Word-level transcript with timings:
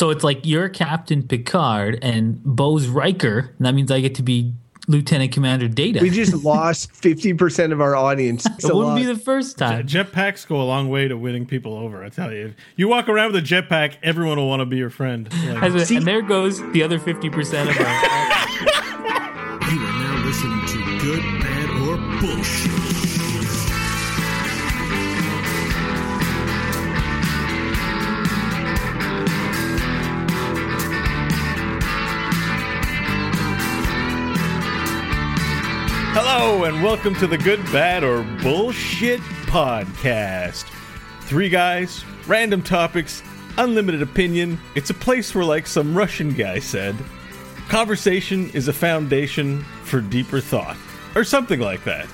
So 0.00 0.08
it's 0.08 0.24
like 0.24 0.46
you're 0.46 0.70
Captain 0.70 1.22
Picard 1.22 1.98
and 2.00 2.42
Beau's 2.42 2.88
Riker. 2.88 3.52
And 3.58 3.66
that 3.66 3.74
means 3.74 3.90
I 3.90 4.00
get 4.00 4.14
to 4.14 4.22
be 4.22 4.54
Lieutenant 4.88 5.30
Commander 5.30 5.68
Data. 5.68 5.98
We 6.00 6.08
just 6.08 6.32
lost 6.42 6.90
50% 6.94 7.70
of 7.70 7.82
our 7.82 7.94
audience. 7.94 8.46
it 8.46 8.62
wouldn't 8.62 8.76
lot. 8.76 8.96
be 8.96 9.04
the 9.04 9.14
first 9.14 9.58
time. 9.58 9.86
Jetpacks 9.86 10.46
go 10.46 10.58
a 10.58 10.64
long 10.64 10.88
way 10.88 11.06
to 11.06 11.18
winning 11.18 11.44
people 11.44 11.74
over, 11.74 12.02
I 12.02 12.08
tell 12.08 12.32
you. 12.32 12.46
If 12.46 12.54
you 12.76 12.88
walk 12.88 13.10
around 13.10 13.34
with 13.34 13.44
a 13.44 13.46
jetpack, 13.46 13.96
everyone 14.02 14.38
will 14.38 14.48
want 14.48 14.60
to 14.60 14.64
be 14.64 14.78
your 14.78 14.88
friend. 14.88 15.30
Like, 15.44 15.90
and 15.90 16.06
there 16.06 16.22
goes 16.22 16.62
the 16.72 16.82
other 16.82 16.98
50% 16.98 17.68
of 17.68 17.78
our. 17.78 18.30
And 36.62 36.84
welcome 36.84 37.14
to 37.16 37.26
the 37.26 37.38
Good, 37.38 37.64
Bad, 37.72 38.04
or 38.04 38.22
Bullshit 38.42 39.20
podcast. 39.46 40.64
Three 41.22 41.48
guys, 41.48 42.04
random 42.26 42.60
topics, 42.62 43.22
unlimited 43.56 44.02
opinion. 44.02 44.60
It's 44.74 44.90
a 44.90 44.94
place 44.94 45.34
where, 45.34 45.42
like 45.42 45.66
some 45.66 45.96
Russian 45.96 46.34
guy 46.34 46.58
said, 46.58 46.94
conversation 47.68 48.50
is 48.50 48.68
a 48.68 48.74
foundation 48.74 49.64
for 49.84 50.02
deeper 50.02 50.38
thought, 50.38 50.76
or 51.16 51.24
something 51.24 51.60
like 51.60 51.82
that. 51.84 52.06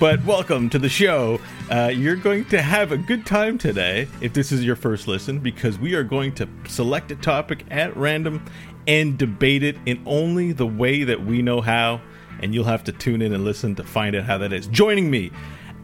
But 0.00 0.22
welcome 0.24 0.68
to 0.70 0.80
the 0.80 0.88
show. 0.88 1.40
Uh, 1.70 1.92
you're 1.94 2.16
going 2.16 2.44
to 2.46 2.60
have 2.60 2.90
a 2.90 2.98
good 2.98 3.24
time 3.24 3.56
today 3.56 4.08
if 4.20 4.32
this 4.32 4.50
is 4.50 4.64
your 4.64 4.76
first 4.76 5.06
listen, 5.06 5.38
because 5.38 5.78
we 5.78 5.94
are 5.94 6.04
going 6.04 6.34
to 6.34 6.48
select 6.66 7.12
a 7.12 7.16
topic 7.16 7.64
at 7.70 7.96
random 7.96 8.44
and 8.88 9.16
debate 9.16 9.62
it 9.62 9.76
in 9.86 10.02
only 10.06 10.50
the 10.50 10.66
way 10.66 11.04
that 11.04 11.24
we 11.24 11.40
know 11.40 11.60
how 11.60 12.00
and 12.42 12.54
you'll 12.54 12.64
have 12.64 12.84
to 12.84 12.92
tune 12.92 13.22
in 13.22 13.32
and 13.32 13.44
listen 13.44 13.74
to 13.76 13.84
find 13.84 14.14
out 14.16 14.24
how 14.24 14.38
that 14.38 14.52
is. 14.52 14.66
Joining 14.66 15.10
me, 15.10 15.30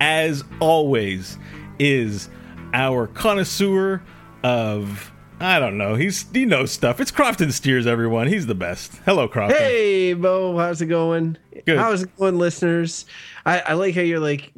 as 0.00 0.44
always, 0.60 1.38
is 1.78 2.28
our 2.74 3.06
connoisseur 3.06 4.02
of 4.42 5.12
I 5.40 5.60
don't 5.60 5.78
know. 5.78 5.94
He's 5.94 6.26
he 6.32 6.44
knows 6.44 6.72
stuff. 6.72 7.00
It's 7.00 7.12
Crofton 7.12 7.52
Steers, 7.52 7.86
everyone. 7.86 8.26
He's 8.26 8.46
the 8.46 8.56
best. 8.56 8.92
Hello, 9.04 9.28
Crofton. 9.28 9.56
Hey, 9.56 10.12
Beau. 10.14 10.56
How's 10.58 10.82
it 10.82 10.86
going? 10.86 11.38
Good. 11.64 11.78
How's 11.78 12.02
it 12.02 12.16
going, 12.16 12.38
listeners? 12.38 13.06
I, 13.46 13.60
I 13.60 13.72
like 13.74 13.94
how 13.94 14.00
you're 14.00 14.18
like 14.18 14.52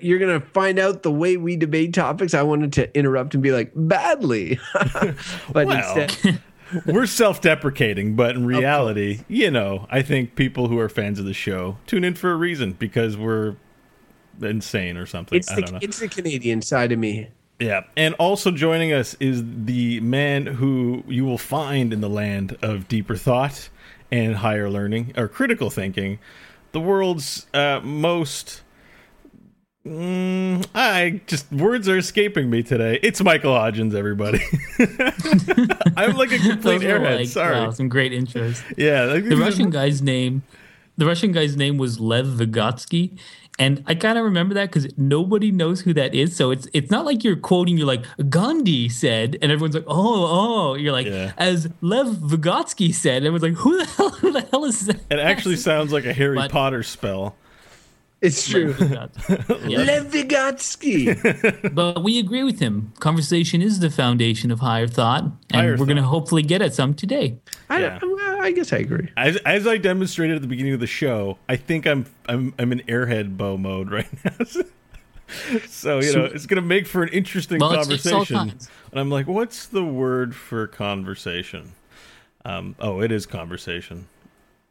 you're 0.00 0.18
gonna 0.18 0.40
find 0.40 0.80
out 0.80 1.04
the 1.04 1.12
way 1.12 1.36
we 1.36 1.56
debate 1.56 1.94
topics. 1.94 2.34
I 2.34 2.42
wanted 2.42 2.72
to 2.74 2.98
interrupt 2.98 3.34
and 3.34 3.42
be 3.42 3.52
like 3.52 3.70
badly, 3.76 4.58
but 5.52 5.66
well. 5.66 5.98
instead. 5.98 6.40
we're 6.86 7.06
self-deprecating, 7.06 8.16
but 8.16 8.36
in 8.36 8.46
reality, 8.46 9.20
you 9.28 9.50
know, 9.50 9.86
I 9.90 10.02
think 10.02 10.34
people 10.34 10.68
who 10.68 10.78
are 10.78 10.88
fans 10.88 11.18
of 11.18 11.24
the 11.24 11.34
show 11.34 11.78
tune 11.86 12.04
in 12.04 12.14
for 12.14 12.30
a 12.30 12.36
reason 12.36 12.72
because 12.72 13.16
we're 13.16 13.56
insane 14.42 14.96
or 14.96 15.06
something. 15.06 15.38
It's 15.38 15.54
the 15.54 15.78
it's 15.80 16.00
the 16.00 16.08
Canadian 16.08 16.62
side 16.62 16.92
of 16.92 16.98
me. 16.98 17.28
Yeah, 17.60 17.82
and 17.96 18.14
also 18.14 18.50
joining 18.50 18.92
us 18.92 19.14
is 19.20 19.42
the 19.46 20.00
man 20.00 20.46
who 20.46 21.04
you 21.06 21.24
will 21.24 21.38
find 21.38 21.92
in 21.92 22.00
the 22.00 22.08
land 22.08 22.56
of 22.62 22.88
deeper 22.88 23.16
thought 23.16 23.68
and 24.10 24.36
higher 24.36 24.68
learning 24.68 25.12
or 25.16 25.28
critical 25.28 25.70
thinking, 25.70 26.18
the 26.72 26.80
world's 26.80 27.46
uh, 27.54 27.80
most 27.80 28.62
Mm, 29.86 30.66
I 30.74 31.20
just 31.26 31.52
words 31.52 31.90
are 31.90 31.98
escaping 31.98 32.48
me 32.48 32.62
today. 32.62 32.98
It's 33.02 33.22
Michael 33.22 33.52
Hodgins, 33.52 33.94
everybody. 33.94 34.40
I'm 35.96 36.16
like 36.16 36.32
a 36.32 36.38
complete 36.38 36.80
airhead. 36.80 37.18
Like, 37.18 37.28
Sorry, 37.28 37.54
wow, 37.54 37.70
some 37.70 37.90
great 37.90 38.10
intros. 38.12 38.62
Yeah, 38.78 39.04
the 39.04 39.36
Russian 39.36 39.68
guy's 39.68 40.00
name, 40.00 40.42
the 40.96 41.04
Russian 41.04 41.32
guy's 41.32 41.54
name 41.58 41.76
was 41.76 42.00
Lev 42.00 42.24
Vygotsky, 42.24 43.18
and 43.58 43.84
I 43.86 43.94
kind 43.94 44.16
of 44.16 44.24
remember 44.24 44.54
that 44.54 44.70
because 44.70 44.90
nobody 44.96 45.50
knows 45.50 45.82
who 45.82 45.92
that 45.92 46.14
is. 46.14 46.34
So 46.34 46.50
it's 46.50 46.66
it's 46.72 46.90
not 46.90 47.04
like 47.04 47.22
you're 47.22 47.36
quoting. 47.36 47.76
You're 47.76 47.86
like 47.86 48.04
Gandhi 48.30 48.88
said, 48.88 49.36
and 49.42 49.52
everyone's 49.52 49.74
like, 49.74 49.84
oh, 49.86 50.70
oh. 50.70 50.74
You're 50.76 50.92
like, 50.92 51.06
yeah. 51.06 51.32
as 51.36 51.68
Lev 51.82 52.06
Vygotsky 52.06 52.94
said. 52.94 53.18
Everyone's 53.18 53.42
like, 53.42 53.52
who 53.52 53.76
the 53.76 53.84
hell, 53.96 54.10
who 54.10 54.32
the 54.32 54.40
hell 54.40 54.64
is 54.64 54.86
that? 54.86 55.00
It 55.10 55.18
actually 55.18 55.56
sounds 55.56 55.92
like 55.92 56.06
a 56.06 56.14
Harry 56.14 56.36
but, 56.36 56.50
Potter 56.50 56.82
spell. 56.82 57.36
It's 58.24 58.48
true. 58.48 58.68
Lev 58.78 60.06
Vygotsky. 60.10 61.74
but 61.74 62.02
we 62.02 62.18
agree 62.18 62.42
with 62.42 62.58
him. 62.58 62.94
Conversation 62.98 63.60
is 63.60 63.80
the 63.80 63.90
foundation 63.90 64.50
of 64.50 64.60
higher 64.60 64.86
thought, 64.86 65.24
and 65.24 65.36
higher 65.52 65.76
we're 65.76 65.84
going 65.84 65.98
to 65.98 66.02
hopefully 66.02 66.42
get 66.42 66.62
at 66.62 66.72
some 66.72 66.94
today. 66.94 67.36
I, 67.68 67.80
yeah. 67.80 67.98
I, 68.02 68.38
I, 68.44 68.52
guess 68.52 68.72
I 68.72 68.78
agree. 68.78 69.10
As, 69.18 69.36
as 69.44 69.66
I 69.66 69.76
demonstrated 69.76 70.36
at 70.36 70.42
the 70.42 70.48
beginning 70.48 70.72
of 70.72 70.80
the 70.80 70.86
show, 70.86 71.36
I 71.50 71.56
think 71.56 71.86
I'm 71.86 72.06
I'm 72.26 72.54
I'm 72.58 72.72
in 72.72 72.78
airhead 72.80 73.36
Beau 73.36 73.58
mode 73.58 73.90
right 73.90 74.08
now. 74.24 74.46
so 75.66 75.98
you 75.98 76.14
know 76.14 76.24
it's 76.24 76.46
going 76.46 76.62
to 76.62 76.66
make 76.66 76.86
for 76.86 77.02
an 77.02 77.10
interesting 77.10 77.58
well, 77.58 77.74
conversation. 77.74 78.38
and 78.38 78.60
I'm 78.94 79.10
like, 79.10 79.26
what's 79.26 79.66
the 79.66 79.84
word 79.84 80.34
for 80.34 80.66
conversation? 80.66 81.72
Um, 82.46 82.74
oh, 82.78 83.02
it 83.02 83.12
is 83.12 83.26
conversation. 83.26 84.08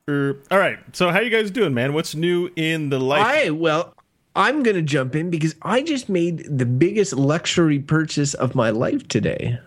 Er, 0.10 0.38
all 0.52 0.60
right. 0.60 0.80
So 0.92 1.12
how 1.12 1.22
you 1.22 1.30
guys 1.30 1.50
doing, 1.50 1.74
man? 1.74 1.94
What's 1.94 2.14
new 2.14 2.52
in 2.58 2.90
the 2.90 3.00
life? 3.00 3.26
I 3.26 3.52
well, 3.52 3.94
I'm 4.36 4.62
going 4.62 4.76
to 4.76 4.82
jump 4.82 5.16
in 5.16 5.30
because 5.30 5.56
I 5.62 5.82
just 5.82 6.10
made 6.10 6.40
the 6.58 6.66
biggest 6.66 7.14
luxury 7.14 7.80
purchase 7.80 8.34
of 8.34 8.54
my 8.54 8.70
life 8.70 9.08
today. 9.08 9.58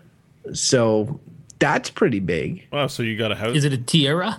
So 0.53 1.21
that's 1.59 1.89
pretty 1.89 2.21
big. 2.21 2.67
Wow, 2.71 2.89
so 2.89 3.03
you 3.03 3.17
got 3.17 3.33
a 3.33 3.35
house? 3.35 3.57
Is 3.57 3.65
it 3.65 3.73
a 3.73 3.79
Tiara? 3.79 4.39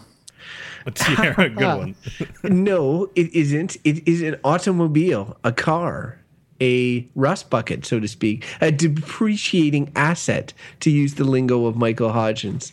A 0.85 0.91
Tiara, 0.91 1.50
good 1.50 1.78
one. 1.78 1.96
no, 2.44 3.09
it 3.16 3.34
isn't. 3.34 3.78
It 3.84 4.08
is 4.08 4.22
an 4.22 4.35
automobile, 4.44 5.35
a 5.44 5.52
car, 5.52 6.19
a 6.62 7.08
rust 7.16 7.50
bucket, 7.50 7.88
so 7.88 8.00
to 8.00 8.08
speak, 8.08 8.46
a 8.62 8.72
depreciating 8.72 9.91
asset, 9.96 10.53
to 10.81 10.91
use 10.91 11.16
the 11.16 11.24
lingo 11.24 11.66
of 11.66 11.75
Michael 11.75 12.12
Hodgins. 12.12 12.72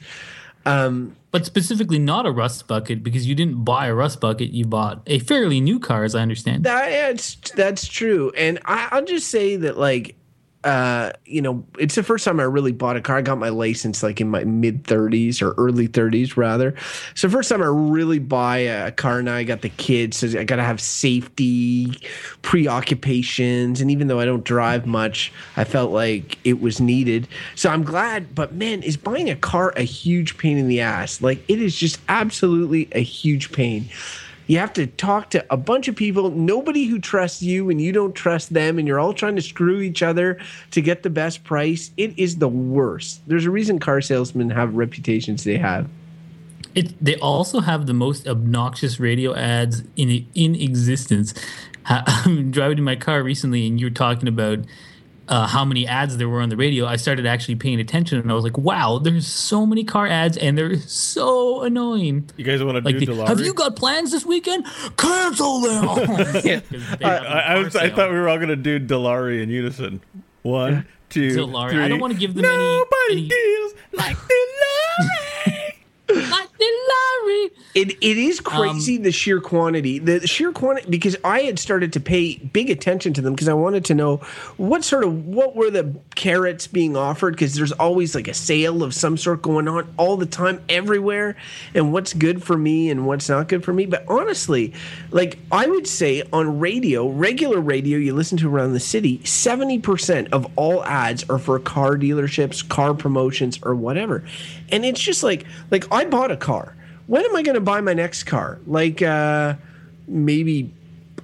Um, 0.67 1.17
but 1.35 1.45
specifically 1.45 1.99
not 1.99 2.27
a 2.27 2.31
rust 2.31 2.69
bucket 2.69 3.03
because 3.03 3.27
you 3.27 3.35
didn't 3.35 3.65
buy 3.65 3.87
a 3.87 3.95
rust 3.95 4.21
bucket. 4.21 4.53
You 4.53 4.67
bought 4.67 5.03
a 5.09 5.19
fairly 5.19 5.61
new 5.61 5.81
car, 5.81 6.05
as 6.05 6.15
I 6.15 6.21
understand. 6.21 6.63
That's 6.63 7.35
that's 7.57 7.89
true, 7.89 8.31
and 8.37 8.61
I, 8.65 8.87
I'll 8.93 9.05
just 9.05 9.27
say 9.27 9.57
that 9.57 9.77
like 9.77 10.15
uh, 10.65 11.13
you 11.27 11.43
know, 11.43 11.63
it's 11.79 11.95
the 11.95 12.03
first 12.03 12.25
time 12.25 12.41
I 12.41 12.45
really 12.45 12.73
bought 12.73 12.97
a 12.97 13.01
car. 13.03 13.19
I 13.19 13.23
got 13.23 13.39
my 13.39 13.51
license 13.51 14.03
like 14.03 14.19
in 14.21 14.29
my 14.31 14.45
mid 14.45 14.85
30s 14.85 15.43
or 15.43 15.53
early 15.59 15.87
30s, 15.87 16.39
rather. 16.39 16.75
So, 17.15 17.29
first 17.29 17.51
time 17.51 17.63
I 17.63 17.67
really 17.67 18.19
buy 18.19 18.59
a 18.59 18.91
car 18.91 19.23
now, 19.23 19.35
I 19.35 19.45
got 19.45 19.61
the 19.61 19.69
kids. 19.69 20.17
So, 20.17 20.27
I 20.39 20.45
got 20.45 20.57
to 20.57 20.63
have 20.63 20.81
safety 20.81 21.99
preoccupations. 22.41 23.83
And 23.83 23.91
even 23.91 24.09
though 24.09 24.21
I 24.21 24.25
don't 24.25 24.45
drive 24.45 24.87
much, 24.87 25.33
I 25.59 25.65
felt 25.65 25.93
like 25.93 26.39
it 26.45 26.63
was 26.63 26.81
needed. 26.81 27.29
So, 27.55 27.69
I'm 27.69 27.85
glad. 27.85 28.35
But 28.35 28.55
man, 28.55 28.83
is 28.83 28.97
buying 28.97 29.29
a 29.29 29.37
car 29.37 29.75
a 29.77 29.83
huge 29.83 30.39
pain 30.39 30.57
in 30.57 30.69
the 30.69 30.81
ass? 30.81 31.21
Like, 31.21 31.45
it 31.47 31.61
is 31.61 31.77
just 31.77 32.01
absolutely 32.09 32.89
a 32.93 33.01
huge 33.01 33.53
pain. 33.53 33.91
You 34.47 34.59
have 34.59 34.73
to 34.75 34.87
talk 34.87 35.31
to 35.31 35.45
a 35.53 35.57
bunch 35.57 35.89
of 35.89 35.97
people, 35.97 36.31
nobody 36.31 36.85
who 36.85 36.99
trusts 36.99 37.43
you 37.43 37.71
and 37.71 37.81
you 37.81 37.93
don't 37.93 38.15
trust 38.15 38.53
them, 38.53 38.79
and 38.79 38.87
you're 38.87 39.01
all 39.01 39.15
trying 39.15 39.37
to 39.37 39.43
screw 39.43 39.81
each 39.81 40.03
other 40.03 40.39
to 40.73 40.83
get 40.83 41.03
the 41.03 41.11
best 41.11 41.45
price. 41.45 41.91
It 41.97 42.19
is 42.19 42.37
the 42.37 42.49
worst. 42.49 43.23
There's 43.27 43.47
a 43.47 43.51
reason 43.51 43.79
car 43.79 44.01
salesmen 44.01 44.51
have 44.51 44.75
reputations 44.75 45.45
they 45.45 45.57
have. 45.57 45.89
It, 46.75 46.93
they 47.03 47.17
also 47.17 47.61
have 47.61 47.87
the 47.87 47.95
most 47.95 48.27
obnoxious 48.27 48.99
radio 48.99 49.35
ads 49.35 49.85
in 49.97 50.27
in 50.35 50.55
existence. 50.57 51.33
I'm 51.87 52.51
driving 52.51 52.79
in 52.79 52.85
my 52.85 52.97
car 52.97 53.23
recently, 53.23 53.67
and 53.67 53.79
you 53.79 53.87
were 53.87 53.91
talking 53.91 54.29
about 54.29 54.61
uh, 55.29 55.47
how 55.47 55.65
many 55.65 55.87
ads 55.87 56.17
there 56.17 56.29
were 56.29 56.41
on 56.41 56.49
the 56.49 56.57
radio, 56.57 56.87
I 56.87 56.97
started 56.97 57.27
actually 57.27 57.57
paying 57.57 57.81
attention, 57.81 58.19
and 58.19 58.31
I 58.31 58.35
was 58.35 58.45
like, 58.45 58.59
"Wow, 58.59 58.99
there's 58.99 59.27
so 59.27 59.65
many 59.65 59.85
car 59.85 60.07
ads, 60.07 60.37
and 60.37 60.57
they're 60.57 60.79
so 60.81 61.63
annoying." 61.63 62.29
You 62.37 62.45
guys 62.45 62.63
want 62.63 62.77
to 62.79 62.85
like 62.85 62.99
do 62.99 63.07
the, 63.07 63.27
Have 63.27 63.41
you 63.41 63.55
got 63.55 63.77
plans 63.77 64.11
this 64.11 64.27
weekend? 64.27 64.67
Cancel 64.97 65.61
them. 65.61 65.85
yeah. 66.45 66.61
I, 67.03 67.17
I, 67.17 67.39
I, 67.55 67.59
was, 67.59 67.75
I, 67.77 67.91
thought 67.91 68.11
we 68.11 68.17
were 68.17 68.29
all 68.29 68.37
going 68.37 68.49
to 68.49 68.57
do 68.57 68.79
Dilawri 68.79 69.43
in 69.43 69.49
unison. 69.51 70.03
One, 70.43 70.87
two, 71.09 71.29
Dilawri. 71.29 71.71
three. 71.71 71.83
I 71.83 71.89
don't 71.89 72.01
want 72.01 72.13
to 72.13 72.19
give 72.19 72.35
them 72.35 72.43
Nobody 72.43 73.13
any. 73.13 73.29
deals 73.29 73.75
like 73.93 74.17
Dilawri. 74.17 75.24
Like 76.09 76.49
Dilawri. 76.59 77.51
It 77.75 77.91
it 78.01 78.19
is 78.19 78.41
um, 78.41 78.45
crazy 78.45 78.99
the 78.99 79.11
sheer 79.11 79.41
quantity, 79.41 79.99
the 79.99 80.27
sheer 80.27 80.53
quantity 80.53 80.89
because 80.91 81.17
I 81.25 81.41
had 81.41 81.59
started 81.59 81.93
to 81.95 82.01
pay 82.01 82.37
big 82.37 82.71
attention 82.71 83.13
to 83.15 83.21
them 83.23 83.35
because 83.35 83.49
I 83.49 83.55
wanted 83.55 83.85
to 83.87 83.95
know 83.95 84.19
what 84.57 84.85
sort 84.85 85.05
of 85.05 85.27
what 85.27 85.57
were 85.57 85.71
the 85.71 85.95
carrots 86.15 86.67
being 86.67 86.97
offered 86.97 87.35
because 87.35 87.55
there's 87.55 87.73
always 87.73 88.15
like 88.15 88.29
a 88.29 88.35
sale 88.35 88.83
of 88.83 88.95
some 88.95 89.17
sort 89.17 89.43
going 89.43 89.67
on 89.67 89.93
all 89.97 90.17
the 90.17 90.27
time 90.27 90.63
everywhere 90.69 91.37
and 91.75 91.93
what's 91.93 92.13
good 92.13 92.43
for 92.43 92.57
me 92.57 92.91
and 92.91 93.07
what's 93.07 93.29
not 93.29 93.49
good 93.49 93.65
for 93.65 93.73
me. 93.73 93.87
But 93.87 94.05
honestly, 94.09 94.75
like 95.11 95.39
I 95.51 95.67
would 95.67 95.87
say 95.87 96.23
on 96.33 96.59
radio, 96.59 97.09
regular 97.09 97.61
radio 97.61 97.99
you 97.99 98.15
listen 98.15 98.39
to 98.39 98.49
around 98.49 98.73
the 98.73 98.81
city, 98.81 99.19
70% 99.19 100.31
of 100.33 100.47
all 100.57 100.85
ads 100.85 101.29
are 101.31 101.39
for 101.39 101.59
car 101.59 101.97
dealerships, 101.97 102.67
car 102.69 102.95
promotions 102.95 103.59
or 103.63 103.75
whatever. 103.75 104.25
And 104.71 104.85
it's 104.85 105.01
just 105.01 105.23
like 105.23 105.45
like 105.71 105.91
I 105.93 106.05
bought 106.05 106.31
a 106.31 106.37
car 106.37 106.75
when 107.07 107.25
am 107.25 107.37
I 107.37 107.43
going 107.43 107.55
to 107.55 107.61
buy 107.61 107.81
my 107.81 107.93
next 107.93 108.25
car? 108.25 108.61
Like 108.67 109.03
uh, 109.03 109.55
maybe 110.07 110.73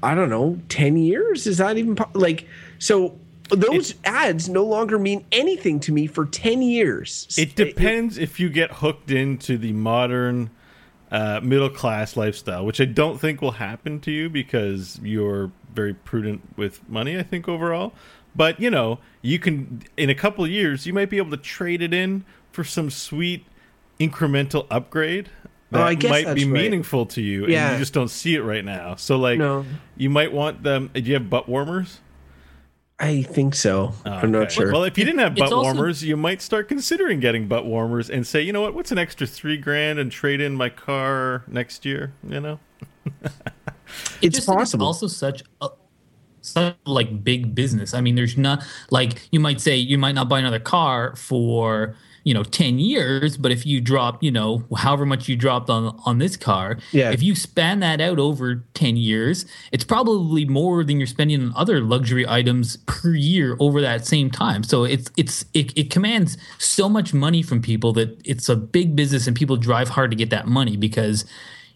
I 0.02 0.14
don't 0.14 0.31
know, 0.31 0.60
ten 0.69 0.96
years? 0.96 1.46
Is 1.46 1.58
that 1.58 1.78
even 1.78 1.96
po- 1.96 2.10
like 2.14 2.46
so? 2.78 3.19
Those 3.48 3.96
ads 4.04 4.48
no 4.48 4.62
longer 4.64 4.96
mean 4.96 5.25
anything 5.32 5.81
to 5.81 5.92
me 5.92 6.06
for 6.06 6.26
ten 6.26 6.62
years. 6.62 7.26
It 7.37 7.56
depends 7.56 8.16
if 8.16 8.38
you 8.38 8.48
get 8.48 8.70
hooked 8.70 9.10
into 9.10 9.58
the 9.58 9.72
modern 9.72 10.50
uh, 11.10 11.40
middle 11.43 11.70
class 11.70 12.16
lifestyle, 12.16 12.64
which 12.64 12.81
I 12.81 12.84
don't 12.84 13.20
think 13.20 13.43
will 13.43 13.50
happen 13.52 13.98
to 14.00 14.12
you 14.12 14.31
because 14.31 15.00
you're 15.02 15.50
very 15.75 15.94
prudent 15.94 16.43
with 16.56 16.88
money. 16.88 17.19
I 17.19 17.25
think 17.25 17.48
overall, 17.48 17.93
but 18.36 18.60
you 18.60 18.70
know, 18.70 19.00
you 19.20 19.40
can 19.40 19.82
in 19.96 20.10
a 20.10 20.14
couple 20.14 20.44
of 20.44 20.50
years 20.50 20.86
you 20.86 20.93
might 20.93 21.10
be 21.10 21.16
able 21.16 21.31
to 21.31 21.36
trade 21.36 21.82
it 21.82 21.93
in 21.93 22.25
for 22.52 22.64
some 22.64 22.91
sweet 22.91 23.44
incremental 23.99 24.67
upgrade 24.70 25.29
that 25.70 25.81
Oh, 25.81 25.85
I 25.85 25.94
guess 25.94 26.11
might 26.11 26.35
be 26.35 26.44
right. 26.44 26.62
meaningful 26.62 27.06
to 27.06 27.23
you, 27.23 27.44
and 27.44 27.52
you 27.52 27.79
just 27.79 27.93
don't 27.93 28.08
see 28.11 28.35
it 28.35 28.41
right 28.43 28.64
now. 28.64 28.97
So, 28.97 29.17
like, 29.17 29.38
No. 29.38 29.64
you 29.97 30.11
might 30.11 30.32
want 30.32 30.62
them. 30.62 30.91
Do 30.93 31.00
you 31.00 31.14
have 31.14 31.31
butt 31.31 31.49
warmers? 31.49 32.00
I 32.99 33.23
think 33.23 33.55
so. 33.55 33.94
I'm 34.05 34.31
not 34.31 34.43
Okay. 34.43 34.55
sure. 34.55 34.73
Well, 34.73 34.85
if 34.85 34.99
you 34.99 35.05
didn't 35.06 35.20
have 35.20 35.32
It's 35.32 35.41
butt 35.41 35.52
also- 35.52 35.73
warmers, 35.75 36.02
you 36.05 36.17
might 36.19 36.43
start 36.43 36.69
considering 36.69 37.19
getting 37.20 37.47
butt 37.49 37.64
warmers 37.64 38.11
and 38.11 38.26
say, 38.26 38.43
you 38.43 38.53
know 38.53 38.61
what, 38.61 38.75
what's 38.75 38.93
an 38.93 38.99
extra 38.99 39.26
three 39.26 39.56
grand 39.56 39.99
and 39.99 40.12
trade 40.12 40.41
in 40.41 40.55
my 40.55 40.69
car 40.69 41.44
next 41.49 41.87
year? 41.87 42.12
You 42.29 42.41
know, 42.41 42.58
it's 44.20 44.35
Just 44.37 44.46
think 44.46 44.58
possible. 44.58 44.87
also 44.87 45.06
such 45.06 45.43
a 45.61 45.69
such 46.43 46.75
like 46.87 47.23
big 47.23 47.55
business. 47.55 47.93
I 47.94 48.00
mean, 48.00 48.14
there's 48.17 48.37
not 48.37 48.64
like 48.91 49.29
you 49.31 49.41
might 49.41 49.61
say 49.61 49.76
you 49.76 49.99
might 49.99 50.14
not 50.14 50.29
buy 50.29 50.38
another 50.38 50.58
car 50.61 51.14
for 51.17 51.94
you 52.25 52.34
know 52.34 52.43
10 52.43 52.78
years 52.78 53.37
but 53.38 53.50
if 53.50 53.64
you 53.64 53.81
drop 53.81 54.22
you 54.22 54.31
know 54.31 54.62
however 54.76 55.06
much 55.06 55.28
you 55.28 55.37
dropped 55.37 55.70
on 55.70 55.99
on 56.05 56.19
this 56.19 56.37
car 56.37 56.76
Yeah. 56.93 57.11
if 57.12 57.22
you 57.22 57.34
span 57.34 57.81
that 57.81 58.00
out 58.00 58.19
over 58.19 58.56
10 58.75 58.96
years 58.96 59.46
it's 59.72 59.84
probably 59.84 60.44
more 60.44 60.84
than 60.84 60.99
you're 60.99 61.06
spending 61.06 61.40
on 61.43 61.52
other 61.56 61.81
luxury 61.81 62.26
items 62.28 62.76
per 62.87 63.14
year 63.14 63.56
over 63.58 63.81
that 63.81 64.06
same 64.06 64.31
time 64.31 64.62
so 64.62 64.84
it's 64.84 65.11
it's 65.17 65.44
it, 65.55 65.76
it 65.78 65.90
commands 65.90 66.37
so 66.58 66.88
much 66.88 67.14
money 67.14 67.43
from 67.43 67.62
people 67.62 67.93
that 67.94 68.20
it's 68.25 68.49
a 68.49 68.56
big 68.56 68.94
business 68.94 69.26
and 69.26 69.34
people 69.37 69.56
drive 69.56 69.88
hard 69.88 70.11
to 70.11 70.17
get 70.17 70.31
that 70.31 70.46
money 70.46 70.76
because 70.76 71.25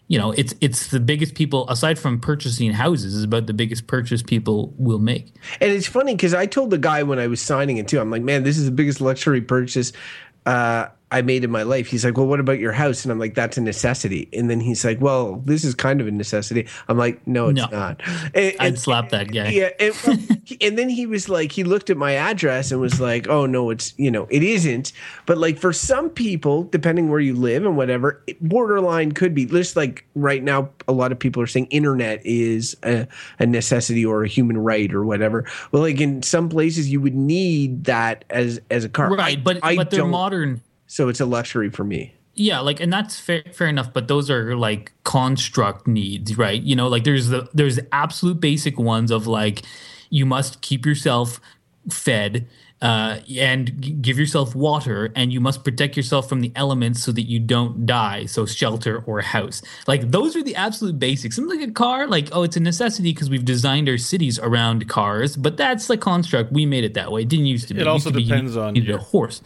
you 0.07 0.19
know 0.19 0.31
it's 0.33 0.53
it's 0.61 0.89
the 0.91 0.99
biggest 0.99 1.33
people 1.33 1.67
aside 1.67 1.97
from 1.97 2.19
purchasing 2.19 2.71
houses 2.71 3.15
is 3.15 3.23
about 3.23 3.47
the 3.47 3.53
biggest 3.53 3.87
purchase 3.87 4.21
people 4.21 4.71
will 4.77 4.99
make 4.99 5.33
And 5.59 5.71
it's 5.71 5.87
funny 5.87 6.13
because 6.13 6.35
I 6.35 6.45
told 6.45 6.69
the 6.69 6.77
guy 6.77 7.01
when 7.01 7.17
I 7.17 7.25
was 7.25 7.41
signing 7.41 7.77
it 7.77 7.87
too, 7.87 7.99
I'm 7.99 8.11
like, 8.11 8.21
man, 8.21 8.43
this 8.43 8.57
is 8.59 8.65
the 8.65 8.71
biggest 8.71 9.01
luxury 9.01 9.41
purchase 9.41 9.91
uh, 10.45 10.87
I 11.15 11.21
made 11.21 11.43
in 11.45 11.51
my 11.51 11.63
life. 11.63 11.87
He's 11.87 12.03
like, 12.03 12.17
well, 12.17 12.27
what 12.27 12.39
about 12.41 12.59
your 12.59 12.73
house? 12.73 13.05
And 13.05 13.11
I'm 13.11 13.19
like, 13.19 13.35
that's 13.35 13.57
a 13.57 13.61
necessity. 13.61 14.27
And 14.33 14.49
then 14.49 14.59
he's 14.59 14.83
like, 14.83 14.99
well, 14.99 15.41
this 15.45 15.63
is 15.63 15.73
kind 15.73 16.01
of 16.01 16.07
a 16.07 16.11
necessity. 16.11 16.67
I'm 16.89 16.97
like, 16.97 17.25
no, 17.25 17.47
it's 17.49 17.57
No. 17.57 17.67
not. 17.67 18.01
And, 18.33 18.53
i'd 18.59 18.67
and- 18.67 18.79
slap 18.79 19.09
that 19.09 19.31
guy 19.31 19.47
yeah, 19.49 19.69
and, 19.79 19.93
and 20.61 20.77
then 20.77 20.89
he 20.89 21.05
was 21.05 21.29
like, 21.29 21.51
he 21.53 21.63
looked 21.63 21.89
at 21.89 21.95
my 21.97 22.13
address 22.15 22.71
and 22.71 22.81
was 22.81 22.99
like, 22.99 23.27
"Oh 23.29 23.45
no, 23.45 23.69
it's 23.69 23.93
you 23.97 24.11
know, 24.11 24.27
it 24.29 24.43
isn't." 24.43 24.91
But 25.25 25.37
like 25.37 25.57
for 25.57 25.71
some 25.71 26.09
people, 26.09 26.63
depending 26.63 27.09
where 27.09 27.19
you 27.19 27.33
live 27.35 27.65
and 27.65 27.77
whatever, 27.77 28.21
borderline 28.41 29.11
could 29.13 29.33
be. 29.33 29.45
Just 29.45 29.75
like 29.75 30.05
right 30.15 30.43
now, 30.43 30.69
a 30.87 30.91
lot 30.91 31.11
of 31.11 31.19
people 31.19 31.41
are 31.41 31.47
saying 31.47 31.67
internet 31.67 32.21
is 32.25 32.75
a, 32.83 33.07
a 33.39 33.45
necessity 33.45 34.05
or 34.05 34.23
a 34.23 34.27
human 34.27 34.57
right 34.57 34.93
or 34.93 35.05
whatever. 35.05 35.45
Well, 35.71 35.81
like 35.83 36.01
in 36.01 36.21
some 36.23 36.49
places, 36.49 36.89
you 36.91 36.99
would 37.01 37.15
need 37.15 37.85
that 37.85 38.25
as 38.29 38.59
as 38.69 38.83
a 38.83 38.89
car, 38.89 39.15
right 39.15 39.41
but 39.43 39.59
I 39.63 39.75
but 39.75 39.89
they're 39.91 39.99
don't, 40.01 40.09
modern 40.11 40.61
so 40.87 41.09
it's 41.09 41.19
a 41.19 41.25
luxury 41.25 41.69
for 41.69 41.83
me. 41.83 42.13
Yeah, 42.35 42.59
like, 42.59 42.81
and 42.81 42.91
that's 42.91 43.17
fair, 43.17 43.43
fair 43.53 43.67
enough. 43.67 43.93
But 43.93 44.07
those 44.07 44.29
are 44.29 44.55
like 44.55 44.91
construct 45.03 45.87
needs, 45.87 46.37
right? 46.37 46.61
You 46.61 46.75
know, 46.75 46.87
like 46.89 47.05
there's 47.05 47.29
the 47.29 47.49
there's 47.53 47.77
the 47.77 47.87
absolute 47.93 48.39
basic 48.41 48.77
ones 48.77 49.09
of 49.09 49.25
like 49.25 49.61
you 50.09 50.25
must 50.25 50.61
keep 50.61 50.85
yourself 50.85 51.39
fed 51.89 52.47
uh, 52.81 53.19
and 53.39 54.01
give 54.01 54.19
yourself 54.19 54.53
water, 54.53 55.13
and 55.15 55.31
you 55.31 55.39
must 55.39 55.63
protect 55.63 55.95
yourself 55.95 56.27
from 56.27 56.41
the 56.41 56.51
elements 56.55 57.01
so 57.01 57.13
that 57.13 57.21
you 57.21 57.39
don't 57.39 57.85
die. 57.85 58.25
So 58.25 58.45
shelter 58.45 59.01
or 59.05 59.21
house, 59.21 59.61
like 59.87 60.11
those 60.11 60.35
are 60.35 60.43
the 60.43 60.57
absolute 60.57 60.99
basics. 60.99 61.37
Something 61.37 61.57
like 61.57 61.69
a 61.69 61.71
car, 61.71 62.05
like 62.05 62.27
oh, 62.33 62.43
it's 62.43 62.57
a 62.57 62.59
necessity 62.59 63.13
because 63.13 63.29
we've 63.29 63.45
designed 63.45 63.87
our 63.87 63.97
cities 63.97 64.39
around 64.39 64.89
cars, 64.89 65.37
but 65.37 65.55
that's 65.55 65.87
the 65.87 65.97
construct. 65.97 66.51
We 66.51 66.65
made 66.65 66.83
it 66.83 66.95
that 66.95 67.13
way. 67.13 67.21
It 67.21 67.29
didn't 67.29 67.45
used 67.45 67.69
to 67.69 67.73
be. 67.73 67.79
It 67.79 67.87
also 67.87 68.09
used 68.09 68.15
to 68.15 68.21
be 68.21 68.23
depends 68.25 68.57
on 68.57 68.75
your- 68.75 68.97
a 68.97 69.01
horse. 69.01 69.41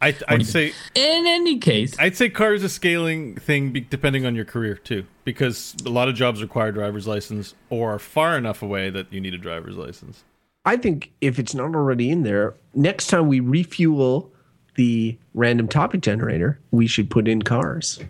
I, 0.00 0.14
I'd 0.28 0.46
say 0.46 0.72
In 0.94 1.26
any 1.26 1.58
case, 1.58 1.96
I'd 1.98 2.16
say 2.16 2.28
car 2.28 2.54
is 2.54 2.62
a 2.62 2.68
scaling 2.68 3.36
thing 3.36 3.72
be, 3.72 3.80
depending 3.80 4.26
on 4.26 4.34
your 4.34 4.44
career 4.44 4.74
too, 4.76 5.06
because 5.24 5.74
a 5.84 5.88
lot 5.88 6.08
of 6.08 6.14
jobs 6.14 6.42
require 6.42 6.70
driver's 6.70 7.06
license 7.06 7.54
or 7.70 7.94
are 7.94 7.98
far 7.98 8.36
enough 8.36 8.62
away 8.62 8.90
that 8.90 9.12
you 9.12 9.20
need 9.20 9.34
a 9.34 9.38
driver's 9.38 9.76
license. 9.76 10.24
I 10.64 10.76
think 10.76 11.12
if 11.20 11.38
it's 11.38 11.54
not 11.54 11.74
already 11.74 12.10
in 12.10 12.24
there, 12.24 12.54
next 12.74 13.06
time 13.06 13.28
we 13.28 13.40
refuel 13.40 14.30
the 14.74 15.16
random 15.32 15.68
topic 15.68 16.02
generator, 16.02 16.58
we 16.70 16.86
should 16.86 17.08
put 17.08 17.28
in 17.28 17.42
cars. 17.42 18.00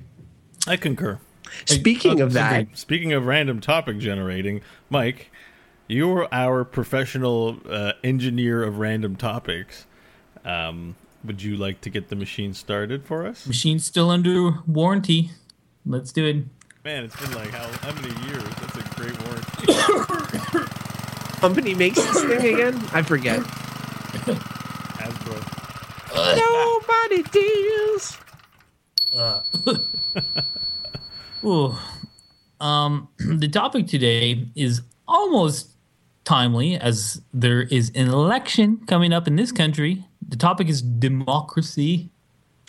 I 0.67 0.77
concur. 0.77 1.21
Speaking 1.67 2.21
uh, 2.21 2.25
of 2.25 2.33
that, 2.33 2.67
Speaking 2.77 3.13
of 3.13 3.27
random 3.27 3.61
topic 3.61 3.99
generating, 3.99 4.63
Mike, 4.91 5.31
you're 5.87 6.27
our 6.33 6.65
professional 6.65 7.59
uh, 7.69 7.93
engineer 8.03 8.65
of 8.65 8.79
random 8.79 9.15
topics. 9.15 9.87
Um, 10.45 10.97
would 11.27 11.43
you 11.43 11.57
like 11.57 11.81
to 11.83 11.91
get 11.91 12.09
the 12.09 12.17
machine 12.17 12.55
started 12.55 13.05
for 13.05 13.27
us? 13.27 13.47
machine's 13.47 13.85
still 13.85 14.11
under 14.11 14.51
warranty. 14.67 15.31
Let's 15.85 16.13
do 16.13 16.25
it. 16.25 16.45
Man, 16.85 17.05
it's 17.05 17.17
been 17.21 17.33
like 17.33 17.51
how, 17.51 17.69
how 17.87 17.93
many 18.01 18.15
years? 18.27 18.43
That's 18.43 18.77
a 18.77 18.83
great 18.95 19.17
warranty. 19.25 20.73
company 21.41 21.75
makes 21.75 21.97
this 21.97 22.23
thing 22.25 22.55
again? 22.55 22.75
I 22.93 23.03
forget. 23.03 23.41
Hasbro. 24.99 25.39
Nobody 26.37 27.23
deals. 27.31 28.19
Ooh. 31.45 31.75
Um, 32.61 33.09
the 33.19 33.49
topic 33.49 33.87
today 33.87 34.49
is 34.57 34.83
almost 35.07 35.71
timely 36.25 36.77
as 36.77 37.23
there 37.33 37.63
is 37.63 37.91
an 37.95 38.09
election 38.09 38.79
coming 38.87 39.13
up 39.13 39.27
in 39.27 39.37
this 39.37 39.53
country. 39.53 40.05
The 40.29 40.37
topic 40.37 40.69
is 40.69 40.83
democracy. 40.83 42.11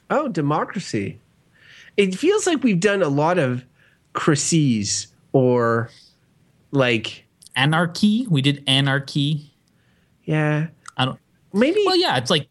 Oh, 0.10 0.28
democracy. 0.28 1.20
It 1.98 2.16
feels 2.16 2.46
like 2.48 2.64
we've 2.64 2.80
done 2.80 3.02
a 3.02 3.10
lot 3.10 3.38
of 3.40 3.66
crises 4.14 5.08
or 5.34 5.90
like, 6.72 7.26
Anarchy. 7.56 8.28
We 8.30 8.42
did 8.44 8.64
anarchy. 8.68 9.52
yeah, 10.26 10.68
I 10.96 11.06
don't. 11.06 11.20
maybe 11.54 11.82
Well, 11.86 11.96
yeah, 11.96 12.18
it's 12.18 12.30
like 12.30 12.48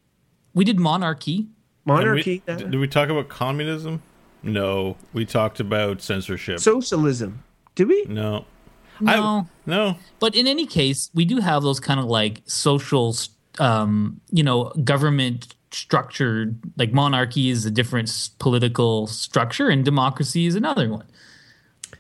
we 0.55 0.65
did 0.65 0.81
monarchy. 0.81 1.47
monarchy, 1.85 2.43
And 2.49 2.61
we, 2.65 2.71
did 2.71 2.81
we 2.81 2.89
talk 2.89 3.09
about 3.09 3.29
communism? 3.29 4.03
No, 4.43 4.97
we 5.13 5.25
talked 5.25 5.61
about 5.61 6.03
censorship. 6.03 6.59
socialism. 6.59 7.43
Did 7.77 7.87
we? 7.89 8.05
no, 8.09 8.45
No. 9.01 9.13
I, 9.13 9.45
no. 9.67 9.97
But 10.19 10.35
in 10.35 10.49
any 10.49 10.67
case, 10.67 11.11
we 11.15 11.25
do 11.25 11.39
have 11.39 11.63
those 11.63 11.79
kind 11.79 12.01
of 12.01 12.07
like 12.07 12.43
social, 12.47 13.15
um, 13.59 14.21
you 14.31 14.43
know, 14.43 14.71
government 14.85 15.55
structured. 15.71 16.59
Like 16.77 16.93
monarchy 16.93 17.51
is 17.51 17.67
a 17.67 17.71
different 17.71 18.31
political 18.39 19.07
structure, 19.07 19.69
and 19.69 19.85
democracy 19.85 20.47
is 20.47 20.55
another 20.55 20.91
one. 20.91 21.07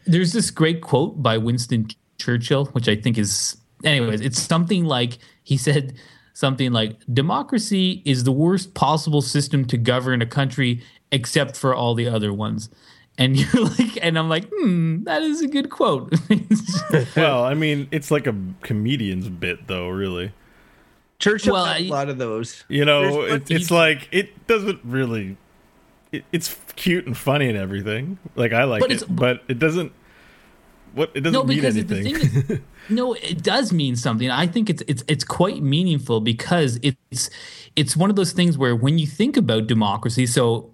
There's 0.06 0.32
this 0.32 0.50
great 0.50 0.80
quote 0.80 1.22
by 1.22 1.38
Winston 1.38 1.88
Churchill, 2.18 2.66
which 2.66 2.88
I 2.88 2.96
think 2.96 3.18
is, 3.18 3.56
anyways, 3.84 4.20
it's 4.20 4.40
something 4.40 4.84
like 4.84 5.18
he 5.42 5.56
said 5.56 5.94
something 6.34 6.72
like, 6.72 6.96
"Democracy 7.12 8.02
is 8.04 8.24
the 8.24 8.32
worst 8.32 8.74
possible 8.74 9.22
system 9.22 9.64
to 9.66 9.76
govern 9.76 10.22
a 10.22 10.26
country, 10.26 10.82
except 11.10 11.56
for 11.56 11.74
all 11.74 11.94
the 11.94 12.08
other 12.08 12.32
ones." 12.32 12.68
And 13.18 13.36
you're 13.54 13.64
like, 13.64 13.98
and 14.02 14.18
I'm 14.18 14.28
like, 14.28 14.48
hmm, 14.54 15.04
that 15.04 15.22
is 15.22 15.40
a 15.40 15.48
good 15.48 15.70
quote. 15.70 16.14
Well, 17.16 17.42
I 17.42 17.54
mean, 17.54 17.88
it's 17.90 18.10
like 18.10 18.26
a 18.26 18.34
comedian's 18.62 19.28
bit, 19.28 19.66
though. 19.66 19.88
Really, 19.88 20.32
Churchill 21.18 21.54
Well, 21.54 21.64
had 21.64 21.76
I- 21.82 21.84
a 21.86 21.88
lot 21.88 22.08
of 22.08 22.18
those. 22.18 22.64
you 22.68 22.84
know, 22.84 23.22
it, 23.22 23.50
it's 23.50 23.70
like 23.70 24.08
it 24.12 24.46
doesn't 24.46 24.80
really. 24.84 25.36
it, 26.12 26.24
it's 26.32 26.56
cute 26.76 27.06
and 27.06 27.16
funny 27.16 27.48
and 27.48 27.56
everything. 27.56 28.18
Like 28.34 28.52
I 28.52 28.64
like 28.64 28.80
But 28.82 28.92
it, 28.92 29.04
but 29.08 29.42
it 29.48 29.58
doesn't. 29.58 29.92
What 30.94 31.10
it 31.14 31.20
doesn't 31.20 31.34
no, 31.34 31.44
mean 31.44 31.62
anything. 31.62 32.04
the 32.04 32.10
thing 32.40 32.50
is, 32.50 32.60
no, 32.88 33.12
it 33.14 33.42
does 33.42 33.70
mean 33.70 33.96
something. 33.96 34.30
I 34.30 34.46
think 34.46 34.70
it's 34.70 34.82
it's 34.88 35.04
it's 35.08 35.24
quite 35.24 35.62
meaningful 35.62 36.20
because 36.22 36.78
it's 36.82 37.28
it's 37.76 37.94
one 37.94 38.08
of 38.08 38.16
those 38.16 38.32
things 38.32 38.56
where 38.56 38.74
when 38.74 38.98
you 38.98 39.06
think 39.06 39.36
about 39.36 39.66
democracy, 39.66 40.24
so 40.24 40.70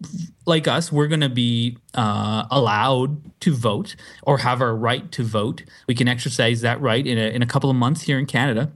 like 0.46 0.68
us, 0.68 0.92
we're 0.92 1.08
going 1.08 1.22
to 1.22 1.28
be 1.28 1.76
uh, 1.94 2.46
allowed 2.52 3.40
to 3.40 3.52
vote 3.52 3.96
or 4.22 4.38
have 4.38 4.60
our 4.60 4.76
right 4.76 5.10
to 5.10 5.24
vote. 5.24 5.64
We 5.88 5.94
can 5.96 6.06
exercise 6.06 6.60
that 6.60 6.80
right 6.80 7.04
in 7.04 7.18
a 7.18 7.28
in 7.34 7.42
a 7.42 7.46
couple 7.46 7.68
of 7.68 7.74
months 7.74 8.02
here 8.02 8.18
in 8.20 8.26
Canada. 8.26 8.70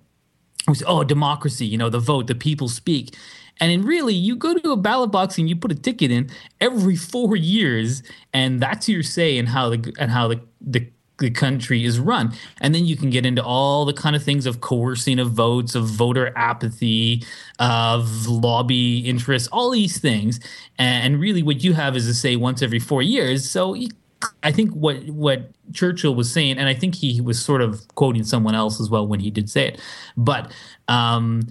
Say, 0.73 0.85
oh, 0.87 1.05
democracy, 1.05 1.65
you 1.65 1.79
know, 1.79 1.89
the 1.89 2.01
vote, 2.01 2.27
the 2.27 2.35
people 2.35 2.69
speak. 2.69 3.15
And 3.59 3.71
then 3.71 3.87
really, 3.87 4.15
you 4.15 4.37
go 4.37 4.55
to 4.55 4.73
a 4.73 4.77
ballot 4.77 5.11
box 5.11 5.39
and 5.39 5.49
you 5.49 5.57
put 5.57 5.73
a 5.73 5.75
ticket 5.75 6.11
in 6.11 6.29
every 6.61 6.97
four 6.97 7.37
years, 7.37 8.03
and 8.35 8.61
that's 8.61 8.89
your 8.89 9.03
say 9.03 9.39
in 9.39 9.47
how 9.47 9.71
the 9.71 9.95
and 9.99 10.11
how 10.11 10.29
the, 10.29 10.41
the 10.61 10.87
the 11.19 11.31
country 11.31 11.85
is 11.85 11.99
run. 11.99 12.35
And 12.61 12.75
then 12.75 12.85
you 12.85 12.97
can 12.97 13.09
get 13.09 13.25
into 13.25 13.43
all 13.43 13.87
the 13.87 13.95
kind 13.95 14.15
of 14.15 14.23
things 14.23 14.45
of 14.45 14.61
coercing 14.61 15.19
of 15.19 15.31
votes, 15.31 15.75
of 15.75 15.87
voter 15.87 16.33
apathy, 16.37 17.25
of 17.59 18.27
lobby 18.27 18.99
interests, 18.99 19.49
all 19.49 19.71
these 19.71 19.99
things. 19.99 20.41
And 20.79 21.19
really, 21.19 21.43
what 21.43 21.65
you 21.65 21.73
have 21.73 21.97
is 21.97 22.07
a 22.07 22.15
say 22.15 22.37
once 22.37 22.61
every 22.61 22.81
four 22.81 23.03
years. 23.03 23.49
So 23.49 23.73
you 23.75 23.89
I 24.43 24.53
think 24.53 24.73
what 24.73 25.07
what 25.09 25.51
Churchill 25.73 26.15
was 26.15 26.33
saying, 26.33 26.59
and 26.59 26.69
I 26.69 26.75
think 26.75 26.95
he 26.95 27.21
was 27.21 27.43
sort 27.43 27.63
of 27.63 27.87
quoting 27.95 28.25
someone 28.25 28.55
else 28.55 28.81
as 28.81 28.89
well 28.89 29.07
when 29.07 29.21
he 29.21 29.31
did 29.31 29.51
say 29.51 29.69
it, 29.69 29.81
but 30.17 30.53
um, 30.89 31.43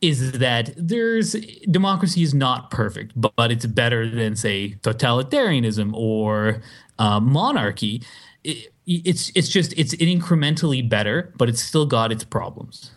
is 0.00 0.32
that 0.32 0.72
there's 0.76 1.32
democracy 1.70 2.22
is 2.22 2.34
not 2.34 2.70
perfect, 2.70 3.12
but, 3.16 3.32
but 3.36 3.50
it's 3.50 3.66
better 3.66 4.08
than 4.08 4.36
say 4.36 4.76
totalitarianism 4.82 5.94
or 5.94 6.60
uh, 6.98 7.20
monarchy. 7.20 8.02
It, 8.44 8.72
it's 8.86 9.30
it's 9.34 9.48
just 9.48 9.72
it's 9.78 9.94
incrementally 9.94 10.86
better, 10.86 11.32
but 11.36 11.48
it's 11.48 11.62
still 11.62 11.86
got 11.86 12.10
its 12.10 12.24
problems. 12.24 12.90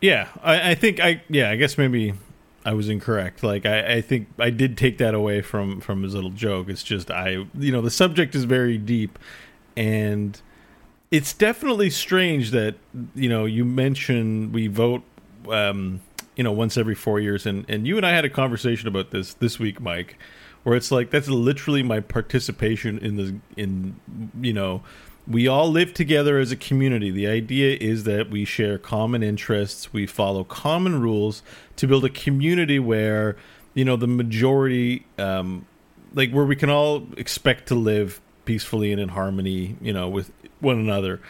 Yeah, 0.00 0.28
I, 0.42 0.70
I 0.70 0.74
think 0.74 1.00
I 1.00 1.22
yeah 1.28 1.50
I 1.50 1.56
guess 1.56 1.76
maybe 1.76 2.14
I 2.68 2.74
was 2.74 2.90
incorrect. 2.90 3.42
Like 3.42 3.64
I, 3.64 3.94
I 3.94 4.00
think 4.02 4.28
I 4.38 4.50
did 4.50 4.76
take 4.76 4.98
that 4.98 5.14
away 5.14 5.40
from 5.40 5.80
from 5.80 6.02
his 6.02 6.14
little 6.14 6.28
joke. 6.28 6.68
It's 6.68 6.82
just 6.82 7.10
I 7.10 7.46
you 7.54 7.72
know 7.72 7.80
the 7.80 7.90
subject 7.90 8.34
is 8.34 8.44
very 8.44 8.76
deep, 8.76 9.18
and 9.74 10.38
it's 11.10 11.32
definitely 11.32 11.88
strange 11.88 12.50
that 12.50 12.74
you 13.14 13.30
know 13.30 13.46
you 13.46 13.64
mention 13.64 14.52
we 14.52 14.66
vote 14.66 15.02
um, 15.50 16.00
you 16.36 16.44
know 16.44 16.52
once 16.52 16.76
every 16.76 16.94
four 16.94 17.18
years, 17.18 17.46
and 17.46 17.64
and 17.70 17.86
you 17.86 17.96
and 17.96 18.04
I 18.04 18.10
had 18.10 18.26
a 18.26 18.30
conversation 18.30 18.86
about 18.86 19.12
this 19.12 19.32
this 19.32 19.58
week, 19.58 19.80
Mike, 19.80 20.18
where 20.62 20.76
it's 20.76 20.90
like 20.90 21.08
that's 21.08 21.28
literally 21.28 21.82
my 21.82 22.00
participation 22.00 22.98
in 22.98 23.16
the 23.16 23.34
in 23.56 23.96
you 24.42 24.52
know 24.52 24.82
we 25.28 25.46
all 25.46 25.70
live 25.70 25.92
together 25.92 26.38
as 26.38 26.50
a 26.50 26.56
community. 26.56 27.10
The 27.10 27.26
idea 27.26 27.76
is 27.78 28.04
that 28.04 28.30
we 28.30 28.44
share 28.44 28.78
common 28.78 29.22
interests, 29.22 29.92
we 29.92 30.06
follow 30.06 30.42
common 30.42 31.00
rules 31.00 31.42
to 31.76 31.86
build 31.86 32.04
a 32.04 32.10
community 32.10 32.78
where, 32.78 33.36
you 33.74 33.84
know, 33.84 33.96
the 33.96 34.06
majority, 34.06 35.04
um, 35.18 35.66
like 36.14 36.30
where 36.30 36.46
we 36.46 36.56
can 36.56 36.70
all 36.70 37.06
expect 37.18 37.68
to 37.68 37.74
live 37.74 38.20
peacefully 38.46 38.90
and 38.90 39.00
in 39.00 39.10
harmony, 39.10 39.76
you 39.82 39.92
know, 39.92 40.08
with 40.08 40.32
one 40.60 40.78
another. 40.78 41.20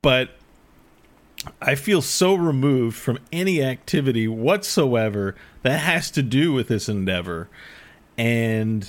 But 0.00 0.30
I 1.60 1.74
feel 1.74 2.00
so 2.00 2.34
removed 2.34 2.96
from 2.96 3.18
any 3.32 3.60
activity 3.60 4.28
whatsoever 4.28 5.34
that 5.62 5.78
has 5.78 6.12
to 6.12 6.22
do 6.22 6.52
with 6.52 6.68
this 6.68 6.88
endeavor. 6.88 7.48
And 8.16 8.88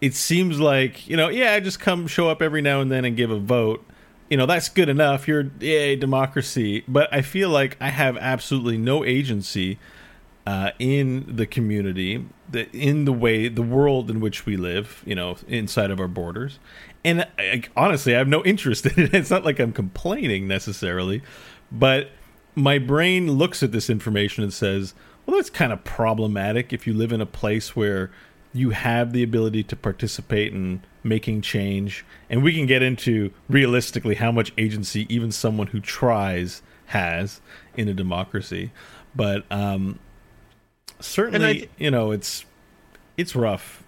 it 0.00 0.14
seems 0.14 0.60
like 0.60 1.06
you 1.08 1.16
know 1.16 1.28
yeah 1.28 1.52
i 1.52 1.60
just 1.60 1.80
come 1.80 2.06
show 2.06 2.28
up 2.28 2.42
every 2.42 2.62
now 2.62 2.80
and 2.80 2.90
then 2.90 3.04
and 3.04 3.16
give 3.16 3.30
a 3.30 3.38
vote. 3.38 3.84
You 4.28 4.36
know 4.36 4.46
that's 4.46 4.68
good 4.68 4.88
enough. 4.88 5.28
You're 5.28 5.50
yay 5.60 5.96
democracy. 5.96 6.84
But 6.88 7.12
i 7.12 7.22
feel 7.22 7.48
like 7.48 7.76
i 7.80 7.90
have 7.90 8.16
absolutely 8.16 8.76
no 8.78 9.04
agency 9.04 9.78
uh, 10.46 10.70
in 10.78 11.24
the 11.26 11.44
community 11.44 12.24
the, 12.48 12.70
in 12.70 13.04
the 13.04 13.12
way 13.12 13.48
the 13.48 13.62
world 13.62 14.08
in 14.08 14.20
which 14.20 14.46
we 14.46 14.56
live 14.56 15.02
you 15.04 15.14
know 15.14 15.36
inside 15.48 15.90
of 15.90 16.00
our 16.00 16.08
borders. 16.08 16.58
And 17.04 17.26
I, 17.38 17.62
honestly 17.76 18.14
i 18.14 18.18
have 18.18 18.28
no 18.28 18.44
interest 18.44 18.86
in 18.86 19.04
it. 19.04 19.14
It's 19.14 19.30
not 19.30 19.44
like 19.44 19.58
i'm 19.58 19.72
complaining 19.72 20.46
necessarily 20.46 21.22
but 21.70 22.10
my 22.54 22.78
brain 22.78 23.32
looks 23.32 23.62
at 23.62 23.72
this 23.72 23.90
information 23.90 24.42
and 24.42 24.52
says 24.52 24.94
well 25.24 25.36
that's 25.36 25.50
kind 25.50 25.72
of 25.72 25.82
problematic 25.84 26.72
if 26.72 26.86
you 26.86 26.94
live 26.94 27.12
in 27.12 27.20
a 27.20 27.26
place 27.26 27.74
where 27.76 28.10
you 28.52 28.70
have 28.70 29.12
the 29.12 29.22
ability 29.22 29.62
to 29.64 29.76
participate 29.76 30.52
in 30.52 30.82
making 31.02 31.42
change. 31.42 32.04
And 32.28 32.42
we 32.42 32.54
can 32.54 32.66
get 32.66 32.82
into 32.82 33.32
realistically 33.48 34.16
how 34.16 34.32
much 34.32 34.52
agency 34.58 35.06
even 35.14 35.30
someone 35.30 35.68
who 35.68 35.80
tries 35.80 36.62
has 36.86 37.40
in 37.76 37.88
a 37.88 37.94
democracy. 37.94 38.72
But 39.14 39.44
um 39.50 39.98
certainly 41.00 41.52
th- 41.52 41.70
you 41.78 41.90
know 41.90 42.10
it's 42.10 42.44
it's 43.16 43.36
rough 43.36 43.82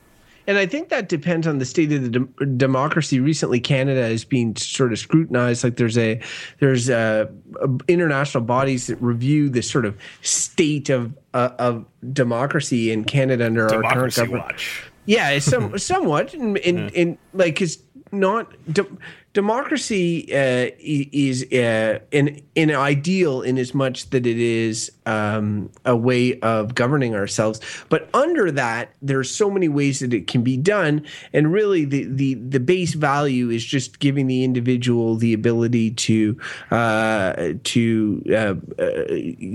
And 0.49 0.57
I 0.57 0.64
think 0.64 0.88
that 0.88 1.11
depends 1.11 1.47
on 1.47 1.59
the 1.59 1.67
state 1.67 1.93
of 1.93 2.11
the 2.11 2.21
de- 2.21 2.47
democracy. 2.47 3.21
Recently, 3.21 3.61
Canada 3.61 4.07
is 4.07 4.25
being 4.25 4.57
sort 4.57 4.93
of 4.93 4.99
scrutinized. 4.99 5.62
Like 5.62 5.76
there's 5.76 5.99
a 5.99 6.23
there's 6.59 6.88
a, 6.88 7.31
a 7.61 7.69
international 7.87 8.45
bodies 8.45 8.87
that 8.87 8.97
review 8.97 9.50
the 9.50 9.61
sort 9.61 9.85
of 9.85 9.95
state 10.23 10.88
of 10.88 11.12
uh, 11.35 11.50
of 11.59 11.85
democracy 12.14 12.90
in 12.90 13.05
Canada 13.05 13.45
under 13.45 13.64
our 13.73 13.83
current 13.93 14.14
government. 14.14 14.45
watch 14.45 14.90
Yeah, 15.05 15.38
some 15.38 15.78
somewhat 15.78 16.33
in 16.33 16.57
in, 16.57 16.88
in 16.88 17.19
like 17.35 17.61
it's 17.61 17.76
not 18.11 18.50
de- 18.73 18.87
democracy 19.35 20.25
uh, 20.35 20.70
is 20.80 21.44
uh, 21.52 21.99
an 22.12 22.40
an 22.56 22.70
ideal 22.75 23.42
in 23.42 23.58
as 23.58 23.75
much 23.75 24.11
that 24.11 24.26
it 24.26 24.38
is 24.38 24.90
um, 25.06 25.70
a 25.85 25.97
way 25.97 26.38
of 26.40 26.75
governing 26.75 27.14
ourselves. 27.14 27.61
But 27.88 28.08
under 28.14 28.50
that, 28.52 28.94
there 29.02 29.18
are 29.18 29.25
so 29.25 29.50
many 29.50 29.68
ways 29.68 30.00
that 30.00 30.12
it 30.12 30.26
can 30.26 30.42
be 30.42 30.56
done, 30.56 31.06
and 31.32 31.52
really 31.52 31.85
the 31.85 32.04
the 32.04 32.35
the 32.35 32.61
base 32.61 32.94
value 32.94 33.50
is 33.50 33.64
just 33.64 33.99
giving 33.99 34.26
the 34.26 34.44
individual 34.44 35.16
the 35.16 35.35
ability 35.35 35.92
to 35.92 36.38
uh, 36.70 37.52
to 37.64 38.23
uh, 38.30 38.54
uh, 38.82 39.04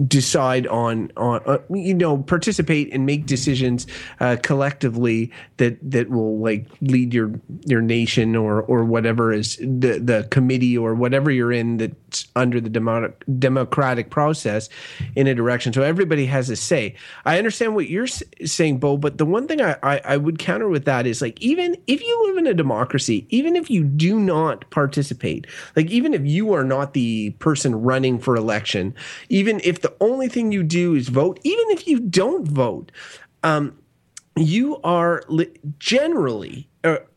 decide 0.08 0.68
on 0.68 1.12
on 1.18 1.42
uh, 1.46 1.58
you 1.72 1.94
know 1.94 2.18
participate 2.18 2.94
and 2.94 3.06
make 3.06 3.26
decisions 3.26 3.88
collectively 4.44 5.32
that 5.58 5.78
that 5.82 6.10
will 6.10 6.38
like 6.40 6.68
lead 6.82 7.14
your 7.14 7.32
your 7.66 7.82
nation 7.82 8.36
or 8.36 8.62
or 8.62 8.86
whatever 8.86 9.34
is 9.34 9.58
the 9.64 10.00
the 10.00 10.28
committee 10.30 10.78
or 10.78 10.94
whatever 10.94 11.32
you're 11.32 11.52
in 11.52 11.78
that's 11.78 12.28
under 12.36 12.62
the 12.62 12.70
demo- 12.70 13.14
democratic 13.40 14.10
process 14.10 14.70
in 15.16 15.28
a 15.28 15.34
direction. 15.34 15.74
So 15.74 15.82
everybody 15.82 16.26
has 16.28 16.50
a 16.50 16.56
say. 16.56 16.96
I 17.26 17.38
understand 17.38 17.76
what 17.76 17.90
you're 17.90 18.08
saying, 18.08 18.80
Beau, 18.80 18.98
but 18.98 19.18
the 19.18 19.26
one 19.26 19.48
thing 19.48 19.62
I, 19.62 19.76
I 19.82 20.02
I 20.06 20.18
would 20.18 20.40
counter 20.40 20.70
with 20.70 20.86
that 20.86 21.08
is 21.08 21.22
like 21.22 21.42
even 21.42 21.78
if 21.88 22.02
you 22.02 22.28
live 22.28 22.38
in 22.38 22.48
a 22.48 22.54
democracy, 22.54 23.26
even 23.30 23.56
if 23.56 23.70
you 23.70 23.84
do 23.84 24.20
not 24.20 24.70
participate, 24.70 25.48
like 25.76 25.90
even 25.90 26.14
if 26.14 26.26
you 26.26 26.54
are 26.54 26.64
not 26.64 26.94
the 26.94 27.32
person 27.40 27.76
running 27.82 28.20
for 28.20 28.36
election, 28.36 28.94
even 29.30 29.62
if 29.64 29.82
the 29.82 29.94
only 30.02 30.28
thing 30.28 30.52
you 30.52 30.64
do 30.64 30.94
is 30.94 31.10
vote, 31.10 31.40
even 31.44 31.66
if 31.70 31.88
you 31.88 32.00
don't 32.00 32.48
vote, 32.48 32.92
um, 33.44 33.78
you 34.36 34.78
are 34.84 35.24
li- 35.28 35.52
generally 35.80 36.68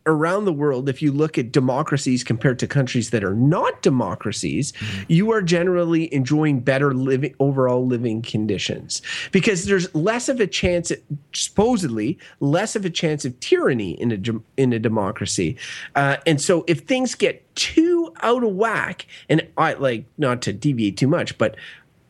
around 0.05 0.45
the 0.45 0.53
world 0.53 0.87
if 0.87 1.01
you 1.01 1.11
look 1.11 1.37
at 1.37 1.51
democracies 1.51 2.23
compared 2.23 2.57
to 2.59 2.67
countries 2.67 3.09
that 3.09 3.23
are 3.23 3.33
not 3.35 3.81
democracies 3.81 4.71
you 5.09 5.31
are 5.31 5.41
generally 5.41 6.13
enjoying 6.13 6.59
better 6.59 6.93
living 6.93 7.35
overall 7.39 7.85
living 7.85 8.21
conditions. 8.21 9.01
Because 9.31 9.65
there's 9.65 9.93
less 9.93 10.29
of 10.29 10.39
a 10.39 10.47
chance 10.47 10.91
supposedly 11.33 12.17
less 12.39 12.75
of 12.75 12.85
a 12.85 12.89
chance 12.89 13.25
of 13.25 13.37
tyranny 13.39 13.91
in 14.01 14.11
a 14.11 14.61
in 14.61 14.73
a 14.73 14.79
democracy. 14.79 15.57
Uh, 15.95 16.17
and 16.25 16.39
so 16.39 16.63
if 16.67 16.79
things 16.81 17.15
get 17.15 17.43
too 17.55 18.13
out 18.21 18.43
of 18.43 18.51
whack 18.51 19.07
and 19.29 19.45
i 19.57 19.73
like 19.73 20.05
not 20.19 20.43
to 20.43 20.53
deviate 20.53 20.95
too 20.95 21.07
much 21.07 21.37
but 21.39 21.55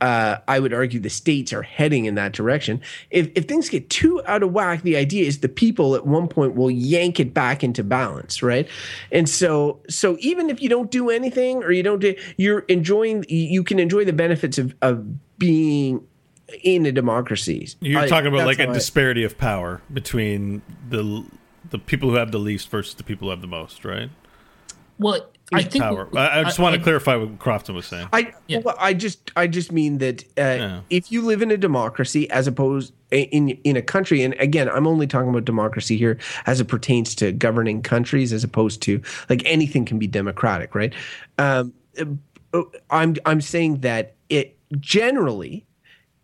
uh, 0.02 0.38
I 0.48 0.60
would 0.60 0.74
argue 0.74 1.00
the 1.00 1.10
states 1.10 1.52
are 1.54 1.64
heading 1.64 2.06
in 2.06 2.16
that 2.16 2.32
direction. 2.34 2.82
If, 3.10 3.30
if 3.36 3.46
things 3.46 3.70
get 3.70 3.90
too 3.90 4.22
out 4.26 4.44
of 4.44 4.52
whack, 4.52 4.84
the 4.84 4.96
idea 4.96 5.26
is 5.26 5.40
the 5.40 5.50
people 5.50 5.96
at 5.96 6.06
one 6.06 6.28
point 6.28 6.56
will 6.56 6.70
yank 6.72 7.20
it 7.20 7.34
back 7.34 7.64
into 7.64 7.84
balance, 7.84 8.44
right? 8.44 8.68
And 9.12 9.28
so, 9.28 9.80
so 9.90 10.18
even 10.20 10.50
if 10.50 10.62
you 10.62 10.70
don't 10.70 10.92
do 10.92 11.10
anything 11.10 11.64
or 11.64 11.72
you 11.72 11.84
don't 11.84 12.00
do, 12.00 12.16
you're 12.38 12.60
enjoying, 12.68 13.26
you 13.28 13.64
can 13.64 13.80
enjoy 13.80 14.06
the 14.06 14.14
benefits 14.14 14.58
of, 14.58 14.76
of 14.82 15.04
being 15.40 16.06
in 16.64 16.86
a 16.86 16.92
democracy. 16.92 17.70
You're 17.82 18.02
I- 18.02 18.08
talking 18.08 18.28
about 18.28 18.38
that's 18.46 18.48
like 18.48 18.60
a 18.60 18.66
how 18.66 18.72
I- 18.72 18.74
disparity 18.74 19.24
of 19.24 19.38
power 19.38 19.82
between 19.92 20.62
the 20.90 21.26
the 21.70 21.80
people 21.80 22.10
who 22.10 22.16
have 22.16 22.32
the 22.32 22.40
least 22.40 22.70
versus 22.70 22.94
the 22.94 23.04
people 23.04 23.28
who 23.28 23.32
have 23.32 23.42
the 23.42 23.48
most, 23.48 23.84
right? 23.84 24.10
Well, 25.00 25.28
I 25.54 25.64
think 25.64 25.82
power. 25.84 26.10
I, 26.18 26.42
I 26.42 26.44
just 26.44 26.60
want 26.60 26.76
to 26.76 26.82
I- 26.82 26.84
clarify 26.84 27.16
what 27.16 27.40
Crofton 27.40 27.74
was 27.76 27.86
saying. 27.86 28.10
I 28.12 28.34
Yeah. 28.48 28.60
well, 28.66 28.76
I 28.80 28.94
just 28.94 29.32
I 29.38 29.48
just 29.48 29.72
mean 29.72 30.00
that 30.00 30.24
uh, 30.38 30.42
Yeah. 30.42 30.80
if 30.90 31.12
you 31.12 31.22
live 31.22 31.42
in 31.42 31.52
a 31.52 31.58
democracy 31.58 32.30
as 32.32 32.48
opposed 32.48 32.94
in 33.12 33.50
in 33.64 33.78
a 33.78 33.82
country, 33.82 34.24
and 34.24 34.34
again, 34.40 34.68
I'm 34.70 34.86
only 34.88 35.08
talking 35.08 35.30
about 35.30 35.46
democracy 35.46 35.96
here 35.98 36.18
as 36.48 36.60
it 36.60 36.66
pertains 36.68 37.16
to 37.16 37.32
governing 37.32 37.82
countries, 37.82 38.34
as 38.34 38.44
opposed 38.44 38.82
to 38.84 39.02
like 39.30 39.42
anything 39.46 39.86
can 39.86 39.98
be 40.00 40.08
democratic, 40.08 40.76
right? 40.76 40.94
Um, 41.38 41.74
uh, 42.54 42.64
I'm 42.90 43.16
I'm 43.26 43.40
saying 43.40 43.80
that 43.82 44.16
it 44.30 44.58
generally 44.82 45.66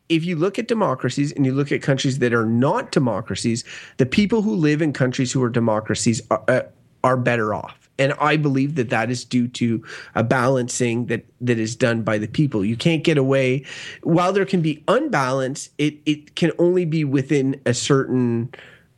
if 0.09 0.25
you 0.25 0.35
look 0.35 0.59
at 0.59 0.67
democracies 0.67 1.31
and 1.31 1.45
you 1.45 1.53
look 1.53 1.71
at 1.71 1.81
countries 1.81 2.19
that 2.19 2.33
are 2.33 2.45
not 2.45 2.91
democracies, 2.91 3.63
the 3.97 4.05
people 4.05 4.41
who 4.41 4.53
live 4.53 4.81
in 4.81 4.91
countries 4.91 5.31
who 5.31 5.41
are 5.41 5.49
democracies 5.49 6.21
are, 6.29 6.43
uh, 6.49 6.61
are 7.05 7.15
better 7.15 7.53
off. 7.53 7.82
And 7.99 8.13
I 8.19 8.37
believe 8.37 8.75
that 8.75 8.89
that 8.89 9.11
is 9.11 9.23
due 9.23 9.47
to 9.49 9.83
a 10.15 10.23
balancing 10.23 11.05
that 11.07 11.25
that 11.41 11.59
is 11.59 11.75
done 11.75 12.01
by 12.01 12.17
the 12.17 12.27
people. 12.27 12.65
You 12.65 12.75
can't 12.75 13.03
get 13.03 13.17
away 13.17 13.65
while 14.01 14.33
there 14.33 14.45
can 14.45 14.61
be 14.61 14.83
unbalance. 14.87 15.69
It 15.77 15.95
it 16.05 16.35
can 16.35 16.51
only 16.57 16.85
be 16.85 17.03
within 17.05 17.61
a 17.65 17.73
certain 17.73 18.53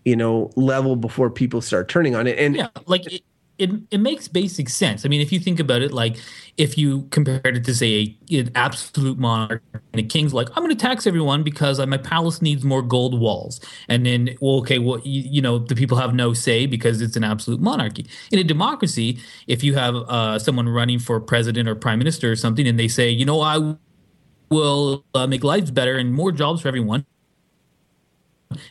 you 0.06 0.16
know 0.16 0.52
level 0.56 0.96
before 0.96 1.30
people 1.30 1.62
start 1.62 1.90
turning 1.90 2.16
on 2.16 2.28
it. 2.28 2.40
And 2.40 2.56
yeah 2.56 2.68
like 2.86 3.06
it, 3.12 3.24
it, 3.58 3.70
it 3.92 4.00
makes 4.00 4.28
basic 4.28 4.70
sense. 4.70 5.06
I 5.06 5.10
mean 5.10 5.22
if 5.22 5.32
you 5.32 5.40
think 5.40 5.60
about 5.60 5.82
it 5.82 5.92
like 5.92 6.18
if 6.58 6.78
you 6.78 7.04
compared 7.12 7.58
it 7.58 7.64
to 7.66 7.76
say 7.76 8.18
a, 8.32 8.40
an 8.40 8.52
absolute 8.56 9.18
monarch 9.18 9.62
and 9.74 10.00
a 10.00 10.04
king's 10.04 10.34
like 10.34 10.48
i'm 10.56 10.64
going 10.64 10.70
to 10.70 10.76
tax 10.76 11.06
everyone 11.06 11.44
because 11.44 11.80
uh, 11.80 11.86
my 11.86 11.98
palace 11.98 12.42
needs 12.42 12.64
more 12.64 12.82
gold 12.82 13.20
walls. 13.20 13.60
And 13.90 14.06
then 14.06 14.36
well 14.42 14.58
okay 14.58 14.80
well 14.80 15.00
you, 15.04 15.22
you 15.22 15.42
know 15.42 15.60
the 15.60 15.76
people 15.76 15.98
have 15.98 16.14
no 16.14 16.34
say 16.34 16.66
because 16.66 17.02
it's 17.02 17.16
an 17.16 17.24
absolute 17.24 17.62
monarchy. 17.62 18.06
In 18.32 18.40
a 18.40 18.44
democracy 18.44 19.20
if 19.48 19.64
you 19.64 19.76
have 19.76 19.96
uh, 19.96 20.40
someone 20.40 20.68
running 20.70 21.00
for 21.00 21.20
president 21.20 21.70
or 21.70 21.76
prime 21.76 22.00
minister 22.00 22.32
or 22.32 22.36
something 22.36 22.68
and 22.68 22.80
they 22.80 22.88
say 22.88 23.10
you 23.10 23.26
know 23.26 23.42
i 23.42 23.76
will 24.50 25.06
uh, 25.14 25.28
make 25.28 25.44
lives 25.44 25.72
better 25.72 25.98
and 25.98 26.14
more 26.14 26.32
jobs 26.32 26.62
for 26.62 26.68
everyone 26.68 27.06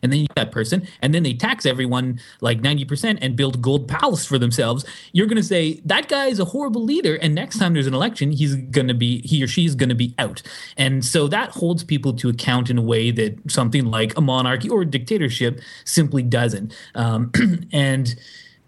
and 0.02 0.12
then 0.12 0.20
you 0.20 0.26
that 0.36 0.52
person, 0.52 0.86
and 1.02 1.14
then 1.14 1.22
they 1.22 1.34
tax 1.34 1.66
everyone 1.66 2.20
like 2.40 2.60
90% 2.60 3.18
and 3.20 3.36
build 3.36 3.62
gold 3.62 3.88
palace 3.88 4.24
for 4.24 4.38
themselves, 4.38 4.84
you're 5.12 5.26
going 5.26 5.36
to 5.36 5.42
say 5.42 5.80
that 5.84 6.08
guy 6.08 6.26
is 6.26 6.38
a 6.38 6.44
horrible 6.44 6.82
leader. 6.82 7.16
And 7.16 7.34
next 7.34 7.58
time 7.58 7.74
there's 7.74 7.86
an 7.86 7.94
election, 7.94 8.32
he's 8.32 8.56
going 8.56 8.88
to 8.88 8.94
be, 8.94 9.20
he 9.26 9.42
or 9.42 9.46
she 9.46 9.64
is 9.64 9.74
going 9.74 9.88
to 9.88 9.94
be 9.94 10.14
out. 10.18 10.42
And 10.76 11.04
so 11.04 11.28
that 11.28 11.50
holds 11.50 11.84
people 11.84 12.12
to 12.14 12.28
account 12.28 12.70
in 12.70 12.78
a 12.78 12.82
way 12.82 13.10
that 13.12 13.50
something 13.50 13.86
like 13.86 14.16
a 14.16 14.20
monarchy 14.20 14.68
or 14.68 14.82
a 14.82 14.86
dictatorship 14.86 15.60
simply 15.84 16.22
doesn't. 16.22 16.74
Um, 16.94 17.32
and, 17.72 18.14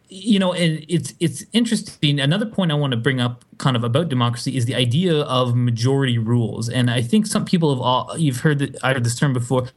you 0.09 0.39
know, 0.39 0.53
and 0.53 0.85
it's 0.89 1.15
it's 1.19 1.45
interesting. 1.53 2.21
Another 2.21 2.47
point 2.47 2.71
I 2.71 2.75
want 2.75 2.93
to 2.93 2.97
bring 2.97 3.21
up, 3.21 3.45
kind 3.59 3.77
of 3.77 3.83
about 3.83 4.09
democracy, 4.09 4.57
is 4.57 4.65
the 4.67 4.75
idea 4.75 5.23
of 5.23 5.57
majority 5.57 6.19
rules. 6.19 6.69
And 6.69 6.91
I 6.91 7.03
think 7.03 7.27
some 7.27 7.45
people 7.45 7.75
have 7.75 7.83
all 7.83 8.17
you've 8.17 8.41
heard 8.41 8.61
that 8.61 8.77
I 8.85 8.93
heard 8.93 9.05
this 9.05 9.19
term 9.19 9.33
before. 9.33 9.69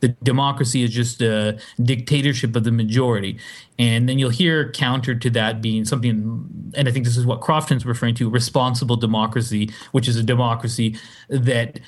The 0.00 0.08
democracy 0.22 0.82
is 0.82 0.90
just 0.90 1.22
a 1.22 1.58
dictatorship 1.82 2.56
of 2.56 2.64
the 2.64 2.72
majority, 2.72 3.38
and 3.78 4.08
then 4.08 4.18
you'll 4.18 4.30
hear 4.30 4.70
counter 4.72 5.14
to 5.14 5.30
that 5.30 5.60
being 5.60 5.84
something. 5.84 6.72
And 6.74 6.88
I 6.88 6.92
think 6.92 7.04
this 7.04 7.16
is 7.16 7.26
what 7.26 7.40
Crofton's 7.40 7.86
referring 7.86 8.14
to: 8.16 8.30
responsible 8.30 8.96
democracy, 8.96 9.70
which 9.92 10.08
is 10.08 10.16
a 10.16 10.22
democracy 10.22 10.96
that 11.28 11.80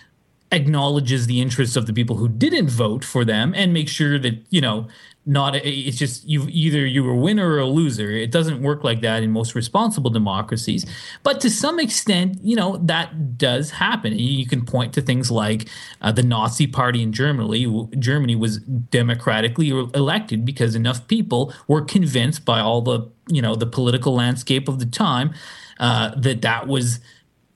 acknowledges 0.52 1.26
the 1.26 1.40
interests 1.40 1.76
of 1.76 1.86
the 1.86 1.92
people 1.92 2.16
who 2.16 2.28
didn't 2.28 2.68
vote 2.68 3.04
for 3.04 3.24
them 3.24 3.54
and 3.56 3.72
make 3.72 3.88
sure 3.88 4.18
that 4.18 4.34
you 4.50 4.60
know 4.60 4.86
not 5.24 5.54
it's 5.54 5.96
just 5.96 6.24
you 6.24 6.46
either 6.48 6.84
you're 6.84 7.12
a 7.12 7.16
winner 7.16 7.48
or 7.52 7.58
a 7.58 7.66
loser. 7.66 8.10
It 8.10 8.30
doesn't 8.30 8.60
work 8.60 8.82
like 8.82 9.00
that 9.02 9.22
in 9.22 9.30
most 9.30 9.54
responsible 9.54 10.10
democracies. 10.10 10.84
But 11.22 11.40
to 11.42 11.50
some 11.50 11.78
extent 11.78 12.38
you 12.42 12.56
know 12.56 12.78
that 12.78 13.38
does 13.38 13.70
happen. 13.70 14.18
You 14.18 14.46
can 14.46 14.64
point 14.64 14.92
to 14.94 15.02
things 15.02 15.30
like 15.30 15.68
uh, 16.00 16.12
the 16.12 16.22
nazi 16.22 16.66
party 16.66 17.02
in 17.02 17.12
germany 17.12 17.88
germany 17.98 18.34
was 18.36 18.58
democratically 18.58 19.68
elected 19.68 20.44
because 20.44 20.74
enough 20.74 21.06
people 21.08 21.52
were 21.68 21.82
convinced 21.82 22.44
by 22.44 22.60
all 22.60 22.82
the 22.82 23.08
you 23.28 23.42
know 23.42 23.54
the 23.54 23.66
political 23.66 24.14
landscape 24.14 24.68
of 24.68 24.78
the 24.78 24.86
time 24.86 25.32
uh, 25.78 26.14
that 26.16 26.42
that 26.42 26.66
was 26.66 27.00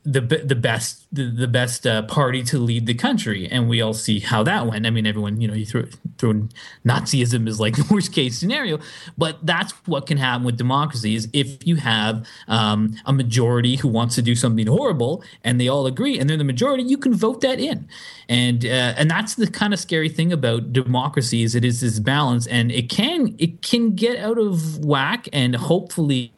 the 0.06 0.20
the 0.20 0.54
best 0.54 1.06
the, 1.12 1.24
the 1.24 1.48
best 1.48 1.84
uh, 1.84 2.02
party 2.02 2.44
to 2.44 2.58
lead 2.58 2.86
the 2.86 2.94
country, 2.94 3.48
and 3.50 3.68
we 3.68 3.80
all 3.80 3.92
see 3.92 4.20
how 4.20 4.44
that 4.44 4.66
went. 4.66 4.86
I 4.86 4.90
mean, 4.90 5.04
everyone 5.04 5.40
you 5.40 5.48
know 5.48 5.54
you 5.54 5.66
throw 5.66 5.82
throw 6.16 6.46
Nazism 6.86 7.48
is 7.48 7.58
like 7.58 7.74
the 7.76 7.86
worst 7.92 8.12
case 8.12 8.38
scenario, 8.38 8.78
but 9.18 9.44
that's 9.44 9.72
what 9.86 10.06
can 10.06 10.16
happen 10.16 10.44
with 10.44 10.56
democracy 10.56 11.16
is 11.16 11.28
if 11.32 11.66
you 11.66 11.76
have 11.76 12.24
um, 12.46 12.96
a 13.04 13.12
majority 13.12 13.76
who 13.76 13.88
wants 13.88 14.14
to 14.14 14.22
do 14.22 14.36
something 14.36 14.68
horrible 14.68 15.24
and 15.42 15.60
they 15.60 15.66
all 15.66 15.86
agree 15.86 16.18
and 16.18 16.30
they're 16.30 16.36
the 16.36 16.44
majority, 16.44 16.84
you 16.84 16.98
can 16.98 17.12
vote 17.12 17.40
that 17.40 17.58
in, 17.58 17.88
and 18.28 18.64
uh, 18.64 18.94
and 18.96 19.10
that's 19.10 19.34
the 19.34 19.48
kind 19.48 19.74
of 19.74 19.80
scary 19.80 20.08
thing 20.08 20.32
about 20.32 20.72
democracy 20.72 21.42
is 21.42 21.56
it 21.56 21.64
is 21.64 21.80
this 21.80 21.98
balance, 21.98 22.46
and 22.46 22.70
it 22.70 22.88
can 22.88 23.34
it 23.38 23.60
can 23.62 23.96
get 23.96 24.16
out 24.18 24.38
of 24.38 24.84
whack, 24.84 25.28
and 25.32 25.56
hopefully 25.56 26.32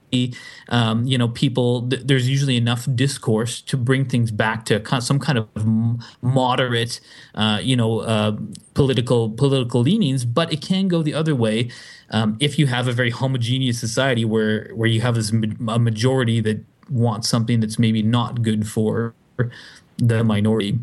um, 0.69 1.05
you 1.05 1.19
know, 1.19 1.29
people, 1.29 1.89
th- 1.89 2.03
there's 2.05 2.29
usually 2.29 2.57
enough 2.57 2.89
discourse 2.95 3.61
to 3.63 3.77
bring 3.77 4.05
things 4.05 4.31
back 4.31 4.65
to 4.67 4.83
some 5.01 5.19
kind 5.19 5.39
of 5.39 5.49
m- 5.57 5.99
moderate, 6.23 7.01
uh, 7.35 7.61
you 7.63 7.77
know, 7.77 8.01
uh, 8.01 8.37
political 8.75 9.31
political 9.31 9.81
leanings. 9.83 10.25
But 10.25 10.53
it 10.53 10.61
can 10.61 10.89
go 10.89 11.03
the 11.03 11.15
other 11.15 11.35
way 11.35 11.71
um, 12.11 12.37
if 12.41 12.59
you 12.59 12.67
have 12.67 12.89
a 12.89 12.93
very 12.93 13.11
homogeneous 13.11 13.79
society 13.79 14.25
where 14.25 14.71
where 14.75 14.89
you 14.89 15.01
have 15.01 15.15
this 15.15 15.33
ma- 15.33 15.75
a 15.75 15.79
majority 15.79 16.41
that 16.41 16.65
wants 16.91 17.29
something 17.29 17.61
that's 17.61 17.79
maybe 17.79 18.03
not 18.03 18.43
good 18.43 18.69
for 18.69 19.15
the 19.99 20.25
minority. 20.25 20.79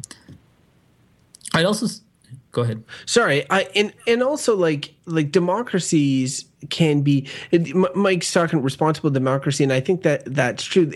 I'd 1.54 1.66
also 1.66 1.88
go 2.56 2.62
ahead. 2.62 2.84
Sorry, 3.06 3.46
I 3.52 3.68
and 3.76 3.94
and 4.08 4.24
also 4.24 4.56
like 4.56 4.94
like 5.06 5.32
democracies 5.32 6.46
can 6.70 7.02
be. 7.02 7.28
Mike's 7.94 8.32
talking 8.32 8.62
responsible 8.62 9.12
democracy, 9.12 9.64
and 9.64 9.74
I 9.74 9.82
think 9.82 10.02
that 10.04 10.24
that's 10.26 10.64
true. 10.64 10.90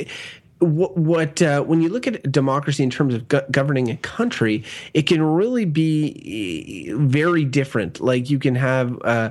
What, 0.60 0.98
what 0.98 1.42
uh, 1.42 1.64
when 1.64 1.82
you 1.82 1.88
look 1.88 2.06
at 2.06 2.30
democracy 2.30 2.84
in 2.84 2.90
terms 2.90 3.14
of 3.14 3.28
go- 3.30 3.46
governing 3.50 3.90
a 3.90 3.96
country, 3.98 4.64
it 4.94 5.04
can 5.04 5.22
really 5.22 5.64
be 5.64 6.90
eh, 6.90 6.94
very 6.98 7.46
different. 7.46 8.02
Like 8.02 8.30
you 8.30 8.40
can 8.40 8.56
have, 8.56 9.02
uh, 9.04 9.30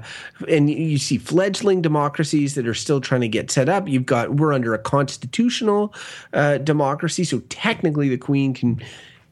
and 0.48 0.70
you 0.70 0.96
see 0.96 1.18
fledgling 1.18 1.82
democracies 1.82 2.54
that 2.54 2.66
are 2.66 2.72
still 2.74 3.02
trying 3.02 3.20
to 3.22 3.28
get 3.28 3.50
set 3.50 3.68
up. 3.68 3.88
You've 3.88 4.06
got 4.06 4.36
we're 4.36 4.54
under 4.54 4.72
a 4.74 4.78
constitutional 4.78 5.94
uh, 6.32 6.58
democracy, 6.58 7.24
so 7.24 7.40
technically 7.48 8.08
the 8.08 8.18
Queen 8.18 8.54
can 8.54 8.82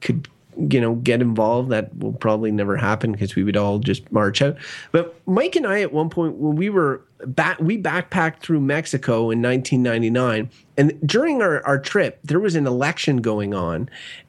could 0.02 0.28
you 0.56 0.80
know 0.80 0.94
get 0.96 1.20
involved 1.20 1.70
that 1.70 1.96
will 1.98 2.12
probably 2.12 2.50
never 2.50 2.76
happen 2.76 3.12
because 3.12 3.36
we 3.36 3.44
would 3.44 3.56
all 3.56 3.78
just 3.78 4.10
march 4.10 4.40
out 4.40 4.56
but 4.92 5.14
mike 5.26 5.54
and 5.54 5.66
i 5.66 5.80
at 5.80 5.92
one 5.92 6.08
point 6.08 6.34
when 6.36 6.56
we 6.56 6.70
were 6.70 7.02
back 7.26 7.58
we 7.60 7.80
backpacked 7.80 8.40
through 8.40 8.60
mexico 8.60 9.30
in 9.30 9.42
1999 9.42 10.50
and 10.76 10.98
during 11.06 11.42
our, 11.42 11.64
our 11.66 11.78
trip 11.78 12.18
there 12.24 12.40
was 12.40 12.54
an 12.54 12.66
election 12.66 13.18
going 13.18 13.54
on 13.54 13.88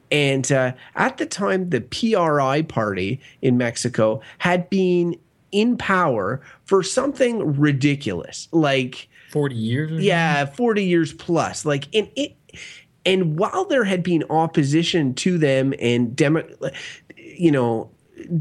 and 0.10 0.52
uh, 0.52 0.72
at 0.96 1.18
the 1.18 1.26
time 1.26 1.70
the 1.70 1.82
pri 1.82 2.62
party 2.64 3.20
in 3.42 3.58
mexico 3.58 4.22
had 4.40 4.70
been 4.70 5.18
in 5.52 5.78
power 5.78 6.42
for 6.66 6.84
something 6.84 7.58
ridiculous 7.58 8.50
like 8.52 9.08
40 9.32 9.56
years? 9.56 9.92
Or 9.92 10.02
yeah 10.02 10.46
40 10.46 10.84
years 10.84 11.14
plus 11.14 11.66
like 11.66 11.88
and 11.96 12.10
it 12.16 12.36
and 13.08 13.40
while 13.40 13.66
there 13.66 13.84
had 13.84 14.04
been 14.04 14.24
opposition 14.30 15.14
to 15.16 15.38
them 15.38 15.74
and 15.80 16.16
demo, 16.16 16.48
you 17.18 17.52
know 17.52 17.90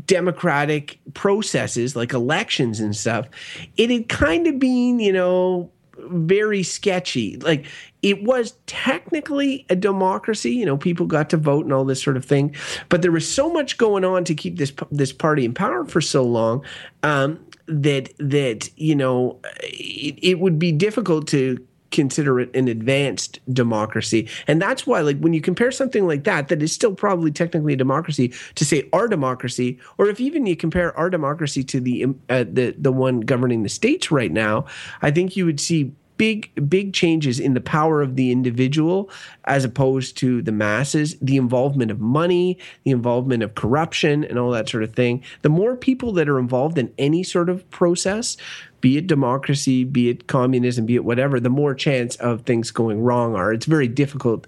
democratic 0.06 0.98
processes 1.14 1.94
like 1.94 2.12
elections 2.12 2.80
and 2.80 2.96
stuff 2.96 3.28
it 3.76 3.90
had 3.90 4.08
kind 4.08 4.46
of 4.46 4.58
been 4.58 4.98
you 4.98 5.12
know 5.12 5.70
very 6.08 6.62
sketchy. 6.62 7.36
Like 7.38 7.66
it 8.02 8.22
was 8.22 8.54
technically 8.66 9.66
a 9.68 9.76
democracy 9.76 10.52
you 10.52 10.66
know 10.66 10.76
people 10.76 11.06
got 11.06 11.30
to 11.30 11.36
vote 11.36 11.64
and 11.64 11.72
all 11.72 11.84
this 11.84 12.02
sort 12.02 12.16
of 12.16 12.24
thing 12.24 12.54
but 12.88 13.02
there 13.02 13.12
was 13.12 13.30
so 13.30 13.52
much 13.52 13.78
going 13.78 14.04
on 14.04 14.24
to 14.24 14.34
keep 14.34 14.58
this 14.58 14.72
this 14.90 15.12
party 15.12 15.44
in 15.44 15.54
power 15.54 15.84
for 15.84 16.00
so 16.00 16.22
long 16.22 16.64
um, 17.02 17.38
that 17.66 18.12
that 18.18 18.68
you 18.76 18.94
know 18.94 19.38
it, 19.62 20.18
it 20.22 20.38
would 20.38 20.58
be 20.58 20.72
difficult 20.72 21.26
to 21.28 21.64
consider 21.96 22.38
it 22.38 22.54
an 22.54 22.68
advanced 22.68 23.40
democracy. 23.52 24.28
And 24.46 24.62
that's 24.62 24.86
why 24.86 25.00
like 25.00 25.18
when 25.18 25.32
you 25.32 25.40
compare 25.40 25.72
something 25.72 26.06
like 26.06 26.24
that 26.24 26.48
that 26.48 26.62
is 26.62 26.72
still 26.72 26.94
probably 26.94 27.32
technically 27.32 27.72
a 27.72 27.76
democracy 27.76 28.32
to 28.54 28.64
say 28.64 28.88
our 28.92 29.08
democracy 29.08 29.78
or 29.98 30.08
if 30.08 30.20
even 30.20 30.46
you 30.46 30.54
compare 30.54 30.96
our 30.96 31.10
democracy 31.10 31.64
to 31.64 31.80
the 31.80 32.04
uh, 32.28 32.44
the 32.44 32.74
the 32.78 32.92
one 32.92 33.20
governing 33.20 33.62
the 33.62 33.68
states 33.68 34.10
right 34.10 34.32
now 34.32 34.64
i 35.02 35.10
think 35.10 35.36
you 35.36 35.46
would 35.46 35.60
see 35.60 35.92
big 36.16 36.50
big 36.68 36.92
changes 36.92 37.38
in 37.38 37.54
the 37.54 37.60
power 37.60 38.02
of 38.02 38.16
the 38.16 38.32
individual 38.32 39.10
as 39.44 39.64
opposed 39.64 40.16
to 40.18 40.42
the 40.42 40.52
masses. 40.52 41.16
The 41.20 41.36
involvement 41.36 41.90
of 41.90 42.00
money 42.00 42.58
the 42.84 42.90
involvement 42.90 43.42
of 43.42 43.54
corruption 43.54 44.24
and 44.24 44.38
all 44.38 44.50
that 44.50 44.68
sort 44.68 44.82
of 44.82 44.94
thing. 44.94 45.22
The 45.42 45.48
more 45.48 45.76
people 45.76 46.12
that 46.12 46.28
are 46.28 46.38
involved 46.38 46.78
in 46.78 46.92
any 46.98 47.22
sort 47.22 47.48
of 47.48 47.68
process 47.70 48.36
be 48.80 48.96
it 48.96 49.06
democracy 49.06 49.84
be 49.84 50.08
it 50.08 50.26
communism 50.26 50.86
be 50.86 50.94
it 50.94 51.04
whatever 51.04 51.40
the 51.40 51.50
more 51.50 51.74
chance 51.74 52.16
of 52.16 52.42
things 52.42 52.70
going 52.70 53.00
wrong 53.00 53.34
are. 53.34 53.52
It's 53.52 53.66
very 53.66 53.88
difficult 53.88 54.46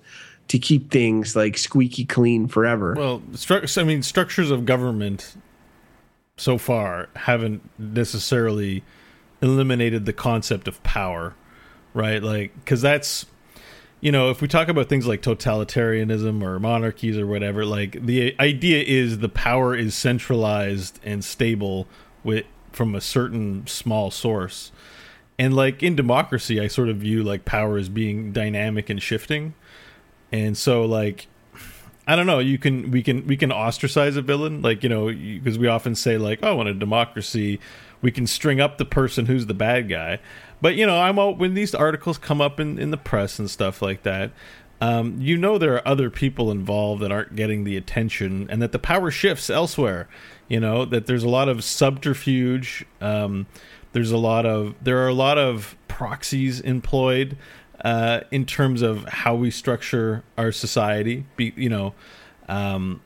to 0.48 0.58
keep 0.58 0.90
things 0.90 1.36
like 1.36 1.58
squeaky 1.58 2.04
clean 2.04 2.48
forever. 2.48 2.94
Well, 2.96 3.20
stru- 3.32 3.78
I 3.78 3.84
mean, 3.84 4.02
structures 4.02 4.50
of 4.50 4.64
government 4.64 5.36
so 6.36 6.56
far 6.56 7.08
haven't 7.16 7.68
necessarily 7.78 8.82
eliminated 9.42 10.06
the 10.06 10.12
concept 10.12 10.66
of 10.66 10.82
power, 10.82 11.34
right? 11.98 12.22
Like, 12.22 12.54
because 12.54 12.80
that's, 12.80 13.26
you 14.00 14.12
know, 14.12 14.30
if 14.30 14.40
we 14.40 14.48
talk 14.48 14.68
about 14.68 14.88
things 14.88 15.06
like 15.06 15.20
totalitarianism 15.20 16.42
or 16.42 16.58
monarchies 16.58 17.18
or 17.18 17.26
whatever, 17.26 17.64
like 17.66 18.04
the 18.04 18.34
idea 18.40 18.82
is 18.82 19.18
the 19.18 19.28
power 19.28 19.76
is 19.76 19.94
centralized 19.94 21.00
and 21.04 21.24
stable 21.24 21.86
with 22.22 22.46
from 22.72 22.94
a 22.94 23.00
certain 23.00 23.66
small 23.66 24.10
source. 24.10 24.70
And 25.38 25.54
like 25.54 25.82
in 25.82 25.96
democracy, 25.96 26.60
I 26.60 26.68
sort 26.68 26.88
of 26.88 26.98
view 26.98 27.22
like 27.22 27.44
power 27.44 27.76
as 27.76 27.88
being 27.88 28.32
dynamic 28.32 28.88
and 28.88 29.02
shifting. 29.02 29.54
And 30.30 30.56
so 30.56 30.84
like 30.84 31.26
I 32.08 32.16
don't 32.16 32.26
know. 32.26 32.38
You 32.38 32.56
can 32.56 32.90
we 32.90 33.02
can 33.02 33.26
we 33.26 33.36
can 33.36 33.52
ostracize 33.52 34.16
a 34.16 34.22
villain, 34.22 34.62
like 34.62 34.82
you 34.82 34.88
know, 34.88 35.08
because 35.08 35.58
we 35.58 35.66
often 35.66 35.94
say 35.94 36.16
like, 36.16 36.38
oh, 36.42 36.58
in 36.62 36.66
a 36.66 36.72
democracy, 36.72 37.60
we 38.00 38.10
can 38.10 38.26
string 38.26 38.60
up 38.60 38.78
the 38.78 38.86
person 38.86 39.26
who's 39.26 39.44
the 39.44 39.54
bad 39.54 39.90
guy. 39.90 40.18
But 40.60 40.76
you 40.76 40.86
know, 40.86 41.00
I'm 41.00 41.18
all, 41.18 41.34
when 41.34 41.54
these 41.54 41.74
articles 41.74 42.18
come 42.18 42.40
up 42.40 42.58
in 42.58 42.78
in 42.78 42.90
the 42.90 42.96
press 42.96 43.38
and 43.38 43.50
stuff 43.50 43.82
like 43.82 44.02
that. 44.02 44.32
Um, 44.80 45.16
you 45.20 45.36
know 45.36 45.58
there 45.58 45.74
are 45.74 45.88
other 45.88 46.08
people 46.08 46.52
involved 46.52 47.02
that 47.02 47.10
aren't 47.10 47.34
getting 47.34 47.64
the 47.64 47.76
attention, 47.76 48.46
and 48.48 48.62
that 48.62 48.70
the 48.70 48.78
power 48.78 49.10
shifts 49.10 49.50
elsewhere. 49.50 50.08
You 50.48 50.60
know 50.60 50.84
that 50.84 51.06
there's 51.06 51.24
a 51.24 51.28
lot 51.28 51.48
of 51.48 51.64
subterfuge. 51.64 52.86
Um, 53.00 53.46
there's 53.92 54.12
a 54.12 54.18
lot 54.18 54.46
of 54.46 54.74
there 54.80 54.98
are 54.98 55.08
a 55.08 55.14
lot 55.14 55.36
of 55.36 55.76
proxies 55.88 56.60
employed 56.60 57.36
uh, 57.84 58.20
in 58.30 58.44
terms 58.44 58.82
of 58.82 59.04
how 59.04 59.34
we 59.34 59.50
structure 59.50 60.22
our 60.36 60.52
society. 60.52 61.26
Be, 61.36 61.52
you 61.56 61.68
know, 61.68 61.94
um, 62.48 63.00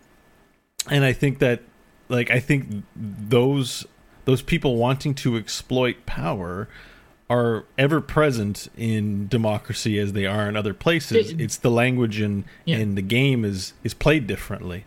and 0.91 1.05
I 1.05 1.13
think 1.15 1.39
that 1.39 1.63
like 2.09 2.31
I 2.31 2.41
think 2.41 2.85
those 2.95 3.87
those 4.25 4.43
people 4.43 4.77
wanting 4.77 5.15
to 5.15 5.37
exploit 5.37 6.07
power 6.07 6.69
are 7.33 7.65
ever 7.79 8.01
present 8.01 8.69
in 8.77 9.27
democracy 9.29 9.99
as 9.99 10.13
they 10.13 10.27
are 10.27 10.49
in 10.49 10.57
other 10.57 10.75
places. 10.75 11.31
It- 11.31 11.41
it's 11.41 11.57
the 11.57 11.71
language 11.71 12.21
and 12.21 12.45
Yeah. 12.65 12.79
and 12.79 12.97
the 12.97 13.03
game 13.03 13.45
is 13.45 13.73
is 13.85 13.95
played 13.95 14.27
differently. 14.27 14.85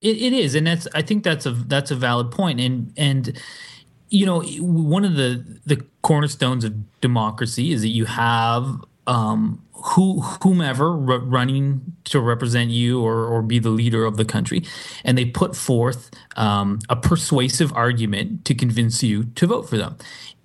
It, 0.00 0.16
it 0.20 0.32
is, 0.32 0.54
and 0.54 0.66
that's 0.66 0.88
I 0.94 1.02
think 1.02 1.22
that's 1.24 1.46
a 1.46 1.52
that's 1.52 1.90
a 1.90 1.94
valid 1.94 2.30
point, 2.32 2.60
and 2.60 2.92
and 2.96 3.40
you 4.10 4.26
know 4.26 4.42
one 4.60 5.04
of 5.04 5.14
the 5.14 5.44
the 5.64 5.84
cornerstones 6.02 6.64
of 6.64 6.74
democracy 7.00 7.70
is 7.72 7.82
that 7.82 7.88
you 7.90 8.04
have 8.06 8.84
um, 9.06 9.64
who 9.72 10.20
whomever 10.20 10.92
running 10.92 11.82
to 12.04 12.20
represent 12.20 12.70
you 12.70 13.02
or 13.02 13.26
or 13.26 13.42
be 13.42 13.58
the 13.58 13.70
leader 13.70 14.04
of 14.04 14.16
the 14.16 14.24
country, 14.24 14.64
and 15.04 15.18
they 15.18 15.24
put 15.24 15.56
forth 15.56 16.10
um, 16.36 16.78
a 16.88 16.96
persuasive 16.96 17.72
argument 17.72 18.44
to 18.44 18.54
convince 18.54 19.02
you 19.02 19.24
to 19.24 19.46
vote 19.46 19.68
for 19.68 19.76
them, 19.76 19.96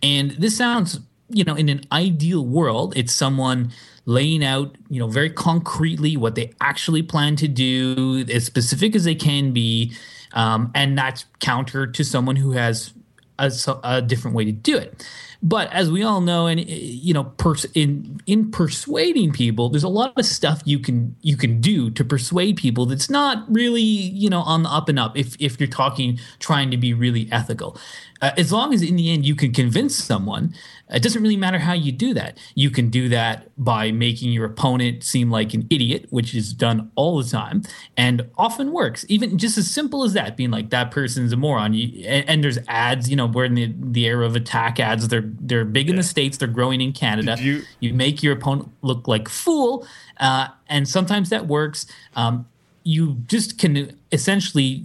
and 0.02 0.32
this 0.32 0.58
sounds 0.58 1.00
you 1.30 1.43
know 1.43 1.56
in 1.56 1.70
an 1.70 1.82
ideal 1.91 2.46
world 2.46 2.93
it's 2.96 3.13
someone 3.13 3.72
laying 4.06 4.43
out 4.43 4.76
you 4.89 5.00
know 5.00 5.08
very 5.08 5.30
concretely 5.30 6.15
what 6.15 6.36
they 6.36 6.54
actually 6.62 7.04
plan 7.04 7.36
to 7.36 7.48
do 7.48 8.26
as 8.34 8.46
specific 8.46 8.96
as 8.96 9.04
they 9.04 9.15
can 9.15 9.52
be 9.52 9.93
um, 10.34 10.72
and 10.74 10.98
that's 10.98 11.26
counter 11.39 11.86
to 11.88 12.04
someone 12.04 12.36
who 12.36 12.52
has 12.52 12.93
a, 13.39 13.52
a 13.84 14.02
different 14.02 14.36
way 14.36 14.46
to 14.46 14.52
do 14.52 14.78
it 14.78 15.06
but 15.41 15.71
as 15.71 15.91
we 15.91 16.04
all 16.04 16.21
know 16.21 16.47
and 16.47 16.67
you 16.67 17.13
know 17.13 17.26
pers- 17.38 17.65
in 17.73 18.19
in 18.26 18.50
persuading 18.52 19.32
people 19.32 19.69
there's 19.69 19.84
a 19.84 19.89
lot 19.89 20.13
of 20.17 20.26
stuff 20.26 20.62
you 20.65 20.80
can 20.80 21.15
you 21.21 21.38
can 21.38 21.62
do 21.62 21.89
to 21.91 22.04
persuade 22.04 22.58
people 22.58 22.86
that's 22.86 23.10
not 23.10 23.45
really 23.54 23.82
you 23.82 24.30
know 24.30 24.41
on 24.41 24.63
the 24.63 24.69
up 24.69 24.89
and 24.89 25.00
up 25.00 25.17
if 25.17 25.36
if 25.39 25.60
you're 25.60 25.67
talking 25.67 26.19
trying 26.39 26.71
to 26.71 26.78
be 26.78 26.93
really 26.93 27.28
ethical. 27.32 27.78
Uh, 28.19 28.32
as 28.36 28.52
long 28.52 28.73
as 28.73 28.82
in 28.82 28.95
the 28.95 29.12
end 29.12 29.26
you 29.26 29.36
can 29.36 29.54
convince 29.54 29.95
someone 29.95 30.52
it 30.89 31.04
doesn't 31.04 31.21
really 31.21 31.38
matter 31.38 31.60
how 31.60 31.73
you 31.73 31.91
do 31.91 32.13
that. 32.13 32.38
You 32.56 32.69
can 32.69 32.89
do 32.89 33.10
that 33.10 33.50
by 33.58 33.91
making 33.91 34.32
your 34.32 34.45
opponent 34.45 35.04
seem 35.04 35.30
like 35.30 35.54
an 35.54 35.67
idiot 35.69 36.08
which 36.12 36.34
is 36.34 36.54
done 36.54 36.91
all 36.95 37.21
the 37.21 37.30
time 37.30 37.63
and 37.97 38.30
often 38.38 38.71
works. 38.71 39.06
Even 39.10 39.38
just 39.38 39.58
as 39.58 39.69
simple 39.69 40.04
as 40.04 40.13
that 40.13 40.38
being 40.38 40.52
like 40.52 40.69
that 40.69 40.91
person's 40.91 41.34
a 41.34 41.38
moron. 41.38 41.73
You, 41.73 42.06
and, 42.08 42.30
and 42.30 42.43
there's 42.43 42.60
ads 42.67 43.10
you 43.10 43.15
know 43.15 43.26
we're 43.26 43.45
in 43.45 43.56
the, 43.56 43.73
the 43.78 44.06
era 44.06 44.26
of 44.26 44.36
attack 44.36 44.80
ads 44.80 45.08
they're 45.08 45.21
they're 45.40 45.66
big 45.66 45.90
in 45.90 45.96
the 45.96 46.04
states 46.04 46.38
they're 46.38 46.48
growing 46.48 46.82
in 46.82 46.94
canada. 46.94 47.36
Did 47.36 47.46
you- 47.46 47.62
you 47.80 47.94
make 47.94 48.24
your 48.24 48.34
opponent 48.34 48.70
look 48.82 49.08
like 49.08 49.28
fool 49.30 49.88
uh, 50.20 50.48
and 50.70 50.88
sometimes 50.88 51.30
that 51.30 51.48
works. 51.48 51.86
Um, 52.16 52.48
you 52.84 53.18
just 53.28 53.58
can 53.60 53.98
essentially 54.12 54.84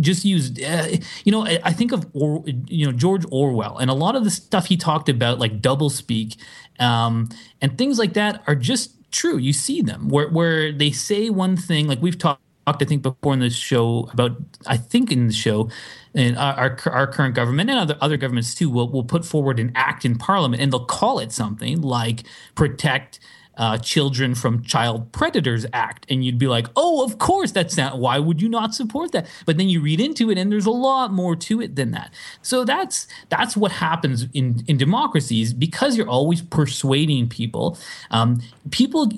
just 0.00 0.24
use 0.24 0.50
uh, 0.62 0.96
you 1.24 1.32
know 1.32 1.46
I, 1.46 1.58
I 1.64 1.72
think 1.72 1.92
of 1.92 2.06
or, 2.12 2.44
you 2.66 2.84
know 2.86 2.92
George 2.92 3.24
Orwell 3.30 3.78
and 3.78 3.88
a 3.90 3.94
lot 3.94 4.16
of 4.16 4.24
the 4.24 4.30
stuff 4.30 4.66
he 4.66 4.76
talked 4.76 5.08
about 5.08 5.38
like 5.38 5.62
double 5.62 5.88
speak 5.90 6.36
um, 6.80 7.28
and 7.62 7.78
things 7.78 7.98
like 7.98 8.12
that 8.14 8.42
are 8.46 8.54
just 8.56 8.92
true. 9.12 9.38
You 9.38 9.52
see 9.52 9.80
them. 9.80 10.08
Where 10.08 10.28
where 10.28 10.72
they 10.72 10.90
say 10.90 11.30
one 11.30 11.56
thing 11.56 11.86
like 11.86 12.02
we've 12.02 12.18
talked 12.18 12.42
talked, 12.66 12.82
I 12.82 12.86
think, 12.86 13.02
before 13.02 13.32
in 13.32 13.40
this 13.40 13.54
show 13.54 14.08
about, 14.12 14.36
I 14.66 14.76
think 14.76 15.12
in 15.12 15.28
the 15.28 15.32
show, 15.32 15.70
and 16.14 16.36
our, 16.36 16.76
our, 16.86 17.06
current 17.06 17.34
government 17.34 17.70
and 17.70 17.78
other, 17.78 17.96
other 18.00 18.16
governments 18.16 18.54
too 18.54 18.70
will, 18.70 18.90
will 18.90 19.04
put 19.04 19.24
forward 19.24 19.60
an 19.60 19.70
act 19.74 20.04
in 20.04 20.16
parliament 20.16 20.62
and 20.62 20.72
they'll 20.72 20.84
call 20.84 21.18
it 21.18 21.30
something 21.30 21.80
like 21.82 22.24
protect 22.54 23.20
uh, 23.56 23.78
children 23.78 24.34
from 24.34 24.62
child 24.62 25.10
predators 25.12 25.66
act 25.72 26.06
and 26.08 26.24
you'd 26.24 26.38
be 26.38 26.46
like 26.46 26.66
oh 26.76 27.04
of 27.04 27.18
course 27.18 27.52
that's 27.52 27.76
not 27.76 27.98
why 27.98 28.18
would 28.18 28.40
you 28.42 28.48
not 28.48 28.74
support 28.74 29.12
that? 29.12 29.26
But 29.46 29.56
then 29.58 29.68
you 29.68 29.80
read 29.80 30.00
into 30.00 30.30
it 30.30 30.38
and 30.38 30.50
there's 30.52 30.66
a 30.66 30.70
lot 30.70 31.12
more 31.12 31.34
to 31.36 31.60
it 31.60 31.76
than 31.76 31.90
that. 31.92 32.12
So 32.42 32.64
that's 32.64 33.08
that's 33.28 33.56
what 33.56 33.72
happens 33.72 34.26
in 34.32 34.64
in 34.68 34.76
democracies 34.76 35.52
because 35.52 35.96
you're 35.96 36.08
always 36.08 36.42
persuading 36.42 37.28
people. 37.28 37.78
Um, 38.10 38.40
people 38.70 39.10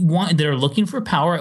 want 0.00 0.36
that 0.38 0.46
are 0.46 0.56
looking 0.56 0.86
for 0.86 1.00
power 1.00 1.38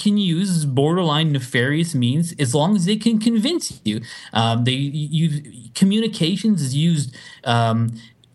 can 0.00 0.18
use 0.18 0.64
borderline 0.64 1.32
nefarious 1.32 1.94
means 1.94 2.34
as 2.38 2.54
long 2.54 2.76
as 2.76 2.86
they 2.86 2.96
can 2.96 3.18
convince 3.18 3.80
you. 3.84 4.00
Um, 4.32 4.64
they 4.64 4.72
use 4.72 5.70
communications 5.74 6.62
is 6.62 6.74
used 6.74 7.16
um, 7.44 7.92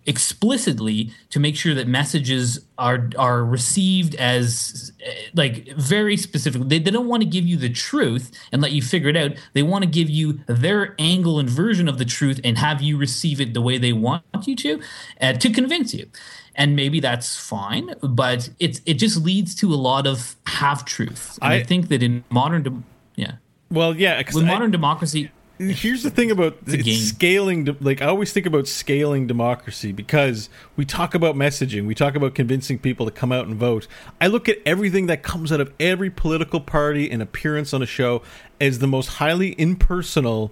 explicitly 0.10 1.12
to 1.30 1.40
make 1.40 1.56
sure 1.56 1.74
that 1.76 1.88
messages 1.88 2.60
are 2.78 3.10
are 3.18 3.46
received 3.46 4.16
as 4.16 4.92
like 5.34 5.72
very 5.78 6.18
specific. 6.18 6.62
They, 6.66 6.80
they 6.80 6.92
don't 6.92 7.08
want 7.08 7.22
to 7.24 7.30
give 7.30 7.46
you 7.46 7.58
the 7.58 7.70
truth 7.70 8.32
and 8.52 8.62
let 8.62 8.72
you 8.72 8.82
figure 8.82 9.10
it 9.10 9.16
out. 9.16 9.32
They 9.54 9.64
want 9.64 9.84
to 9.84 9.90
give 9.90 10.10
you 10.10 10.40
their 10.48 10.96
angle 11.00 11.40
and 11.40 11.50
version 11.50 11.88
of 11.88 11.98
the 12.00 12.06
truth 12.06 12.42
and 12.44 12.58
have 12.58 12.82
you 12.82 12.98
receive 12.98 13.40
it 13.40 13.54
the 13.54 13.62
way 13.62 13.78
they 13.78 13.94
want 13.94 14.24
you 14.46 14.56
to 14.58 14.82
uh, 15.22 15.34
to 15.34 15.50
convince 15.52 15.94
you. 15.94 16.08
And 16.56 16.76
maybe 16.76 17.00
that's 17.00 17.38
fine 17.38 17.94
but 18.02 18.50
it's 18.60 18.82
it 18.86 18.96
just 18.96 19.18
leads 19.24 19.56
to 19.62 19.74
a 19.74 19.80
lot 19.90 20.06
of 20.06 20.36
half 20.46 20.84
truths 20.84 21.40
I, 21.42 21.56
I- 21.56 21.64
think 21.64 21.88
that 21.90 22.04
in 22.04 22.24
modern 22.30 22.64
dem- 22.64 22.84
yeah. 23.16 23.34
Well, 23.72 23.96
yeah, 23.96 24.18
with 24.34 24.44
I- 24.44 24.48
modern 24.48 24.72
democracy 24.72 25.32
here's 25.60 26.04
the 26.04 26.10
thing 26.10 26.32
about 26.32 26.58
scaling 26.68 27.78
like 27.82 28.02
i 28.02 28.06
always 28.06 28.32
think 28.32 28.46
about 28.46 28.66
scaling 28.66 29.28
democracy 29.28 29.92
because 29.92 30.50
we 30.78 30.86
talk 30.86 31.14
about 31.14 31.36
messaging 31.36 31.86
we 31.86 31.94
talk 31.94 32.16
about 32.16 32.34
convincing 32.34 32.80
people 32.80 33.06
to 33.06 33.12
come 33.12 33.32
out 33.32 33.48
and 33.48 33.56
vote. 33.56 33.88
I 34.22 34.28
look 34.28 34.48
at 34.48 34.60
everything 34.66 35.08
that 35.08 35.24
comes 35.24 35.52
out 35.52 35.60
of 35.60 35.74
every 35.80 36.10
political 36.10 36.60
party 36.60 37.10
and 37.10 37.22
appearance 37.22 37.74
on 37.74 37.82
a 37.82 37.86
show 37.86 38.22
as 38.62 38.80
the 38.80 38.88
most 38.88 39.08
highly 39.08 39.60
impersonal 39.60 40.52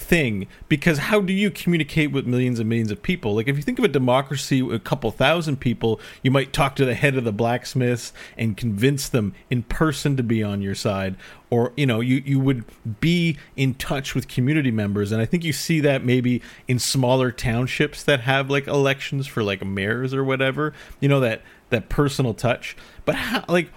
thing 0.00 0.46
because 0.68 0.98
how 0.98 1.20
do 1.20 1.32
you 1.32 1.50
communicate 1.50 2.10
with 2.10 2.26
millions 2.26 2.58
and 2.58 2.68
millions 2.68 2.90
of 2.90 3.02
people? 3.02 3.34
Like 3.34 3.48
if 3.48 3.56
you 3.56 3.62
think 3.62 3.78
of 3.78 3.84
a 3.84 3.88
democracy 3.88 4.62
with 4.62 4.76
a 4.76 4.80
couple 4.80 5.10
thousand 5.10 5.60
people 5.60 6.00
you 6.22 6.30
might 6.30 6.52
talk 6.52 6.74
to 6.76 6.84
the 6.84 6.94
head 6.94 7.16
of 7.16 7.24
the 7.24 7.32
blacksmiths 7.32 8.12
and 8.36 8.56
convince 8.56 9.08
them 9.08 9.34
in 9.50 9.62
person 9.64 10.16
to 10.16 10.22
be 10.22 10.42
on 10.42 10.62
your 10.62 10.74
side 10.74 11.16
or 11.50 11.72
you 11.76 11.86
know 11.86 12.00
you 12.00 12.22
you 12.24 12.38
would 12.38 12.64
be 13.00 13.36
in 13.56 13.74
touch 13.74 14.14
with 14.14 14.28
community 14.28 14.70
members. 14.70 15.12
And 15.12 15.20
i 15.20 15.26
think 15.26 15.44
you 15.44 15.52
see 15.52 15.80
that 15.80 16.04
maybe 16.04 16.42
in 16.66 16.78
smaller 16.78 17.30
townships 17.30 18.02
that 18.04 18.20
have 18.20 18.50
like 18.50 18.66
elections 18.66 19.26
for 19.26 19.42
like 19.42 19.64
mayors 19.64 20.14
or 20.14 20.24
whatever 20.24 20.72
you 21.00 21.08
know 21.08 21.20
that 21.20 21.42
that 21.70 21.88
personal 21.88 22.34
touch. 22.34 22.76
But 23.04 23.14
how 23.14 23.44
like 23.48 23.70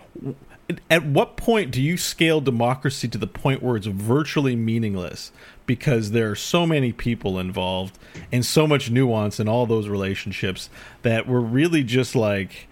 at 0.90 1.06
what 1.06 1.36
point 1.36 1.72
do 1.72 1.82
you 1.82 1.98
scale 1.98 2.40
democracy 2.40 3.08
to 3.08 3.18
the 3.18 3.28
point 3.28 3.62
where 3.62 3.76
it's 3.76 3.88
virtually 3.88 4.56
meaningless 4.56 5.32
because 5.66 6.12
there 6.12 6.32
are 6.32 6.36
so 6.36 6.66
many 6.66 6.92
people 6.92 7.40
involved 7.40 7.98
and 8.32 8.46
so 8.46 8.66
much 8.66 8.90
nuance 8.90 9.40
in 9.40 9.48
all 9.48 9.66
those 9.66 9.88
relationships 9.88 10.70
that 11.02 11.28
we're 11.28 11.40
really 11.40 11.84
just 11.84 12.16
like 12.16 12.68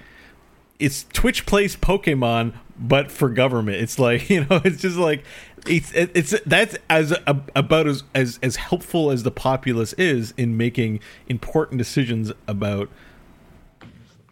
it's 0.79 1.05
Twitch 1.13 1.45
plays 1.45 1.75
Pokemon, 1.75 2.53
but 2.77 3.11
for 3.11 3.29
government. 3.29 3.77
It's 3.77 3.99
like 3.99 4.29
you 4.31 4.41
know, 4.41 4.61
it's 4.63 4.81
just 4.81 4.97
like 4.97 5.23
it's 5.67 5.91
it's 5.93 6.33
that's 6.45 6.77
as 6.89 7.13
about 7.27 7.87
as 7.87 8.03
as 8.15 8.39
as 8.41 8.55
helpful 8.55 9.11
as 9.11 9.23
the 9.23 9.31
populace 9.31 9.93
is 9.93 10.33
in 10.37 10.57
making 10.57 10.99
important 11.27 11.77
decisions 11.77 12.31
about 12.47 12.89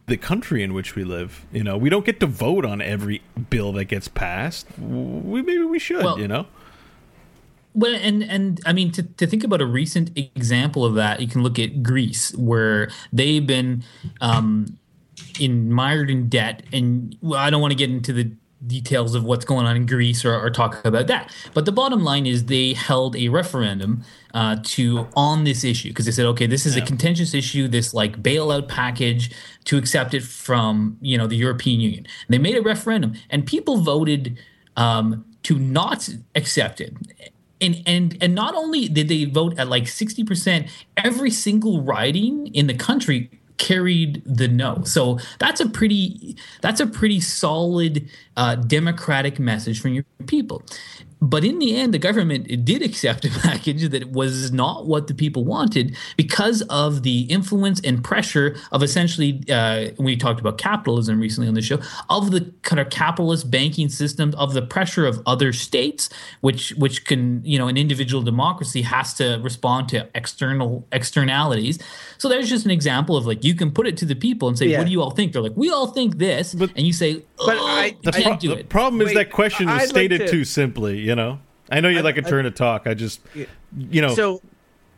the 0.09 0.17
country 0.17 0.61
in 0.63 0.73
which 0.73 0.95
we 0.95 1.03
live. 1.03 1.45
You 1.51 1.63
know, 1.63 1.77
we 1.77 1.89
don't 1.89 2.05
get 2.05 2.19
to 2.19 2.27
vote 2.27 2.65
on 2.65 2.81
every 2.81 3.21
bill 3.49 3.71
that 3.73 3.85
gets 3.85 4.07
passed. 4.07 4.67
We 4.77 5.41
maybe 5.41 5.63
we 5.63 5.79
should. 5.79 6.03
Well, 6.03 6.19
you 6.19 6.27
know. 6.27 6.47
Well, 7.73 7.95
and 7.95 8.23
and 8.23 8.59
I 8.65 8.73
mean 8.73 8.91
to 8.93 9.03
to 9.03 9.27
think 9.27 9.43
about 9.43 9.61
a 9.61 9.65
recent 9.65 10.11
example 10.17 10.83
of 10.83 10.95
that, 10.95 11.21
you 11.21 11.27
can 11.27 11.43
look 11.43 11.59
at 11.59 11.83
Greece, 11.83 12.35
where 12.35 12.89
they've 13.13 13.45
been 13.45 13.83
um, 14.21 14.77
in 15.39 15.71
mired 15.71 16.09
in 16.09 16.29
debt, 16.29 16.63
and 16.73 17.15
well, 17.21 17.39
I 17.39 17.49
don't 17.49 17.61
want 17.61 17.71
to 17.71 17.77
get 17.77 17.89
into 17.89 18.11
the 18.11 18.31
details 18.65 19.15
of 19.15 19.23
what's 19.23 19.45
going 19.45 19.65
on 19.65 19.75
in 19.75 19.85
Greece 19.85 20.25
or, 20.25 20.37
or, 20.37 20.49
talk 20.49 20.83
about 20.83 21.07
that. 21.07 21.33
But 21.53 21.65
the 21.65 21.71
bottom 21.71 22.03
line 22.03 22.25
is 22.25 22.45
they 22.45 22.73
held 22.73 23.15
a 23.15 23.29
referendum 23.29 24.03
uh, 24.33 24.57
to 24.63 25.07
on 25.15 25.45
this 25.45 25.63
issue 25.63 25.89
because 25.89 26.05
they 26.05 26.11
said, 26.11 26.25
okay, 26.27 26.45
this 26.45 26.65
is 26.65 26.75
yeah. 26.75 26.83
a 26.83 26.85
contentious 26.85 27.33
issue, 27.33 27.67
this 27.67 27.93
like 27.93 28.21
bailout 28.21 28.67
package 28.67 29.31
to 29.65 29.77
accept 29.77 30.13
it 30.13 30.23
from 30.23 30.97
you 31.01 31.17
know 31.17 31.27
the 31.27 31.37
European 31.37 31.79
Union. 31.79 32.05
And 32.27 32.33
they 32.33 32.37
made 32.37 32.57
a 32.57 32.61
referendum, 32.61 33.13
and 33.29 33.45
people 33.45 33.77
voted 33.77 34.37
um, 34.75 35.25
to 35.43 35.57
not 35.57 36.09
accept 36.35 36.81
it. 36.81 36.93
And, 37.61 37.81
and 37.85 38.17
and 38.21 38.35
not 38.35 38.55
only 38.55 38.87
did 38.87 39.07
they 39.07 39.25
vote 39.25 39.57
at 39.59 39.67
like 39.67 39.83
60%, 39.83 40.69
every 40.97 41.31
single 41.31 41.81
riding 41.81 42.47
in 42.47 42.67
the 42.67 42.73
country 42.73 43.38
carried 43.59 44.23
the 44.25 44.47
no. 44.47 44.81
So 44.85 45.19
that's 45.37 45.61
a 45.61 45.69
pretty 45.69 46.35
that's 46.61 46.79
a 46.79 46.87
pretty 46.87 47.19
solid 47.19 48.09
uh, 48.35 48.55
democratic 48.55 49.37
message 49.37 49.79
from 49.79 49.93
your 49.93 50.05
people. 50.25 50.63
But 51.21 51.43
in 51.43 51.59
the 51.59 51.75
end, 51.75 51.93
the 51.93 51.99
government 51.99 52.47
did 52.63 52.81
accept 52.81 53.25
a 53.25 53.29
package 53.41 53.89
that 53.89 54.11
was 54.11 54.51
not 54.51 54.87
what 54.87 55.07
the 55.07 55.13
people 55.13 55.43
wanted 55.43 55.95
because 56.15 56.61
of 56.63 57.03
the 57.03 57.21
influence 57.23 57.81
and 57.81 58.03
pressure 58.03 58.55
of 58.71 58.81
essentially, 58.81 59.43
uh, 59.51 59.89
we 59.97 60.15
talked 60.15 60.39
about 60.39 60.57
capitalism 60.57 61.19
recently 61.19 61.47
on 61.47 61.55
the 61.55 61.61
show, 61.61 61.79
of 62.09 62.31
the 62.31 62.51
kind 62.61 62.79
of 62.79 62.89
capitalist 62.89 63.51
banking 63.51 63.89
system, 63.89 64.33
of 64.37 64.53
the 64.53 64.61
pressure 64.61 65.05
of 65.05 65.21
other 65.25 65.51
states, 65.51 66.09
which 66.41 66.71
which 66.77 67.05
can, 67.05 67.43
you 67.43 67.59
know, 67.59 67.67
an 67.67 67.75
individual 67.75 68.23
democracy 68.23 68.81
has 68.81 69.13
to 69.15 69.39
respond 69.43 69.89
to 69.89 70.07
external 70.15 70.87
externalities. 70.91 71.79
So 72.19 72.29
there's 72.29 72.49
just 72.49 72.65
an 72.65 72.71
example 72.71 73.17
of 73.17 73.25
like 73.25 73.43
you 73.43 73.55
can 73.55 73.71
put 73.71 73.87
it 73.87 73.97
to 73.97 74.05
the 74.05 74.15
people 74.15 74.47
and 74.49 74.57
say, 74.57 74.67
yeah. 74.67 74.77
"What 74.77 74.85
do 74.85 74.91
you 74.91 75.01
all 75.01 75.11
think?" 75.11 75.33
They're 75.33 75.41
like, 75.41 75.55
"We 75.55 75.71
all 75.71 75.87
think 75.87 76.17
this," 76.17 76.53
but, 76.53 76.69
and 76.75 76.85
you 76.85 76.93
say, 76.93 77.23
oh, 77.39 77.45
"But 77.45 77.57
I, 77.59 77.95
the, 78.03 78.11
pro- 78.11 78.35
do 78.35 78.51
it." 78.51 78.57
the 78.57 78.63
problem 78.65 79.01
is 79.01 79.13
that 79.13 79.31
question 79.31 79.67
was 79.67 79.83
I'd 79.83 79.89
stated 79.89 80.21
like 80.21 80.29
to, 80.29 80.37
too 80.37 80.43
simply." 80.43 80.99
You 80.99 81.15
know, 81.15 81.39
I 81.71 81.79
know 81.79 81.89
you 81.89 82.01
like 82.01 82.17
a 82.17 82.21
turn 82.21 82.43
to 82.43 82.51
talk. 82.51 82.87
I 82.87 82.93
just, 82.93 83.21
you 83.33 84.01
know, 84.01 84.13
so 84.13 84.41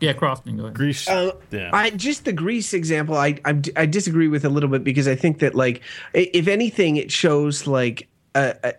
yeah, 0.02 0.14
Crofton, 0.14 0.58
go 0.58 0.64
ahead. 0.64 0.76
Greece. 0.76 1.08
Uh, 1.08 1.34
yeah. 1.52 1.70
I 1.72 1.92
just 1.92 2.26
the 2.26 2.34
Greece 2.34 2.74
example. 2.74 3.16
I, 3.16 3.38
I, 3.46 3.62
I 3.76 3.86
disagree 3.86 4.28
with 4.28 4.44
a 4.44 4.50
little 4.50 4.70
bit 4.70 4.84
because 4.84 5.08
I 5.08 5.16
think 5.16 5.40
that 5.40 5.54
like 5.54 5.82
if 6.14 6.48
anything, 6.48 6.98
it 6.98 7.12
shows 7.12 7.68
like 7.68 8.08
a, 8.34 8.56
a 8.64 8.74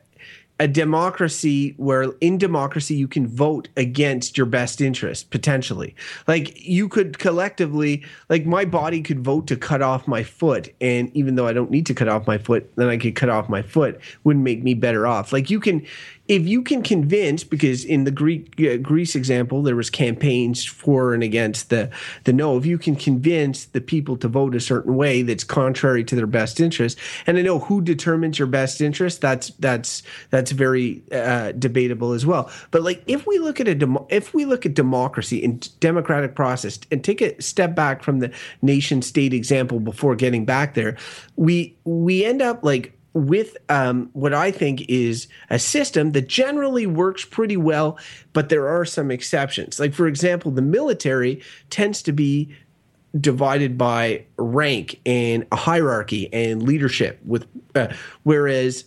a 0.60 0.68
democracy 0.68 1.74
where 1.76 2.12
in 2.20 2.38
democracy 2.38 2.94
you 2.94 3.08
can 3.08 3.26
vote 3.26 3.68
against 3.76 4.36
your 4.36 4.46
best 4.46 4.80
interest 4.80 5.30
potentially. 5.30 5.94
Like 6.28 6.64
you 6.64 6.88
could 6.88 7.18
collectively 7.18 8.04
like 8.28 8.46
my 8.46 8.64
body 8.64 9.02
could 9.02 9.24
vote 9.24 9.46
to 9.48 9.56
cut 9.56 9.82
off 9.82 10.06
my 10.06 10.22
foot 10.22 10.72
and 10.80 11.10
even 11.16 11.34
though 11.34 11.46
i 11.46 11.52
don't 11.52 11.70
need 11.70 11.86
to 11.86 11.94
cut 11.94 12.08
off 12.08 12.26
my 12.26 12.38
foot 12.38 12.70
then 12.76 12.88
i 12.88 12.96
could 12.96 13.14
cut 13.14 13.28
off 13.28 13.48
my 13.48 13.62
foot 13.62 14.00
wouldn't 14.24 14.44
make 14.44 14.62
me 14.62 14.74
better 14.74 15.06
off. 15.06 15.32
Like 15.32 15.50
you 15.50 15.60
can 15.60 15.84
if 16.32 16.46
you 16.46 16.62
can 16.62 16.82
convince, 16.82 17.44
because 17.44 17.84
in 17.84 18.04
the 18.04 18.10
Greek 18.10 18.58
uh, 18.58 18.78
Greece 18.78 19.14
example, 19.14 19.62
there 19.62 19.76
was 19.76 19.90
campaigns 19.90 20.64
for 20.64 21.12
and 21.12 21.22
against 21.22 21.68
the 21.68 21.90
the 22.24 22.32
no. 22.32 22.56
If 22.56 22.64
you 22.64 22.78
can 22.78 22.96
convince 22.96 23.66
the 23.66 23.82
people 23.82 24.16
to 24.16 24.28
vote 24.28 24.54
a 24.54 24.60
certain 24.60 24.96
way 24.96 25.20
that's 25.20 25.44
contrary 25.44 26.02
to 26.04 26.16
their 26.16 26.26
best 26.26 26.58
interest, 26.58 26.98
and 27.26 27.36
I 27.36 27.42
know 27.42 27.58
who 27.58 27.82
determines 27.82 28.38
your 28.38 28.48
best 28.48 28.80
interest, 28.80 29.20
that's 29.20 29.50
that's 29.58 30.02
that's 30.30 30.52
very 30.52 31.02
uh, 31.12 31.52
debatable 31.52 32.12
as 32.12 32.24
well. 32.24 32.50
But 32.70 32.80
like 32.80 33.02
if 33.06 33.26
we 33.26 33.38
look 33.38 33.60
at 33.60 33.68
a 33.68 33.74
dem- 33.74 34.06
if 34.08 34.32
we 34.32 34.46
look 34.46 34.64
at 34.64 34.72
democracy 34.72 35.44
and 35.44 35.68
democratic 35.80 36.34
process 36.34 36.78
and 36.90 37.04
take 37.04 37.20
a 37.20 37.40
step 37.42 37.74
back 37.74 38.02
from 38.02 38.20
the 38.20 38.32
nation 38.62 39.02
state 39.02 39.34
example 39.34 39.80
before 39.80 40.16
getting 40.16 40.46
back 40.46 40.72
there, 40.72 40.96
we 41.36 41.76
we 41.84 42.24
end 42.24 42.40
up 42.40 42.64
like 42.64 42.98
with 43.14 43.56
um, 43.68 44.10
what 44.12 44.32
I 44.32 44.50
think 44.50 44.88
is 44.88 45.28
a 45.50 45.58
system 45.58 46.12
that 46.12 46.28
generally 46.28 46.86
works 46.86 47.24
pretty 47.24 47.56
well, 47.56 47.98
but 48.32 48.48
there 48.48 48.68
are 48.68 48.84
some 48.84 49.10
exceptions. 49.10 49.78
Like, 49.78 49.94
for 49.94 50.06
example, 50.06 50.50
the 50.50 50.62
military 50.62 51.42
tends 51.70 52.02
to 52.02 52.12
be 52.12 52.54
divided 53.20 53.76
by 53.76 54.24
rank 54.38 55.00
and 55.04 55.46
a 55.52 55.56
hierarchy 55.56 56.32
and 56.32 56.62
leadership, 56.62 57.20
with 57.24 57.46
uh, 57.74 57.88
whereas 58.22 58.84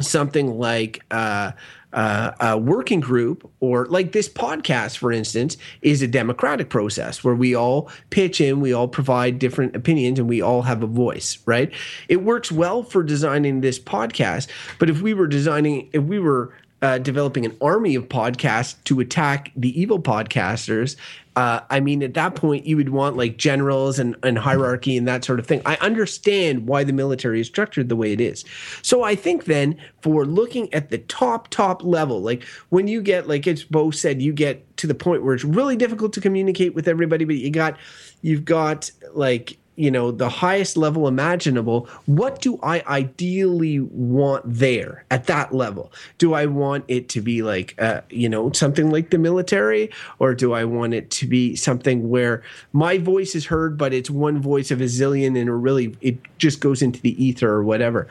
something 0.00 0.58
like 0.58 1.02
uh, 1.10 1.52
uh, 1.92 2.30
a 2.40 2.58
working 2.58 3.00
group 3.00 3.50
or 3.60 3.86
like 3.86 4.12
this 4.12 4.28
podcast, 4.28 4.98
for 4.98 5.12
instance, 5.12 5.56
is 5.82 6.02
a 6.02 6.06
democratic 6.06 6.68
process 6.68 7.24
where 7.24 7.34
we 7.34 7.54
all 7.54 7.90
pitch 8.10 8.40
in, 8.40 8.60
we 8.60 8.72
all 8.72 8.88
provide 8.88 9.38
different 9.38 9.74
opinions, 9.74 10.18
and 10.18 10.28
we 10.28 10.40
all 10.40 10.62
have 10.62 10.82
a 10.82 10.86
voice, 10.86 11.38
right? 11.46 11.72
It 12.08 12.22
works 12.22 12.52
well 12.52 12.82
for 12.82 13.02
designing 13.02 13.60
this 13.60 13.78
podcast. 13.78 14.48
But 14.78 14.88
if 14.88 15.02
we 15.02 15.14
were 15.14 15.26
designing, 15.26 15.88
if 15.92 16.02
we 16.02 16.18
were 16.18 16.52
uh, 16.82 16.98
developing 16.98 17.44
an 17.44 17.56
army 17.60 17.94
of 17.94 18.08
podcasts 18.08 18.76
to 18.84 19.00
attack 19.00 19.52
the 19.56 19.78
evil 19.80 20.00
podcasters 20.00 20.96
uh, 21.36 21.60
I 21.70 21.80
mean, 21.80 22.02
at 22.02 22.14
that 22.14 22.34
point, 22.34 22.66
you 22.66 22.76
would 22.76 22.88
want 22.88 23.16
like 23.16 23.36
generals 23.36 23.98
and, 23.98 24.16
and 24.22 24.36
hierarchy 24.36 24.96
and 24.96 25.06
that 25.06 25.24
sort 25.24 25.38
of 25.38 25.46
thing. 25.46 25.62
I 25.64 25.76
understand 25.76 26.66
why 26.66 26.82
the 26.82 26.92
military 26.92 27.40
is 27.40 27.46
structured 27.46 27.88
the 27.88 27.96
way 27.96 28.12
it 28.12 28.20
is. 28.20 28.44
So 28.82 29.04
I 29.04 29.14
think 29.14 29.44
then 29.44 29.80
for 30.02 30.26
looking 30.26 30.72
at 30.74 30.90
the 30.90 30.98
top, 30.98 31.48
top 31.48 31.84
level, 31.84 32.20
like 32.20 32.42
when 32.70 32.88
you 32.88 33.00
get, 33.00 33.28
like 33.28 33.46
it's 33.46 33.62
Beau 33.62 33.90
said, 33.90 34.20
you 34.20 34.32
get 34.32 34.76
to 34.78 34.86
the 34.86 34.94
point 34.94 35.22
where 35.22 35.34
it's 35.34 35.44
really 35.44 35.76
difficult 35.76 36.12
to 36.14 36.20
communicate 36.20 36.74
with 36.74 36.88
everybody, 36.88 37.24
but 37.24 37.36
you 37.36 37.50
got, 37.50 37.78
you've 38.22 38.44
got 38.44 38.90
like 39.14 39.56
you 39.80 39.90
know 39.90 40.10
the 40.10 40.28
highest 40.28 40.76
level 40.76 41.08
imaginable 41.08 41.88
what 42.04 42.42
do 42.42 42.58
i 42.62 42.82
ideally 42.86 43.80
want 43.80 44.42
there 44.46 45.04
at 45.10 45.26
that 45.26 45.54
level? 45.54 45.90
Do 46.18 46.34
i 46.34 46.44
want 46.44 46.84
it 46.88 47.08
to 47.10 47.22
be 47.22 47.42
like 47.42 47.74
uh, 47.80 48.02
you 48.10 48.28
know 48.28 48.52
something 48.52 48.90
like 48.90 49.10
the 49.10 49.18
military 49.18 49.90
or 50.18 50.34
do 50.34 50.52
i 50.52 50.64
want 50.64 50.92
it 50.92 51.10
to 51.12 51.26
be 51.26 51.56
something 51.56 52.10
where 52.10 52.42
my 52.72 52.98
voice 52.98 53.34
is 53.34 53.46
heard 53.46 53.78
but 53.78 53.94
it's 53.94 54.10
one 54.10 54.40
voice 54.40 54.70
of 54.70 54.80
a 54.82 54.84
zillion 54.84 55.28
and 55.28 55.48
it 55.48 55.52
really 55.52 55.96
it 56.02 56.18
just 56.36 56.60
goes 56.60 56.82
into 56.82 57.00
the 57.00 57.22
ether 57.22 57.48
or 57.48 57.64
whatever 57.64 58.06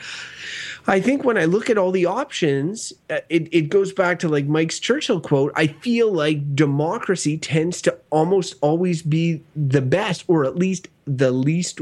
I 0.89 0.99
think 0.99 1.23
when 1.23 1.37
I 1.37 1.45
look 1.45 1.69
at 1.69 1.77
all 1.77 1.91
the 1.91 2.07
options, 2.07 2.91
uh, 3.11 3.19
it, 3.29 3.47
it 3.53 3.69
goes 3.69 3.93
back 3.93 4.17
to 4.19 4.27
like 4.27 4.47
Mike's 4.47 4.79
Churchill 4.79 5.21
quote. 5.21 5.51
I 5.55 5.67
feel 5.67 6.11
like 6.11 6.55
democracy 6.55 7.37
tends 7.37 7.79
to 7.83 7.95
almost 8.09 8.55
always 8.61 9.03
be 9.03 9.43
the 9.55 9.83
best, 9.83 10.23
or 10.27 10.45
at 10.45 10.55
least 10.55 10.87
the 11.05 11.29
least 11.29 11.81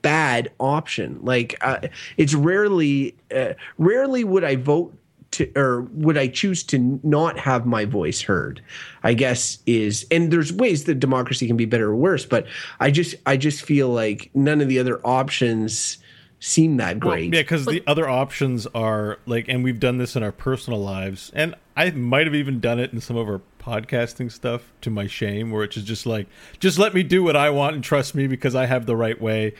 bad 0.00 0.50
option. 0.58 1.18
Like 1.22 1.58
uh, 1.60 1.88
it's 2.16 2.32
rarely, 2.32 3.14
uh, 3.34 3.52
rarely 3.76 4.24
would 4.24 4.42
I 4.42 4.56
vote 4.56 4.96
to, 5.32 5.52
or 5.54 5.82
would 5.92 6.16
I 6.16 6.28
choose 6.28 6.62
to 6.64 6.98
not 7.02 7.38
have 7.38 7.66
my 7.66 7.84
voice 7.84 8.22
heard? 8.22 8.62
I 9.02 9.12
guess 9.12 9.58
is, 9.66 10.06
and 10.10 10.32
there's 10.32 10.50
ways 10.50 10.84
that 10.84 10.94
democracy 10.94 11.46
can 11.46 11.58
be 11.58 11.66
better 11.66 11.90
or 11.90 11.96
worse, 11.96 12.24
but 12.24 12.46
I 12.80 12.90
just, 12.90 13.16
I 13.26 13.36
just 13.36 13.66
feel 13.66 13.90
like 13.90 14.30
none 14.32 14.62
of 14.62 14.68
the 14.68 14.78
other 14.78 14.98
options 15.04 15.98
seem 16.40 16.76
that 16.76 17.00
great. 17.00 17.30
Well, 17.30 17.34
yeah, 17.34 17.42
because 17.42 17.66
the 17.66 17.82
other 17.86 18.08
options 18.08 18.66
are 18.68 19.18
like, 19.26 19.46
and 19.48 19.64
we've 19.64 19.80
done 19.80 19.98
this 19.98 20.16
in 20.16 20.22
our 20.22 20.32
personal 20.32 20.80
lives, 20.80 21.30
and 21.34 21.54
I 21.76 21.90
might 21.90 22.26
have 22.26 22.34
even 22.34 22.60
done 22.60 22.78
it 22.78 22.92
in 22.92 23.00
some 23.00 23.16
of 23.16 23.28
our 23.28 23.40
podcasting 23.60 24.30
stuff 24.30 24.72
to 24.82 24.90
my 24.90 25.06
shame, 25.06 25.50
where 25.50 25.64
it's 25.64 25.76
just 25.76 26.06
like, 26.06 26.26
just 26.60 26.78
let 26.78 26.94
me 26.94 27.02
do 27.02 27.22
what 27.22 27.36
I 27.36 27.50
want 27.50 27.74
and 27.74 27.82
trust 27.82 28.14
me 28.14 28.26
because 28.26 28.54
I 28.54 28.66
have 28.66 28.86
the 28.86 28.96
right 28.96 29.20
way, 29.20 29.54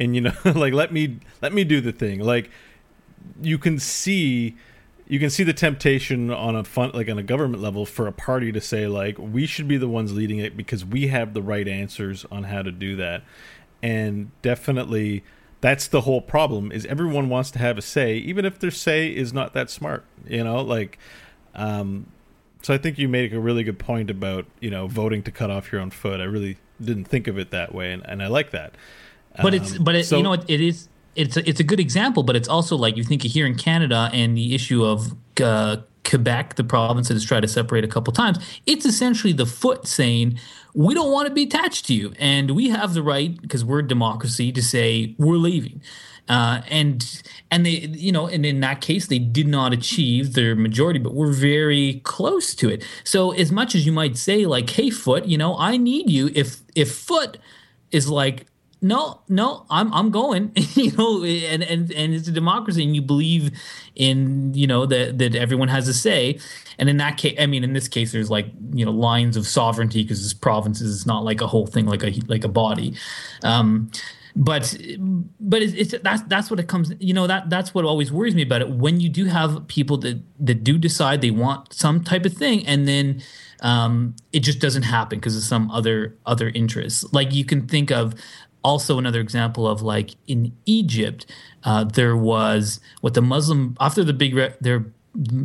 and 0.00 0.14
you 0.14 0.22
know, 0.22 0.34
like 0.44 0.72
let 0.72 0.92
me 0.92 1.18
let 1.40 1.52
me 1.52 1.64
do 1.64 1.80
the 1.80 1.92
thing. 1.92 2.20
Like 2.20 2.50
you 3.40 3.58
can 3.58 3.78
see. 3.78 4.56
You 5.08 5.18
can 5.18 5.28
see 5.28 5.42
the 5.42 5.52
temptation 5.52 6.30
on 6.30 6.56
a 6.56 6.64
fun, 6.64 6.92
like 6.94 7.10
on 7.10 7.18
a 7.18 7.22
government 7.22 7.62
level, 7.62 7.84
for 7.84 8.06
a 8.06 8.12
party 8.12 8.50
to 8.50 8.62
say 8.62 8.86
like 8.86 9.18
we 9.18 9.44
should 9.46 9.68
be 9.68 9.76
the 9.76 9.88
ones 9.88 10.14
leading 10.14 10.38
it 10.38 10.56
because 10.56 10.86
we 10.86 11.08
have 11.08 11.34
the 11.34 11.42
right 11.42 11.68
answers 11.68 12.24
on 12.30 12.44
how 12.44 12.62
to 12.62 12.72
do 12.72 12.96
that, 12.96 13.22
and 13.82 14.30
definitely 14.40 15.22
that's 15.62 15.86
the 15.86 16.02
whole 16.02 16.20
problem 16.20 16.70
is 16.70 16.84
everyone 16.86 17.30
wants 17.30 17.50
to 17.52 17.58
have 17.58 17.78
a 17.78 17.82
say 17.82 18.16
even 18.16 18.44
if 18.44 18.58
their 18.58 18.70
say 18.70 19.06
is 19.08 19.32
not 19.32 19.54
that 19.54 19.70
smart 19.70 20.04
you 20.28 20.44
know 20.44 20.60
like 20.60 20.98
um 21.54 22.04
so 22.62 22.74
i 22.74 22.78
think 22.78 22.98
you 22.98 23.08
make 23.08 23.32
a 23.32 23.40
really 23.40 23.64
good 23.64 23.78
point 23.78 24.10
about 24.10 24.44
you 24.60 24.68
know 24.70 24.86
voting 24.86 25.22
to 25.22 25.30
cut 25.30 25.50
off 25.50 25.72
your 25.72 25.80
own 25.80 25.90
foot. 25.90 26.20
I 26.20 26.24
really 26.24 26.58
didn't 26.80 27.04
think 27.04 27.28
of 27.28 27.38
it 27.38 27.50
that 27.52 27.74
way 27.74 27.92
and, 27.92 28.02
and 28.06 28.22
i 28.22 28.26
like 28.26 28.50
that. 28.50 28.74
But 29.40 29.54
it's 29.54 29.76
Um, 29.78 29.84
but 29.84 29.94
it, 29.94 30.04
so- 30.04 30.18
you 30.18 30.22
know 30.22 30.34
it, 30.34 30.44
it 30.48 30.60
is 30.60 30.88
it's 31.14 31.36
a, 31.36 31.48
it's 31.48 31.60
a 31.60 31.64
good 31.64 31.78
example 31.80 32.22
but 32.22 32.36
it's 32.36 32.48
also 32.48 32.74
like 32.76 32.96
you 32.96 33.04
think 33.04 33.22
here 33.22 33.46
in 33.46 33.54
canada 33.54 34.10
and 34.12 34.36
the 34.36 34.54
issue 34.54 34.84
of 34.84 35.14
uh, 35.42 35.76
quebec 36.04 36.56
the 36.56 36.64
province 36.64 37.08
that 37.08 37.14
has 37.14 37.24
tried 37.24 37.40
to 37.40 37.48
separate 37.48 37.84
a 37.84 37.88
couple 37.88 38.12
times 38.12 38.38
it's 38.66 38.84
essentially 38.84 39.32
the 39.32 39.46
foot 39.46 39.86
saying 39.86 40.38
we 40.74 40.94
don't 40.94 41.12
want 41.12 41.28
to 41.28 41.34
be 41.34 41.44
attached 41.44 41.86
to 41.86 41.94
you. 41.94 42.12
And 42.18 42.52
we 42.52 42.70
have 42.70 42.94
the 42.94 43.02
right 43.02 43.40
because 43.40 43.64
we're 43.64 43.80
a 43.80 43.86
democracy 43.86 44.52
to 44.52 44.62
say 44.62 45.14
we're 45.18 45.36
leaving. 45.36 45.82
Uh, 46.28 46.62
and 46.68 47.22
and 47.50 47.66
they 47.66 47.70
you 47.70 48.12
know 48.12 48.28
and 48.28 48.46
in 48.46 48.60
that 48.60 48.80
case 48.80 49.08
they 49.08 49.18
did 49.18 49.48
not 49.48 49.72
achieve 49.72 50.34
their 50.34 50.54
majority 50.54 51.00
but 51.00 51.14
we're 51.14 51.32
very 51.32 52.00
close 52.04 52.54
to 52.54 52.70
it. 52.70 52.84
So 53.02 53.32
as 53.32 53.50
much 53.50 53.74
as 53.74 53.84
you 53.84 53.92
might 53.92 54.16
say 54.16 54.46
like 54.46 54.70
hey 54.70 54.88
foot 54.88 55.26
you 55.26 55.36
know 55.36 55.58
i 55.58 55.76
need 55.76 56.08
you. 56.08 56.30
If 56.34 56.60
if 56.76 56.92
foot 56.92 57.38
is 57.90 58.08
like 58.08 58.46
no, 58.82 59.20
no, 59.28 59.64
I'm 59.70 59.92
I'm 59.94 60.10
going. 60.10 60.52
you 60.74 60.90
know, 60.92 61.22
and, 61.24 61.62
and 61.62 61.92
and 61.92 62.14
it's 62.14 62.26
a 62.26 62.32
democracy, 62.32 62.82
and 62.82 62.94
you 62.94 63.00
believe 63.00 63.52
in 63.94 64.52
you 64.54 64.66
know 64.66 64.84
that 64.86 65.18
that 65.18 65.36
everyone 65.36 65.68
has 65.68 65.86
a 65.86 65.94
say. 65.94 66.38
And 66.78 66.88
in 66.88 66.96
that 66.96 67.16
case, 67.16 67.36
I 67.38 67.46
mean, 67.46 67.62
in 67.62 67.74
this 67.74 67.86
case, 67.86 68.10
there's 68.10 68.28
like 68.28 68.46
you 68.72 68.84
know 68.84 68.90
lines 68.90 69.36
of 69.36 69.46
sovereignty 69.46 70.02
because 70.02 70.22
this 70.22 70.34
provinces 70.34 70.88
is 70.88 71.06
not 71.06 71.24
like 71.24 71.40
a 71.40 71.46
whole 71.46 71.66
thing, 71.66 71.86
like 71.86 72.02
a 72.02 72.12
like 72.26 72.44
a 72.44 72.48
body. 72.48 72.94
Um, 73.44 73.90
but 74.34 74.76
but 75.38 75.62
it's, 75.62 75.74
it's 75.74 76.02
that's 76.02 76.22
that's 76.22 76.50
what 76.50 76.58
it 76.58 76.66
comes. 76.66 76.92
You 76.98 77.14
know 77.14 77.28
that 77.28 77.50
that's 77.50 77.74
what 77.74 77.84
always 77.84 78.10
worries 78.10 78.34
me 78.34 78.42
about 78.42 78.62
it. 78.62 78.70
When 78.70 78.98
you 78.98 79.08
do 79.08 79.26
have 79.26 79.66
people 79.68 79.96
that 79.98 80.20
that 80.40 80.64
do 80.64 80.76
decide 80.76 81.20
they 81.20 81.30
want 81.30 81.72
some 81.72 82.02
type 82.02 82.24
of 82.24 82.32
thing, 82.32 82.66
and 82.66 82.88
then 82.88 83.22
um, 83.60 84.16
it 84.32 84.40
just 84.40 84.58
doesn't 84.58 84.82
happen 84.82 85.18
because 85.18 85.36
of 85.36 85.42
some 85.42 85.70
other 85.70 86.16
other 86.26 86.48
interests. 86.48 87.04
Like 87.12 87.32
you 87.32 87.44
can 87.44 87.68
think 87.68 87.90
of 87.90 88.14
also 88.62 88.98
another 88.98 89.20
example 89.20 89.66
of 89.66 89.82
like 89.82 90.10
in 90.26 90.52
Egypt, 90.66 91.26
uh, 91.64 91.84
there 91.84 92.16
was 92.16 92.80
what 93.00 93.14
the 93.14 93.22
Muslim 93.22 93.76
after 93.80 94.04
the 94.04 94.12
big 94.12 94.34
re- 94.34 94.54
there 94.60 94.86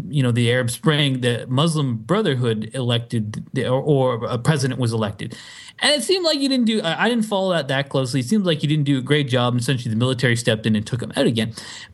you 0.10 0.24
know 0.24 0.32
the 0.32 0.52
Arab 0.52 0.70
Spring, 0.70 1.22
the 1.22 1.46
Muslim 1.50 1.98
Brotherhood 1.98 2.72
elected 2.74 3.46
the, 3.54 3.68
or, 3.68 3.82
or 3.82 4.26
a 4.26 4.38
president 4.38 4.80
was 4.80 4.94
elected, 4.94 5.36
and 5.80 5.94
it 5.94 6.04
seemed 6.04 6.24
like 6.26 6.40
you 6.40 6.48
didn't 6.48 6.66
do. 6.66 6.82
I 6.82 7.06
I 7.06 7.10
didn't 7.10 7.26
follow 7.26 7.52
that 7.54 7.68
that 7.68 7.90
closely. 7.90 8.22
It 8.22 8.28
seems 8.28 8.46
like 8.46 8.64
you 8.64 8.70
didn't 8.70 8.86
do 8.86 8.98
a 8.98 9.02
great 9.02 9.28
job. 9.28 9.54
And 9.54 9.62
essentially, 9.62 9.94
the 9.94 10.00
military 10.00 10.36
stepped 10.36 10.66
in 10.66 10.76
and 10.76 10.88
took 10.88 11.02
him 11.02 11.12
out 11.16 11.26
again, 11.26 11.54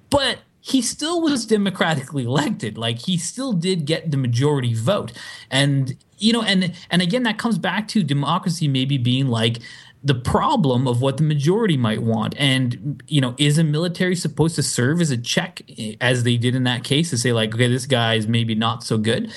but 0.09 0.39
he 0.61 0.81
still 0.81 1.21
was 1.21 1.45
democratically 1.45 2.23
elected. 2.23 2.77
Like 2.77 2.99
he 2.99 3.17
still 3.17 3.53
did 3.53 3.85
get 3.85 4.11
the 4.11 4.17
majority 4.17 4.73
vote, 4.75 5.11
and 5.49 5.97
you 6.19 6.31
know, 6.31 6.43
and 6.43 6.73
and 6.91 7.01
again, 7.01 7.23
that 7.23 7.39
comes 7.39 7.57
back 7.57 7.87
to 7.89 8.03
democracy 8.03 8.67
maybe 8.67 8.97
being 8.97 9.27
like 9.27 9.59
the 10.03 10.15
problem 10.15 10.85
of 10.87 11.01
what 11.01 11.15
the 11.17 11.23
majority 11.23 11.77
might 11.77 12.03
want. 12.03 12.35
And, 12.37 13.01
you 13.07 13.21
know, 13.21 13.35
is 13.37 13.57
a 13.57 13.63
military 13.63 14.15
supposed 14.15 14.55
to 14.55 14.63
serve 14.63 14.99
as 14.99 15.11
a 15.11 15.17
check, 15.17 15.61
as 16.01 16.23
they 16.23 16.35
did 16.35 16.55
in 16.55 16.65
that 16.65 16.83
case, 16.83 17.09
to 17.11 17.17
say, 17.17 17.31
like, 17.31 17.55
okay, 17.55 17.69
this 17.69 17.85
guy 17.85 18.15
is 18.15 18.27
maybe 18.27 18.53
not 18.53 18.83
so 18.83 18.97
good? 18.97 19.27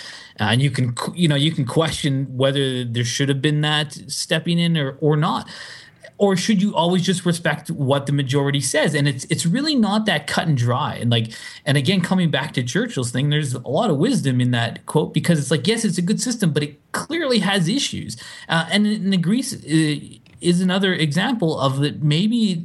Uh, 0.40 0.44
and 0.50 0.61
you 0.61 0.70
can, 0.70 0.94
you 1.14 1.29
know, 1.29 1.37
you 1.37 1.52
can 1.52 1.64
question 1.64 2.37
whether 2.37 2.85
there 2.85 3.05
should 3.05 3.29
have 3.29 3.40
been 3.40 3.61
that 3.61 3.92
stepping 4.11 4.59
in 4.59 4.76
or, 4.76 4.98
or 5.00 5.16
not. 5.16 5.48
Or 6.18 6.35
should 6.35 6.62
you 6.62 6.74
always 6.74 7.02
just 7.02 7.26
respect 7.26 7.70
what 7.70 8.07
the 8.07 8.12
majority 8.12 8.62
says? 8.62 8.94
And 8.94 9.07
it's 9.07 9.26
it's 9.26 9.44
really 9.44 9.74
not 9.74 10.07
that 10.07 10.26
cut 10.26 10.48
and 10.48 10.57
dry. 10.57 10.94
And 10.94 11.11
like, 11.11 11.31
and 11.66 11.76
again, 11.76 12.00
coming 12.00 12.31
back 12.31 12.55
to 12.55 12.62
Churchill's 12.62 13.11
thing, 13.11 13.29
there's 13.29 13.52
a 13.52 13.68
lot 13.68 13.90
of 13.90 13.98
wisdom 13.98 14.40
in 14.40 14.50
that 14.52 14.87
quote 14.87 15.12
because 15.12 15.38
it's 15.38 15.50
like, 15.50 15.66
yes, 15.66 15.85
it's 15.85 15.98
a 15.98 16.02
good 16.02 16.18
system, 16.18 16.52
but 16.52 16.62
it 16.62 16.81
clearly 16.92 17.40
has 17.40 17.68
issues. 17.68 18.16
Uh, 18.48 18.66
and, 18.72 18.87
and 18.87 19.12
the 19.12 19.18
Greece 19.18 19.52
uh, 19.52 20.16
is 20.40 20.61
another 20.61 20.92
example 20.92 21.59
of 21.59 21.79
that 21.81 22.03
maybe 22.03 22.64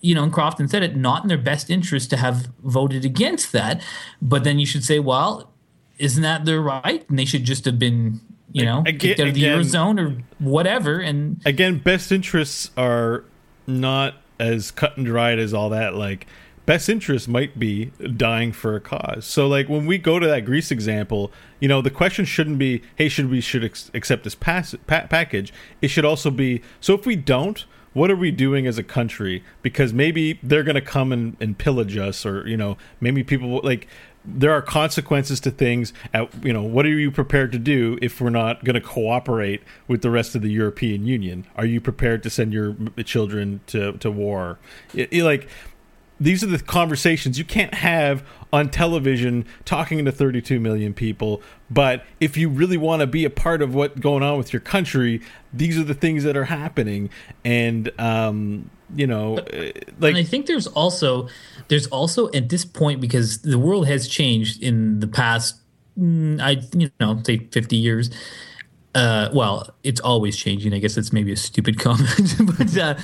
you 0.00 0.14
know 0.14 0.22
and 0.22 0.32
crofton 0.32 0.68
said 0.68 0.82
it 0.82 0.96
not 0.96 1.22
in 1.22 1.28
their 1.28 1.38
best 1.38 1.70
interest 1.70 2.10
to 2.10 2.16
have 2.16 2.48
voted 2.64 3.04
against 3.04 3.52
that. 3.52 3.82
But 4.22 4.44
then 4.44 4.58
you 4.58 4.66
should 4.66 4.84
say 4.84 4.98
well 4.98 5.50
isn't 5.98 6.22
that 6.22 6.44
their 6.44 6.60
right? 6.60 7.04
And 7.08 7.18
they 7.18 7.24
should 7.24 7.44
just 7.44 7.64
have 7.64 7.78
been 7.78 8.20
you 8.52 8.64
know 8.64 8.80
Again- 8.80 8.98
kicked 8.98 9.20
out 9.20 9.28
of 9.28 9.34
the 9.34 9.44
again- 9.44 9.58
eurozone 9.60 10.00
or 10.00 10.22
whatever. 10.38 11.00
And 11.00 11.40
again, 11.44 11.78
best 11.78 12.12
interests 12.12 12.70
are 12.76 13.24
not 13.66 14.14
as 14.38 14.70
cut 14.70 14.96
and 14.96 15.04
dried 15.04 15.38
as 15.40 15.52
all 15.52 15.70
that. 15.70 15.94
Like, 15.96 16.26
best 16.68 16.90
interest 16.90 17.26
might 17.28 17.58
be 17.58 17.86
dying 18.14 18.52
for 18.52 18.76
a 18.76 18.80
cause. 18.80 19.24
So, 19.24 19.48
like, 19.48 19.70
when 19.70 19.86
we 19.86 19.96
go 19.96 20.18
to 20.18 20.26
that 20.26 20.44
Greece 20.44 20.70
example, 20.70 21.32
you 21.60 21.66
know, 21.66 21.80
the 21.80 21.90
question 21.90 22.26
shouldn't 22.26 22.58
be, 22.58 22.82
"Hey, 22.94 23.08
should 23.08 23.30
we 23.30 23.40
should 23.40 23.64
ex- 23.64 23.90
accept 23.94 24.22
this 24.22 24.34
pass- 24.34 24.74
pa- 24.86 25.06
package?" 25.08 25.50
It 25.80 25.88
should 25.88 26.04
also 26.04 26.30
be, 26.30 26.60
"So 26.78 26.94
if 26.94 27.06
we 27.06 27.16
don't." 27.16 27.64
What 27.94 28.10
are 28.10 28.16
we 28.16 28.30
doing 28.30 28.66
as 28.66 28.76
a 28.78 28.82
country? 28.84 29.42
Because 29.62 29.92
maybe 29.94 30.38
they're 30.42 30.62
going 30.62 30.74
to 30.76 30.80
come 30.82 31.10
and, 31.10 31.36
and 31.40 31.56
pillage 31.56 31.96
us, 31.96 32.24
or 32.26 32.46
you 32.46 32.56
know, 32.56 32.76
maybe 33.00 33.24
people 33.24 33.60
like 33.64 33.88
there 34.24 34.52
are 34.52 34.60
consequences 34.60 35.40
to 35.40 35.50
things 35.50 35.92
at 36.12 36.28
you 36.44 36.52
know 36.52 36.62
what 36.62 36.84
are 36.84 36.90
you 36.90 37.10
prepared 37.10 37.50
to 37.52 37.58
do 37.58 37.98
if 38.02 38.20
we're 38.20 38.28
not 38.28 38.62
going 38.62 38.74
to 38.74 38.80
cooperate 38.80 39.62
with 39.88 40.02
the 40.02 40.10
rest 40.10 40.34
of 40.34 40.42
the 40.42 40.50
european 40.50 41.06
union 41.06 41.46
are 41.56 41.64
you 41.64 41.80
prepared 41.80 42.22
to 42.22 42.28
send 42.28 42.52
your 42.52 42.76
children 43.04 43.60
to, 43.66 43.92
to 43.92 44.10
war 44.10 44.58
It- 44.92 45.08
it, 45.12 45.22
like 45.22 45.48
these 46.20 46.42
are 46.42 46.48
the 46.48 46.58
conversations 46.58 47.38
you 47.38 47.44
can't 47.44 47.74
have 47.74 48.24
on 48.52 48.70
television 48.70 49.44
talking 49.64 50.04
to 50.04 50.12
32 50.12 50.58
million 50.58 50.94
people. 50.94 51.42
But 51.70 52.04
if 52.20 52.36
you 52.36 52.48
really 52.48 52.76
want 52.76 53.00
to 53.00 53.06
be 53.06 53.24
a 53.24 53.30
part 53.30 53.62
of 53.62 53.74
what's 53.74 54.00
going 54.00 54.22
on 54.22 54.38
with 54.38 54.52
your 54.52 54.60
country 54.60 55.20
these 55.52 55.78
are 55.78 55.84
the 55.84 55.94
things 55.94 56.24
that 56.24 56.36
are 56.36 56.44
happening. 56.44 57.10
And 57.44 57.90
um 57.98 58.70
you 58.94 59.06
know 59.06 59.38
uh, 59.38 59.70
like 59.98 60.10
and 60.10 60.16
I 60.16 60.22
think 60.22 60.46
there's 60.46 60.66
also 60.66 61.28
there's 61.68 61.86
also 61.88 62.30
at 62.32 62.48
this 62.48 62.64
point 62.64 63.00
because 63.00 63.42
the 63.42 63.58
world 63.58 63.86
has 63.86 64.08
changed 64.08 64.62
in 64.62 65.00
the 65.00 65.06
past 65.06 65.60
mm, 65.98 66.40
I 66.40 66.62
you 66.76 66.90
know 66.98 67.20
say 67.24 67.38
50 67.38 67.76
years 67.76 68.10
uh, 68.94 69.28
well, 69.32 69.68
it's 69.84 70.00
always 70.00 70.36
changing. 70.36 70.72
I 70.72 70.78
guess 70.78 70.96
it's 70.96 71.12
maybe 71.12 71.32
a 71.32 71.36
stupid 71.36 71.78
comment, 71.80 72.34
but 72.56 72.76
uh, 72.76 72.94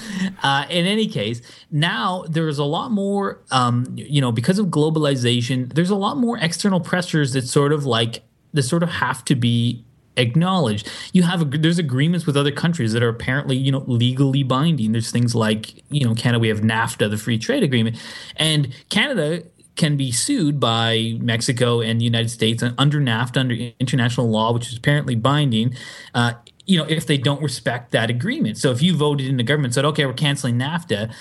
uh, 0.42 0.66
in 0.70 0.87
any 0.87 1.07
case, 1.07 1.42
now 1.70 2.25
there's 2.29 2.59
a 2.59 2.64
lot 2.64 2.90
more. 2.90 3.42
Um, 3.51 3.87
you 3.94 4.20
know, 4.20 4.33
because 4.33 4.59
of 4.59 4.66
globalization, 4.66 5.73
there's 5.75 5.90
a 5.90 5.97
lot 5.97 6.16
more 6.16 6.38
external 6.38 6.81
pressures 6.81 7.33
that 7.35 7.42
sort 7.42 7.73
of 7.73 7.85
like 7.85 8.23
that 8.53 8.62
sort 8.62 8.83
of 8.83 8.88
have 8.88 9.25
to 9.27 9.35
be 9.35 9.85
acknowledged. 10.16 10.88
You 11.12 11.25
have 11.25 11.62
there's 11.62 11.79
agreements 11.79 12.27
with 12.27 12.37
other 12.37 12.53
countries 12.53 12.92
that 12.92 13.03
are 13.03 13.09
apparently 13.09 13.57
you 13.57 13.70
know 13.70 13.85
legally 13.87 14.42
binding. 14.42 14.92
There's 14.92 15.11
things 15.11 15.35
like 15.35 15.85
you 15.90 16.07
know 16.07 16.14
Canada 16.14 16.40
we 16.40 16.49
have 16.49 16.61
NAFTA, 16.61 17.11
the 17.11 17.18
free 17.18 17.38
trade 17.38 17.62
agreement, 17.62 17.97
and 18.37 18.75
Canada 18.88 19.42
can 19.76 19.96
be 19.96 20.12
sued 20.12 20.60
by 20.60 21.16
Mexico 21.20 21.80
and 21.80 22.00
the 22.00 22.04
United 22.04 22.30
States 22.30 22.62
under 22.78 23.00
NAFTA, 23.00 23.37
under 23.38 23.54
international 23.80 24.30
law, 24.30 24.52
which 24.52 24.68
is 24.68 24.76
apparently 24.76 25.14
binding. 25.14 25.74
Uh, 26.14 26.34
you 26.66 26.78
know, 26.78 26.84
if 26.84 27.06
they 27.06 27.18
don't 27.18 27.42
respect 27.42 27.92
that 27.92 28.08
agreement. 28.08 28.56
So 28.56 28.70
if 28.70 28.80
you 28.82 28.96
voted 28.96 29.26
in 29.26 29.37
the 29.37 29.42
government 29.42 29.74
said, 29.74 29.84
okay, 29.84 30.06
we're 30.06 30.14
canceling 30.14 30.58
NAFTA, 30.58 31.12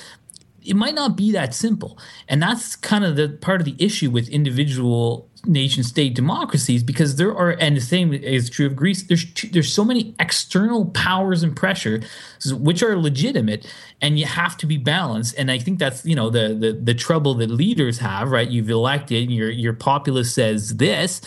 it 0.65 0.75
might 0.75 0.95
not 0.95 1.17
be 1.17 1.31
that 1.31 1.53
simple. 1.53 1.97
And 2.29 2.41
that's 2.41 2.75
kind 2.75 3.03
of 3.03 3.15
the 3.15 3.29
part 3.41 3.59
of 3.59 3.65
the 3.65 3.75
issue 3.77 4.09
with 4.09 4.29
individual 4.29 5.29
nation 5.45 5.83
state 5.83 6.13
democracies 6.13 6.83
because 6.83 7.17
there 7.17 7.35
are 7.35 7.51
and 7.51 7.75
the 7.75 7.81
same 7.81 8.13
is 8.13 8.49
true 8.49 8.65
of 8.65 8.75
Greece 8.75 9.03
there's 9.03 9.25
there's 9.51 9.71
so 9.71 9.83
many 9.83 10.15
external 10.19 10.85
powers 10.85 11.43
and 11.43 11.55
pressure 11.55 12.01
which 12.51 12.81
are 12.81 12.97
legitimate 12.97 13.71
and 14.01 14.17
you 14.17 14.25
have 14.25 14.55
to 14.57 14.65
be 14.65 14.77
balanced 14.77 15.35
and 15.37 15.51
I 15.51 15.57
think 15.59 15.79
that's 15.79 16.05
you 16.05 16.15
know 16.15 16.29
the 16.29 16.53
the 16.53 16.71
the 16.71 16.93
trouble 16.93 17.33
that 17.35 17.49
leaders 17.49 17.99
have 17.99 18.31
right? 18.31 18.49
You've 18.49 18.69
elected 18.69 19.29
your 19.29 19.49
your 19.49 19.73
populace 19.73 20.33
says 20.33 20.77
this 20.77 21.19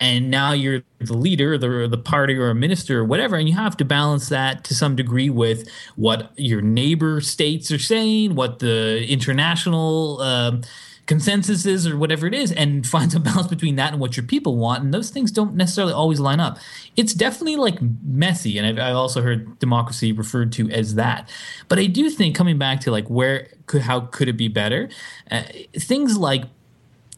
and 0.00 0.30
now 0.30 0.52
you're 0.52 0.82
the 1.00 1.16
leader 1.16 1.58
the, 1.58 1.88
the 1.90 1.98
party 1.98 2.34
or 2.36 2.48
a 2.50 2.54
minister 2.54 3.00
or 3.00 3.04
whatever 3.04 3.36
and 3.36 3.48
you 3.48 3.54
have 3.54 3.76
to 3.76 3.84
balance 3.84 4.30
that 4.30 4.64
to 4.64 4.74
some 4.74 4.96
degree 4.96 5.28
with 5.28 5.68
what 5.96 6.32
your 6.36 6.62
neighbor 6.62 7.20
states 7.20 7.70
are 7.70 7.78
saying 7.78 8.34
what 8.34 8.60
the 8.60 9.04
international 9.08 10.20
um, 10.20 10.62
consensus 11.08 11.64
is 11.64 11.86
or 11.86 11.96
whatever 11.96 12.26
it 12.26 12.34
is 12.34 12.52
and 12.52 12.86
find 12.86 13.10
some 13.10 13.22
balance 13.22 13.48
between 13.48 13.76
that 13.76 13.92
and 13.92 14.00
what 14.00 14.16
your 14.16 14.26
people 14.26 14.56
want 14.56 14.84
and 14.84 14.92
those 14.92 15.08
things 15.10 15.32
don't 15.32 15.54
necessarily 15.54 15.92
always 15.92 16.20
line 16.20 16.38
up. 16.38 16.58
It's 16.96 17.14
definitely 17.14 17.56
like 17.56 17.78
messy 18.04 18.58
and 18.58 18.66
i've, 18.66 18.78
I've 18.78 18.94
also 18.94 19.22
heard 19.22 19.58
democracy 19.58 20.12
referred 20.12 20.52
to 20.52 20.70
as 20.70 20.94
that. 20.94 21.28
But 21.68 21.78
i 21.78 21.86
do 21.86 22.10
think 22.10 22.36
coming 22.36 22.58
back 22.58 22.80
to 22.80 22.90
like 22.90 23.08
where 23.08 23.48
could 23.66 23.82
how 23.82 24.00
could 24.00 24.28
it 24.28 24.36
be 24.36 24.48
better 24.48 24.88
uh, 25.30 25.42
things 25.74 26.18
like 26.18 26.44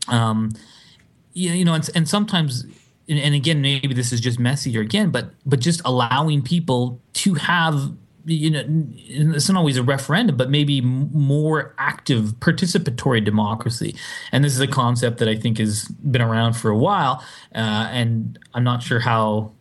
um 0.09 0.50
you 1.33 1.50
you 1.50 1.64
know 1.64 1.74
and, 1.74 1.88
and 1.94 2.09
sometimes 2.09 2.64
and 3.09 3.35
again 3.35 3.61
maybe 3.61 3.92
this 3.92 4.12
is 4.12 4.20
just 4.20 4.38
messier 4.38 4.81
again 4.81 5.11
but 5.11 5.31
but 5.44 5.59
just 5.59 5.83
allowing 5.85 6.42
people 6.42 7.00
to 7.12 7.35
have 7.35 7.92
you 8.34 8.50
know, 8.50 8.64
it's 8.66 9.48
not 9.48 9.58
always 9.58 9.76
a 9.76 9.82
referendum, 9.82 10.36
but 10.36 10.50
maybe 10.50 10.80
more 10.80 11.74
active 11.78 12.34
participatory 12.40 13.24
democracy. 13.24 13.94
And 14.32 14.44
this 14.44 14.54
is 14.54 14.60
a 14.60 14.66
concept 14.66 15.18
that 15.18 15.28
I 15.28 15.36
think 15.36 15.58
has 15.58 15.86
been 15.88 16.22
around 16.22 16.54
for 16.54 16.70
a 16.70 16.76
while. 16.76 17.24
Uh, 17.54 17.88
and 17.90 18.38
I'm 18.54 18.64
not 18.64 18.82
sure 18.82 19.00
how 19.00 19.52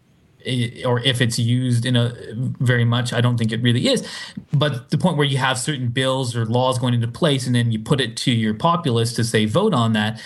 or 0.86 1.00
if 1.02 1.22
it's 1.22 1.38
used 1.38 1.86
in 1.86 1.98
a 1.98 2.14
very 2.62 2.86
much 2.86 3.12
i 3.12 3.20
don't 3.20 3.38
think 3.38 3.52
it 3.52 3.62
really 3.62 3.90
is 3.90 4.08
but 4.54 4.90
the 4.90 4.98
point 4.98 5.18
where 5.18 5.28
you 5.28 5.38
have 5.38 5.60
certain 5.60 5.90
bills 5.90 6.34
or 6.34 6.46
laws 6.46 6.80
going 6.80 6.94
into 6.94 7.10
place 7.10 7.46
and 7.46 7.54
then 7.54 7.74
you 7.74 7.80
put 7.80 8.00
it 8.00 8.16
to 8.16 8.32
your 8.32 8.54
populace 8.54 9.12
to 9.12 9.24
say 9.24 9.46
vote 9.46 9.74
on 9.74 9.92
that 9.92 10.22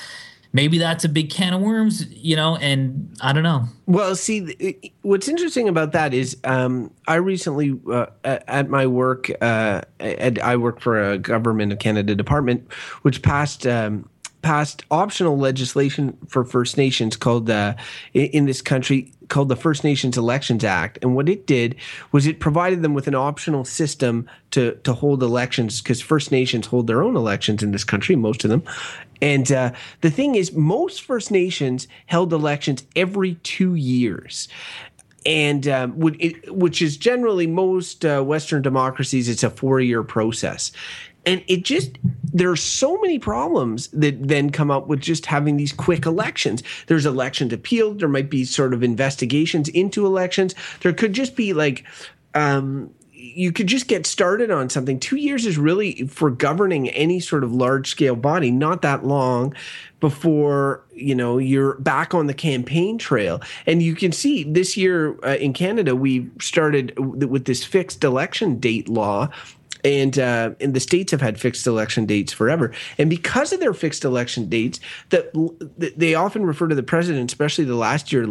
maybe 0.54 0.78
that's 0.78 1.04
a 1.04 1.10
big 1.10 1.30
can 1.30 1.54
of 1.54 1.62
worms 1.62 2.08
you 2.13 2.36
know 2.36 2.56
and 2.58 3.16
i 3.22 3.34
don't 3.34 3.44
know. 3.44 3.66
Well 3.86 4.16
see 4.16 4.93
what's 5.01 5.28
interesting 5.28 5.68
about 5.68 5.91
that 5.91 6.14
is 6.14 6.38
um, 6.45 6.91
i 7.08 7.16
recently 7.16 7.78
uh, 7.91 8.06
at 8.24 8.70
my 8.70 8.88
work 8.88 9.30
uh, 9.41 9.82
i 9.99 10.56
work 10.56 10.80
for 10.80 11.12
a 11.12 11.18
government 11.18 11.74
of 11.74 11.80
canada 11.80 12.16
department 12.16 12.72
which 13.01 13.22
passed 13.22 13.68
um, 13.68 14.08
passed 14.44 14.84
optional 14.91 15.38
legislation 15.38 16.16
for 16.28 16.46
First 16.46 16.78
Nations 16.78 17.16
called 17.16 17.50
uh, 17.50 17.74
in 18.14 18.46
this 18.46 18.62
country 18.62 19.12
called 19.30 19.50
the 19.50 19.56
First 19.56 19.84
Nations 19.84 20.18
Elections 20.18 20.64
Act. 20.64 21.00
And 21.02 21.16
what 21.16 21.28
it 21.28 21.48
did 21.48 21.76
was 22.12 22.28
it 22.28 22.39
provided 22.39 22.84
them 22.84 22.94
with 22.94 23.08
an 23.08 23.16
optional 23.16 23.66
system 23.66 24.30
to 24.52 24.76
to 24.84 24.94
hold 24.94 25.24
elections 25.24 25.82
because 25.82 26.02
First 26.02 26.32
Nations 26.32 26.68
hold 26.68 26.86
their 26.86 27.02
own 27.02 27.16
elections 27.16 27.64
in 27.64 27.72
this 27.72 27.84
country, 27.84 28.16
most 28.16 28.44
of 28.44 28.52
them. 28.52 28.64
And 29.22 29.52
uh, 29.52 29.72
the 30.02 30.12
thing 30.12 30.36
is, 30.36 30.52
most 30.54 31.02
First 31.02 31.32
Nations 31.32 31.88
held 32.06 32.34
elections 32.34 32.86
every 32.96 33.36
two 33.36 33.74
years 33.74 34.50
and 35.26 35.68
um, 35.70 35.98
which 35.98 36.82
is 36.82 36.98
generally 36.98 37.48
most 37.48 38.04
uh, 38.04 38.22
Western 38.22 38.62
democracies, 38.62 39.30
it's 39.30 39.41
a 39.41 39.50
four-year 39.50 40.04
process 40.04 40.74
and 41.26 41.43
it 41.47 41.63
just 41.63 41.97
there 42.36 42.49
are 42.49 42.55
so 42.55 42.99
many 43.01 43.19
problems 43.19 43.88
that 43.89 44.28
then 44.28 44.49
come 44.49 44.71
up 44.71 44.88
with 44.88 44.99
just 44.99 45.26
having 45.26 45.57
these 45.57 45.74
quick 45.74 46.05
elections 46.05 46.63
there's 46.88 47.05
elections 47.05 47.53
appealed 47.53 47.99
there 47.99 48.09
might 48.09 48.30
be 48.30 48.43
sort 48.43 48.74
of 48.74 48.84
investigations 48.84 49.69
into 49.69 50.05
elections 50.05 50.55
there 50.82 50.93
could 50.93 51.13
just 51.13 51.36
be 51.36 51.53
like 51.53 51.86
um, 52.36 52.93
you 53.24 53.53
could 53.53 53.67
just 53.67 53.88
get 53.88 54.05
started 54.05 54.51
on 54.51 54.69
something. 54.69 54.99
Two 54.99 55.15
years 55.15 55.45
is 55.45 55.57
really 55.57 56.07
for 56.07 56.30
governing 56.30 56.89
any 56.89 57.21
sort 57.21 57.45
of 57.45 57.53
large 57.53 57.88
scale 57.88 58.17
body, 58.17 58.51
not 58.51 58.82
that 58.82 59.05
long 59.05 59.55
before 60.01 60.84
you 60.93 61.15
know 61.15 61.38
you're 61.38 61.76
back 61.76 62.13
on 62.13 62.28
the 62.28 62.34
campaign 62.34 62.97
trail. 62.97 63.41
And 63.65 63.82
you 63.82 63.95
can 63.95 64.11
see 64.11 64.43
this 64.43 64.76
year 64.76 65.17
uh, 65.24 65.38
in 65.38 65.53
Canada, 65.53 65.95
we 65.95 66.30
started 66.41 66.97
with 66.99 67.45
this 67.45 67.63
fixed 67.63 68.03
election 68.03 68.59
date 68.59 68.89
law 68.89 69.30
and 69.84 70.17
uh, 70.17 70.51
and 70.59 70.73
the 70.73 70.79
states 70.79 71.11
have 71.11 71.21
had 71.21 71.39
fixed 71.39 71.67
election 71.67 72.05
dates 72.05 72.31
forever. 72.34 72.73
And 72.97 73.09
because 73.09 73.51
of 73.53 73.59
their 73.59 73.73
fixed 73.73 74.03
election 74.05 74.49
dates, 74.49 74.79
that 75.09 75.31
they 75.97 76.15
often 76.15 76.45
refer 76.45 76.67
to 76.67 76.75
the 76.75 76.84
president, 76.84 77.31
especially 77.31 77.65
the 77.65 77.75
last 77.75 78.11
year 78.11 78.27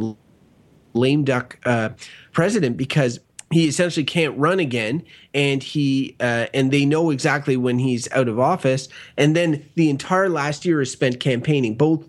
lame 0.95 1.25
duck 1.25 1.59
uh, 1.65 1.91
president, 2.33 2.77
because 2.77 3.21
he 3.51 3.69
essentially 3.69 4.05
can't 4.05 4.37
run 4.39 4.61
again. 4.61 5.05
And 5.35 5.63
he 5.63 6.17
uh, 6.21 6.47
and 6.55 6.71
they 6.71 6.85
know 6.85 7.11
exactly 7.11 7.57
when 7.57 7.79
he's 7.79 8.11
out 8.13 8.29
of 8.29 8.39
office. 8.39 8.89
And 9.17 9.37
then 9.37 9.69
the 9.75 9.91
entire 9.91 10.29
last 10.29 10.65
year 10.65 10.81
is 10.81 10.91
spent 10.91 11.21
campaigning. 11.21 11.75
Both 11.75 12.07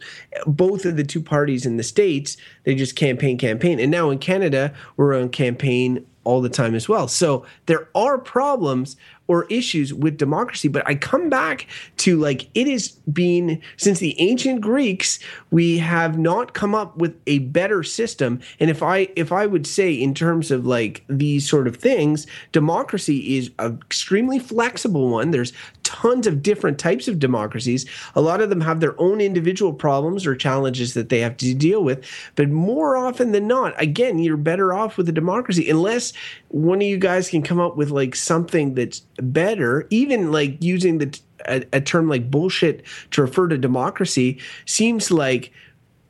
both 0.47 0.85
of 0.85 0.95
the 0.95 1.03
two 1.03 1.21
parties 1.21 1.65
in 1.65 1.77
the 1.77 1.83
states 1.83 2.37
they 2.63 2.75
just 2.75 2.95
campaign 2.95 3.37
campaign. 3.37 3.79
And 3.79 3.91
now 3.91 4.09
in 4.09 4.19
canada 4.19 4.73
we're 4.95 5.19
on 5.19 5.29
campaign 5.29 6.05
all 6.23 6.41
the 6.41 6.49
time 6.49 6.75
as 6.75 6.87
well 6.89 7.07
so 7.07 7.45
there 7.65 7.87
are 7.95 8.17
problems 8.17 8.95
or 9.27 9.45
issues 9.45 9.93
with 9.93 10.17
democracy. 10.17 10.67
But 10.67 10.87
I 10.87 10.95
come 10.95 11.29
back 11.29 11.67
to 11.97 12.19
like 12.19 12.49
it 12.53 12.67
has 12.67 12.89
been 13.11 13.61
since 13.77 13.99
the 13.99 14.19
ancient 14.19 14.61
Greeks, 14.61 15.19
we 15.51 15.77
have 15.77 16.17
not 16.17 16.53
come 16.53 16.75
up 16.75 16.97
with 16.97 17.15
a 17.27 17.39
better 17.39 17.83
system. 17.83 18.41
And 18.59 18.69
if 18.69 18.83
I 18.83 19.09
if 19.15 19.31
I 19.31 19.45
would 19.45 19.65
say 19.65 19.93
in 19.93 20.13
terms 20.13 20.51
of 20.51 20.65
like 20.65 21.03
these 21.07 21.47
sort 21.49 21.67
of 21.67 21.77
things, 21.77 22.27
democracy 22.51 23.37
is 23.37 23.51
an 23.59 23.79
extremely 23.85 24.39
flexible 24.39 25.09
one. 25.09 25.31
There's 25.31 25.53
tons 25.93 26.25
of 26.25 26.41
different 26.41 26.79
types 26.79 27.07
of 27.07 27.19
democracies. 27.19 27.85
A 28.15 28.21
lot 28.21 28.41
of 28.41 28.49
them 28.49 28.61
have 28.61 28.79
their 28.79 28.99
own 28.99 29.21
individual 29.21 29.71
problems 29.71 30.25
or 30.25 30.35
challenges 30.35 30.95
that 30.95 31.09
they 31.09 31.19
have 31.19 31.37
to 31.37 31.53
deal 31.53 31.83
with. 31.83 32.03
But 32.35 32.49
more 32.49 32.97
often 32.97 33.31
than 33.31 33.47
not, 33.47 33.79
again, 33.79 34.17
you're 34.17 34.35
better 34.35 34.73
off 34.73 34.97
with 34.97 35.07
a 35.07 35.11
democracy 35.11 35.69
unless 35.69 36.11
one 36.47 36.79
of 36.79 36.87
you 36.87 36.97
guys 36.97 37.29
can 37.29 37.43
come 37.43 37.59
up 37.59 37.77
with 37.77 37.91
like 37.91 38.15
something 38.15 38.73
that's 38.73 39.01
better, 39.17 39.85
even 39.91 40.31
like 40.31 40.61
using 40.63 40.97
the 40.97 41.19
a, 41.47 41.63
a 41.73 41.81
term 41.81 42.09
like 42.09 42.31
bullshit 42.31 42.83
to 43.11 43.21
refer 43.21 43.47
to 43.49 43.57
democracy 43.57 44.39
seems 44.65 45.11
like 45.11 45.51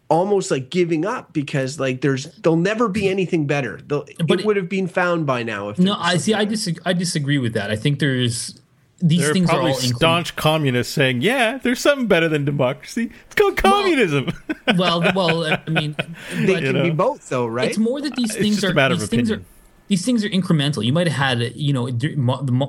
almost 0.09 0.51
like 0.51 0.69
giving 0.69 1.05
up 1.05 1.33
because 1.33 1.79
like 1.79 2.01
there's 2.01 2.25
there'll 2.37 2.55
never 2.55 2.87
be 2.87 3.09
anything 3.09 3.47
better. 3.47 3.79
They'll, 3.87 4.05
but 4.25 4.39
it 4.39 4.45
would 4.45 4.55
have 4.55 4.69
been 4.69 4.87
found 4.87 5.25
by 5.25 5.43
now. 5.43 5.69
If 5.69 5.79
no, 5.79 5.95
I 5.97 6.17
see. 6.17 6.33
I 6.33 6.45
disagree. 6.45 6.83
I 6.85 6.93
disagree 6.93 7.39
with 7.39 7.53
that. 7.53 7.71
I 7.71 7.75
think 7.75 7.99
there's 7.99 8.61
these 9.03 9.19
there 9.19 9.33
things 9.33 9.49
are 9.49 9.53
probably 9.53 9.71
are 9.71 9.73
all 9.75 9.79
staunch 9.79 10.29
included. 10.29 10.41
communists 10.41 10.93
saying, 10.93 11.21
"Yeah, 11.21 11.57
there's 11.61 11.81
something 11.81 12.07
better 12.07 12.29
than 12.29 12.45
democracy. 12.45 13.11
It's 13.25 13.35
called 13.35 13.57
communism." 13.57 14.29
Well, 14.77 15.01
well, 15.13 15.43
I 15.45 15.61
mean, 15.69 15.95
they 16.33 16.53
but 16.53 16.63
can 16.63 16.73
know? 16.73 16.83
be 16.83 16.89
both, 16.91 17.27
though, 17.29 17.45
right? 17.45 17.67
it's 17.69 17.77
more 17.77 17.99
that 18.01 18.15
these 18.15 18.31
It's 18.31 18.39
things 18.39 18.55
just 18.55 18.63
a 18.63 18.67
are 18.69 18.73
matter 18.73 18.93
of 18.93 19.01
these 19.01 19.09
things 19.09 19.29
are 19.29 19.35
opinion. 19.35 19.47
These 19.89 20.05
things 20.05 20.23
are 20.23 20.29
incremental. 20.29 20.83
You 20.83 20.93
might 20.93 21.07
have 21.07 21.39
had, 21.39 21.55
you 21.55 21.73
know, 21.73 21.89
the 21.89 22.15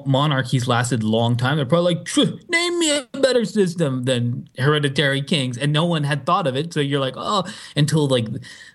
monarchies 0.04 0.66
lasted 0.66 1.02
a 1.02 1.06
long 1.06 1.36
time. 1.36 1.56
They're 1.56 1.64
probably 1.64 1.94
like, 1.94 2.48
name 2.48 2.78
me 2.78 2.98
a 2.98 3.06
better 3.20 3.44
system 3.44 4.02
than 4.04 4.48
hereditary 4.58 5.22
kings, 5.22 5.56
and 5.56 5.72
no 5.72 5.84
one 5.86 6.02
had 6.04 6.26
thought 6.26 6.46
of 6.48 6.56
it. 6.56 6.74
So 6.74 6.80
you're 6.80 7.00
like, 7.00 7.14
oh, 7.16 7.44
until 7.76 8.08
like 8.08 8.26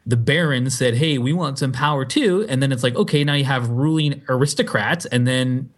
the 0.05 0.15
barons 0.17 0.75
said, 0.77 0.95
hey, 0.95 1.17
we 1.17 1.33
want 1.33 1.59
some 1.59 1.71
power 1.73 2.05
too, 2.05 2.45
and 2.47 2.63
then 2.63 2.71
it's 2.71 2.81
like, 2.81 2.95
okay, 2.95 3.23
now 3.25 3.33
you 3.33 3.43
have 3.43 3.67
ruling 3.69 4.21
aristocrats, 4.29 5.05
and 5.07 5.27
then 5.27 5.69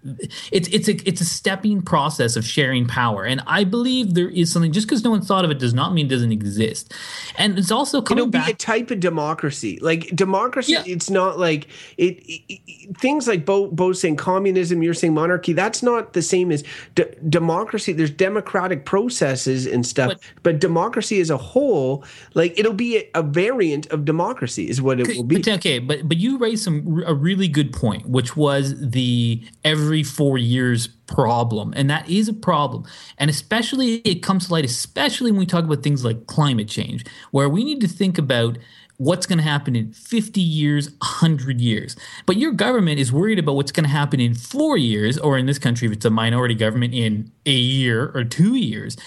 it's 0.51 0.67
it's 0.69 0.87
a 0.87 0.93
it's 1.07 1.19
a 1.19 1.25
stepping 1.25 1.81
process 1.81 2.35
of 2.35 2.45
sharing 2.45 2.85
power. 2.87 3.25
And 3.25 3.41
I 3.47 3.63
believe 3.63 4.13
there 4.13 4.29
is 4.29 4.51
something 4.51 4.71
just 4.71 4.87
because 4.87 5.03
no 5.03 5.09
one 5.09 5.21
thought 5.21 5.43
of 5.45 5.51
it 5.51 5.57
does 5.59 5.73
not 5.73 5.93
mean 5.93 6.05
it 6.05 6.09
doesn't 6.09 6.31
exist. 6.31 6.93
And 7.37 7.57
it's 7.57 7.71
also 7.71 8.01
coming 8.03 8.19
It'll 8.25 8.31
back. 8.31 8.45
be 8.45 8.51
a 8.51 8.55
type 8.55 8.91
of 8.91 8.99
democracy. 8.99 9.79
Like 9.81 10.15
democracy, 10.15 10.73
Yeah. 10.73 10.83
it's 10.85 11.09
not 11.09 11.39
like 11.39 11.67
it, 11.97 12.19
it- 12.19 12.41
it- 12.47 12.50
Things 12.97 13.27
like 13.27 13.45
Beau, 13.45 13.67
Beau's 13.67 14.01
saying 14.01 14.17
communism, 14.17 14.83
you're 14.83 14.93
saying 14.93 15.13
monarchy. 15.13 15.53
That's 15.53 15.81
not 15.81 16.13
the 16.13 16.21
same 16.21 16.51
as 16.51 16.63
d- 16.95 17.05
democracy. 17.29 17.93
There's 17.93 18.11
democratic 18.11 18.85
processes 18.85 19.65
and 19.65 19.85
stuff, 19.85 20.09
But- 20.09 20.19
but, 20.43 20.59
democracy 20.59 21.19
as 21.19 21.29
a 21.29 21.37
whole, 21.37 22.03
like 22.33 22.57
it'll 22.59 22.73
be 22.73 22.97
a, 22.97 23.09
a 23.15 23.23
variant 23.23 23.87
of 23.87 24.05
democracy, 24.05 24.69
is 24.69 24.81
what 24.81 24.99
it 24.99 25.07
will 25.07 25.23
be. 25.23 25.37
But, 25.37 25.47
okay, 25.47 25.79
but 25.79 26.07
but 26.07 26.17
you 26.17 26.37
raised 26.37 26.63
some 26.63 27.03
a 27.05 27.13
really 27.13 27.47
good 27.47 27.71
point, 27.73 28.07
which 28.07 28.35
was 28.35 28.75
the 28.79 29.43
every 29.63 30.03
four 30.03 30.37
years 30.37 30.87
problem, 31.07 31.73
and 31.75 31.89
that 31.89 32.09
is 32.09 32.27
a 32.29 32.33
problem, 32.33 32.85
and 33.17 33.29
especially 33.29 33.95
it 34.05 34.23
comes 34.23 34.47
to 34.47 34.53
light, 34.53 34.65
especially 34.65 35.31
when 35.31 35.39
we 35.39 35.45
talk 35.45 35.63
about 35.65 35.83
things 35.83 36.05
like 36.05 36.25
climate 36.27 36.67
change, 36.69 37.05
where 37.31 37.49
we 37.49 37.63
need 37.63 37.81
to 37.81 37.87
think 37.87 38.17
about 38.17 38.57
what's 39.01 39.25
going 39.25 39.39
to 39.39 39.43
happen 39.43 39.75
in 39.75 39.91
50 39.91 40.39
years 40.39 40.91
100 40.91 41.59
years. 41.59 41.95
But 42.27 42.37
your 42.37 42.51
government 42.51 42.99
is 42.99 43.11
worried 43.11 43.39
about 43.39 43.55
what's 43.55 43.71
going 43.71 43.85
to 43.85 43.89
happen 43.89 44.19
in 44.19 44.35
four 44.35 44.77
years 44.77 45.17
or 45.17 45.39
in 45.39 45.47
this 45.47 45.57
country 45.57 45.87
if 45.87 45.93
it's 45.93 46.05
a 46.05 46.11
minority 46.11 46.53
government 46.53 46.93
in 46.93 47.31
a 47.47 47.51
year 47.51 48.11
or 48.13 48.23
two 48.23 48.55
years. 48.55 48.97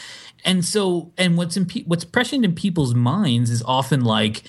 And 0.44 0.64
so 0.64 1.12
and 1.16 1.38
what's 1.38 1.56
in 1.56 1.66
pe- 1.66 1.84
what's 1.84 2.04
prescient 2.04 2.44
in 2.44 2.56
people's 2.56 2.92
minds 2.92 3.50
is 3.50 3.62
often 3.62 4.04
like 4.04 4.42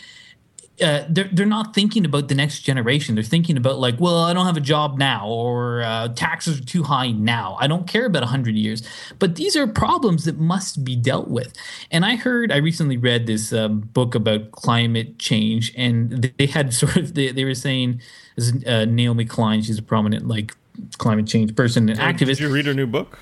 uh, 0.81 1.05
they're 1.07 1.29
they're 1.31 1.45
not 1.45 1.73
thinking 1.73 2.03
about 2.03 2.27
the 2.27 2.35
next 2.35 2.61
generation. 2.61 3.15
They're 3.15 3.23
thinking 3.23 3.55
about 3.55 3.79
like, 3.79 3.99
well, 3.99 4.19
I 4.19 4.33
don't 4.33 4.45
have 4.45 4.57
a 4.57 4.61
job 4.61 4.97
now, 4.97 5.27
or 5.27 5.81
uh, 5.81 6.09
taxes 6.09 6.59
are 6.59 6.63
too 6.63 6.83
high 6.83 7.11
now. 7.11 7.55
I 7.59 7.67
don't 7.67 7.87
care 7.87 8.05
about 8.05 8.23
hundred 8.25 8.55
years. 8.55 8.83
But 9.17 9.35
these 9.35 9.55
are 9.55 9.67
problems 9.67 10.25
that 10.25 10.37
must 10.37 10.83
be 10.83 10.95
dealt 10.95 11.29
with. 11.29 11.53
And 11.91 12.05
I 12.05 12.17
heard, 12.17 12.51
I 12.51 12.57
recently 12.57 12.97
read 12.97 13.25
this 13.25 13.53
um, 13.53 13.81
book 13.81 14.15
about 14.15 14.51
climate 14.51 15.17
change, 15.17 15.73
and 15.77 16.33
they 16.37 16.45
had 16.47 16.73
sort 16.81 16.97
of 16.97 17.13
they, 17.13 17.31
they 17.31 17.45
were 17.45 17.55
saying, 17.55 18.01
this 18.35 18.49
is, 18.49 18.65
uh, 18.65 18.85
Naomi 18.85 19.25
Klein, 19.25 19.61
she's 19.61 19.77
a 19.77 19.83
prominent 19.83 20.27
like 20.27 20.55
climate 20.97 21.27
change 21.27 21.55
person 21.55 21.87
and 21.87 21.99
activist. 21.99 22.37
Did 22.37 22.39
you 22.41 22.53
read 22.53 22.65
her 22.65 22.73
new 22.73 22.87
book? 22.87 23.19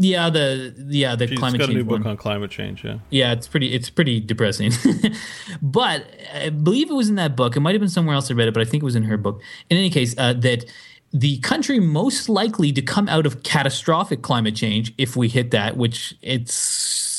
Yeah, 0.00 0.30
the 0.30 0.74
yeah 0.88 1.14
the 1.14 1.26
She's 1.26 1.38
climate 1.38 1.58
got 1.60 1.64
a 1.64 1.72
change 1.72 1.76
new 1.76 1.84
book 1.84 2.00
one. 2.04 2.06
on 2.12 2.16
climate 2.16 2.50
change. 2.50 2.84
Yeah. 2.84 2.98
Yeah, 3.10 3.32
it's 3.32 3.46
pretty 3.46 3.74
it's 3.74 3.90
pretty 3.90 4.18
depressing. 4.18 4.72
but 5.62 6.06
I 6.34 6.48
believe 6.48 6.90
it 6.90 6.94
was 6.94 7.10
in 7.10 7.16
that 7.16 7.36
book. 7.36 7.54
It 7.54 7.60
might 7.60 7.72
have 7.74 7.80
been 7.80 7.90
somewhere 7.90 8.14
else 8.14 8.30
I 8.30 8.34
read 8.34 8.48
it, 8.48 8.54
but 8.54 8.62
I 8.62 8.64
think 8.64 8.82
it 8.82 8.86
was 8.86 8.96
in 8.96 9.04
her 9.04 9.18
book. 9.18 9.42
In 9.68 9.76
any 9.76 9.90
case, 9.90 10.14
uh, 10.16 10.32
that 10.32 10.64
the 11.12 11.38
country 11.38 11.80
most 11.80 12.28
likely 12.28 12.72
to 12.72 12.80
come 12.80 13.08
out 13.08 13.26
of 13.26 13.42
catastrophic 13.42 14.22
climate 14.22 14.56
change, 14.56 14.94
if 14.96 15.16
we 15.16 15.28
hit 15.28 15.50
that, 15.50 15.76
which 15.76 16.14
it's 16.22 16.54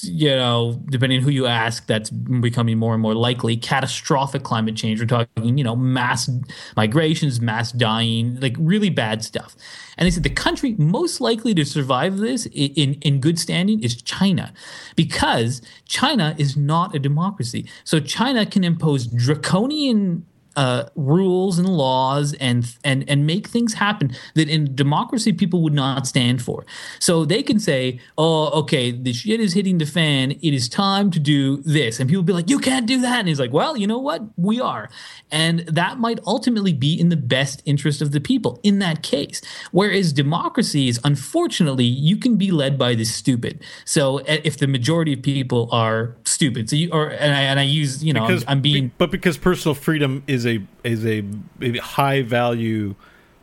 you 0.04 0.30
know, 0.30 0.82
depending 0.89 1.22
who 1.22 1.30
you 1.30 1.45
ask, 1.45 1.88
that's 1.88 2.10
becoming 2.10 2.78
more 2.78 2.93
and 2.93 3.02
more 3.02 3.16
likely. 3.16 3.58
Catastrophic 3.58 4.43
climate 4.43 4.76
change. 4.76 4.99
We're 4.99 5.06
talking, 5.06 5.58
you 5.58 5.64
know, 5.64 5.76
mass 5.76 6.30
migrations, 6.76 7.41
mass 7.41 7.72
dying, 7.72 8.39
like 8.39 8.56
really 8.58 8.89
bad 8.89 9.24
stuff. 9.24 9.56
And 9.97 10.06
they 10.06 10.12
said 10.12 10.24
the 10.24 10.30
country 10.30 10.76
most 10.78 11.22
likely 11.22 11.54
to 11.56 11.66
survive 11.66 12.18
this 12.18 12.47
in, 12.47 12.95
in 12.95 13.20
good 13.20 13.38
standing 13.38 13.84
is 13.84 14.02
China, 14.02 14.54
because 14.95 15.62
China 15.86 16.36
is 16.38 16.58
not 16.58 16.95
a 16.95 16.99
democracy. 16.99 17.68
So 17.84 17.99
China 17.99 18.45
can 18.45 18.64
impose 18.64 19.08
draconian 19.08 20.26
uh, 20.56 20.84
rules 20.95 21.58
and 21.58 21.68
laws 21.68 22.34
and 22.34 22.76
and 22.84 23.08
and 23.10 23.26
make 23.26 23.47
things 23.47 23.74
happen 23.74 24.12
that 24.36 24.49
in 24.49 24.76
democracy 24.76 25.34
people 25.34 25.62
would 25.64 25.74
not 25.74 26.08
stand 26.08 26.41
for. 26.41 26.66
So 26.99 27.26
they 27.26 27.43
can 27.43 27.60
say, 27.60 27.99
"Oh, 28.18 28.49
okay, 28.62 28.91
the 28.91 29.14
shit 29.14 29.39
is 29.39 29.54
hitting 29.54 29.78
the 29.78 29.86
fan. 29.86 30.32
It 30.32 30.54
is 30.54 30.68
time 30.68 31.12
to 31.12 31.20
do 31.20 31.58
this," 31.64 31.99
and 31.99 32.10
people 32.10 32.24
be 32.24 32.34
like, 32.34 32.49
"You 32.49 32.60
can't 32.60 32.86
do 32.86 33.02
that." 33.02 33.20
And 33.20 33.28
he's 33.28 33.39
like, 33.39 33.54
"Well, 33.54 33.78
you 33.78 33.88
know 33.88 33.99
what? 33.99 34.24
We 34.38 34.60
are," 34.60 34.89
and 35.32 35.60
that 35.62 35.99
might 35.99 36.20
ultimately 36.26 36.74
be 36.74 36.99
in 36.99 37.10
the 37.10 37.18
best 37.18 37.62
interest 37.66 38.02
of 38.02 38.12
the 38.12 38.20
people 38.20 38.60
in 38.64 38.80
that 38.80 39.04
case. 39.04 39.41
Whereas 39.72 40.14
democracy 40.14 40.88
is, 40.88 40.99
unfortunately, 41.04 41.86
you 41.86 42.18
can 42.18 42.36
be 42.36 42.52
led 42.52 42.78
by 42.78 42.95
the 42.95 43.06
stupid. 43.06 43.62
So 43.86 44.20
if 44.28 44.58
the 44.58 44.68
majority 44.68 45.14
of 45.14 45.22
people 45.22 45.70
are 45.72 46.16
stupid, 46.26 46.70
so 46.70 46.76
you 46.76 46.89
or 46.91 47.10
and 47.10 47.34
I, 47.34 47.41
and 47.41 47.60
I 47.60 47.64
use 47.64 48.04
you 48.04 48.14
know 48.14 48.22
because, 48.22 48.43
I'm, 48.43 48.58
I'm 48.58 48.62
being, 48.62 48.91
but 48.97 49.12
because 49.12 49.38
personal 49.38 49.76
freedom 49.76 50.24
is 50.28 50.40
a 50.45 50.61
is 50.83 51.05
a, 51.05 51.23
a 51.61 51.77
high 51.77 52.21
value 52.21 52.95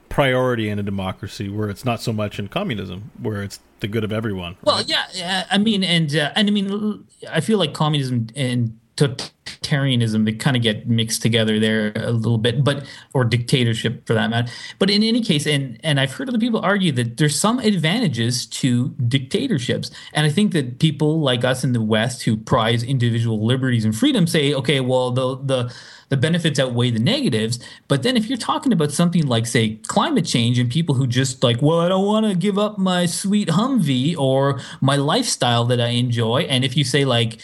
priority 0.09 0.69
in 0.69 0.79
a 0.79 0.83
democracy 0.83 1.49
where 1.49 1.69
it's 1.69 1.85
not 1.85 2.01
so 2.01 2.13
much 2.13 2.39
in 2.39 2.49
communism 2.49 3.11
where 3.21 3.43
it's 3.43 3.61
the 3.81 3.89
good 3.89 4.05
of 4.05 4.13
everyone 4.13 4.53
right? 4.53 4.65
well 4.65 4.83
yeah, 4.83 5.05
yeah 5.13 5.47
i 5.51 5.59
mean 5.59 5.85
and 5.85 6.15
uh, 6.17 6.33
and 6.35 6.49
i 6.49 6.51
mean 6.51 7.05
i 7.31 7.41
feel 7.41 7.59
like 7.59 7.75
communism 7.75 8.27
and 8.35 8.79
totalitarianism 8.99 10.25
they 10.25 10.33
kind 10.33 10.57
of 10.57 10.63
get 10.63 10.89
mixed 10.89 11.23
together 11.23 11.61
there 11.61 11.93
a 11.95 12.11
little 12.11 12.37
bit 12.37 12.65
but 12.65 12.85
or 13.15 13.25
dictatorship 13.25 14.05
for 14.07 14.13
that 14.13 14.29
matter 14.29 14.51
but 14.81 14.91
in 14.91 15.05
any 15.05 15.23
case 15.23 15.47
and 15.47 15.79
and 15.85 16.01
i've 16.01 16.13
heard 16.13 16.29
other 16.29 16.39
people 16.39 16.61
argue 16.61 16.91
that 16.91 17.17
there's 17.17 17.39
some 17.39 17.61
advantages 17.61 18.45
to 18.45 18.89
dictatorships 19.07 19.93
and 20.15 20.27
i 20.27 20.29
think 20.29 20.53
that 20.53 20.81
people 20.81 21.21
like 21.21 21.45
us 21.45 21.63
in 21.63 21.73
the 21.73 21.81
west 21.81 22.25
who 22.25 22.37
prize 22.37 22.83
individual 22.83 23.47
liberties 23.47 23.85
and 23.85 23.97
freedom 23.97 24.27
say 24.27 24.53
okay 24.53 24.81
well 24.81 25.13
the 25.13 25.37
the 25.45 25.73
the 26.09 26.17
benefits 26.17 26.59
outweigh 26.59 26.91
the 26.91 26.99
negatives. 26.99 27.59
But 27.87 28.03
then 28.03 28.17
if 28.17 28.29
you're 28.29 28.39
talking 28.39 28.73
about 28.73 28.93
something 28.93 29.27
like, 29.27 29.47
say, 29.47 29.77
climate 29.87 30.25
change 30.25 30.59
and 30.59 30.71
people 30.71 30.95
who 30.95 31.07
just 31.07 31.43
like, 31.43 31.61
well, 31.61 31.81
I 31.81 31.89
don't 31.89 32.07
want 32.07 32.27
to 32.27 32.35
give 32.35 32.59
up 32.59 32.79
my 32.79 33.07
sweet 33.07 33.49
Humvee 33.49 34.17
or 34.17 34.61
my 34.81 34.97
lifestyle 34.97 35.65
that 35.67 35.81
I 35.81 35.89
enjoy. 35.89 36.43
And 36.43 36.65
if 36.65 36.77
you 36.77 36.85
say, 36.85 37.05
like, 37.05 37.39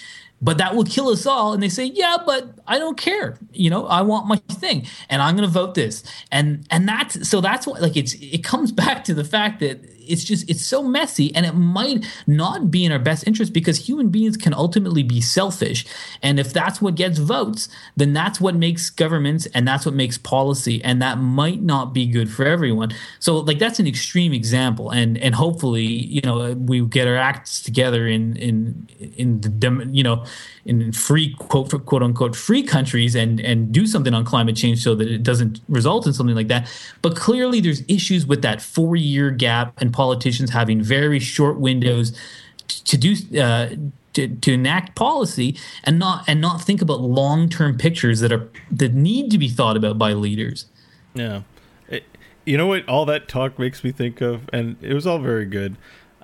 but 0.44 0.58
that 0.58 0.76
will 0.76 0.84
kill 0.84 1.08
us 1.08 1.24
all. 1.24 1.54
And 1.54 1.62
they 1.62 1.70
say, 1.70 1.86
yeah, 1.86 2.18
but 2.24 2.50
I 2.66 2.78
don't 2.78 2.98
care. 2.98 3.38
You 3.52 3.70
know, 3.70 3.86
I 3.86 4.02
want 4.02 4.26
my 4.26 4.36
thing 4.50 4.86
and 5.08 5.22
I'm 5.22 5.36
going 5.36 5.48
to 5.48 5.52
vote 5.52 5.74
this. 5.74 6.04
And, 6.30 6.66
and 6.70 6.86
that's, 6.86 7.26
so 7.26 7.40
that's 7.40 7.66
what, 7.66 7.80
like, 7.80 7.96
it's, 7.96 8.12
it 8.20 8.44
comes 8.44 8.70
back 8.84 9.04
to 9.04 9.14
the 9.14 9.24
fact 9.24 9.60
that 9.60 9.80
it's 10.08 10.24
just 10.24 10.48
it's 10.48 10.64
so 10.64 10.82
messy 10.82 11.34
and 11.34 11.46
it 11.46 11.54
might 11.54 12.06
not 12.26 12.70
be 12.70 12.84
in 12.84 12.92
our 12.92 12.98
best 12.98 13.26
interest 13.26 13.52
because 13.52 13.78
human 13.78 14.08
beings 14.08 14.36
can 14.36 14.54
ultimately 14.54 15.02
be 15.02 15.20
selfish. 15.20 15.84
And 16.22 16.38
if 16.38 16.52
that's 16.52 16.80
what 16.80 16.94
gets 16.94 17.18
votes 17.18 17.68
then 17.96 18.12
that's 18.12 18.40
what 18.40 18.54
makes 18.54 18.90
governments 18.90 19.46
and 19.54 19.66
that's 19.66 19.86
what 19.86 19.94
makes 19.94 20.18
policy 20.18 20.82
and 20.84 21.00
that 21.02 21.18
might 21.18 21.62
not 21.62 21.92
be 21.92 22.06
good 22.06 22.30
for 22.30 22.44
everyone. 22.44 22.92
So 23.20 23.38
like 23.38 23.58
that's 23.58 23.78
an 23.78 23.86
extreme 23.86 24.32
example 24.32 24.90
and 24.90 25.18
and 25.18 25.34
hopefully 25.34 25.84
you 25.84 26.20
know 26.22 26.52
we 26.52 26.84
get 26.86 27.06
our 27.08 27.16
acts 27.16 27.62
together 27.62 28.06
in 28.06 28.36
in 28.36 28.88
in 29.16 29.40
the 29.40 29.88
you 29.92 30.02
know 30.02 30.24
in 30.66 30.92
free 30.92 31.34
quote 31.34 31.84
quote 31.84 32.02
unquote 32.02 32.34
free 32.34 32.62
countries 32.62 33.14
and 33.14 33.40
and 33.40 33.70
do 33.70 33.86
something 33.86 34.14
on 34.14 34.24
climate 34.24 34.56
change 34.56 34.82
so 34.82 34.94
that 34.94 35.08
it 35.08 35.22
doesn't 35.22 35.60
result 35.68 36.06
in 36.06 36.12
something 36.12 36.34
like 36.34 36.48
that 36.48 36.70
but 37.02 37.14
clearly 37.16 37.60
there's 37.60 37.82
issues 37.86 38.26
with 38.26 38.40
that 38.42 38.62
4 38.62 38.96
year 38.96 39.30
gap 39.30 39.74
and 39.80 39.92
politicians 39.92 40.50
having 40.50 40.82
very 40.82 41.18
short 41.18 41.60
windows 41.60 42.18
to 42.66 42.96
do 42.96 43.14
uh, 43.38 43.68
to, 44.14 44.28
to 44.28 44.52
enact 44.52 44.94
policy 44.94 45.56
and 45.82 45.98
not 45.98 46.24
and 46.26 46.40
not 46.40 46.62
think 46.62 46.80
about 46.80 47.00
long 47.00 47.48
term 47.48 47.76
pictures 47.76 48.20
that 48.20 48.32
are 48.32 48.48
that 48.70 48.94
need 48.94 49.30
to 49.30 49.38
be 49.38 49.48
thought 49.48 49.76
about 49.76 49.98
by 49.98 50.12
leaders. 50.12 50.66
Yeah, 51.14 51.42
it, 51.88 52.04
you 52.44 52.56
know 52.56 52.66
what? 52.66 52.88
All 52.88 53.04
that 53.06 53.28
talk 53.28 53.58
makes 53.58 53.84
me 53.84 53.92
think 53.92 54.20
of, 54.20 54.48
and 54.52 54.76
it 54.80 54.94
was 54.94 55.06
all 55.06 55.18
very 55.18 55.44
good. 55.44 55.76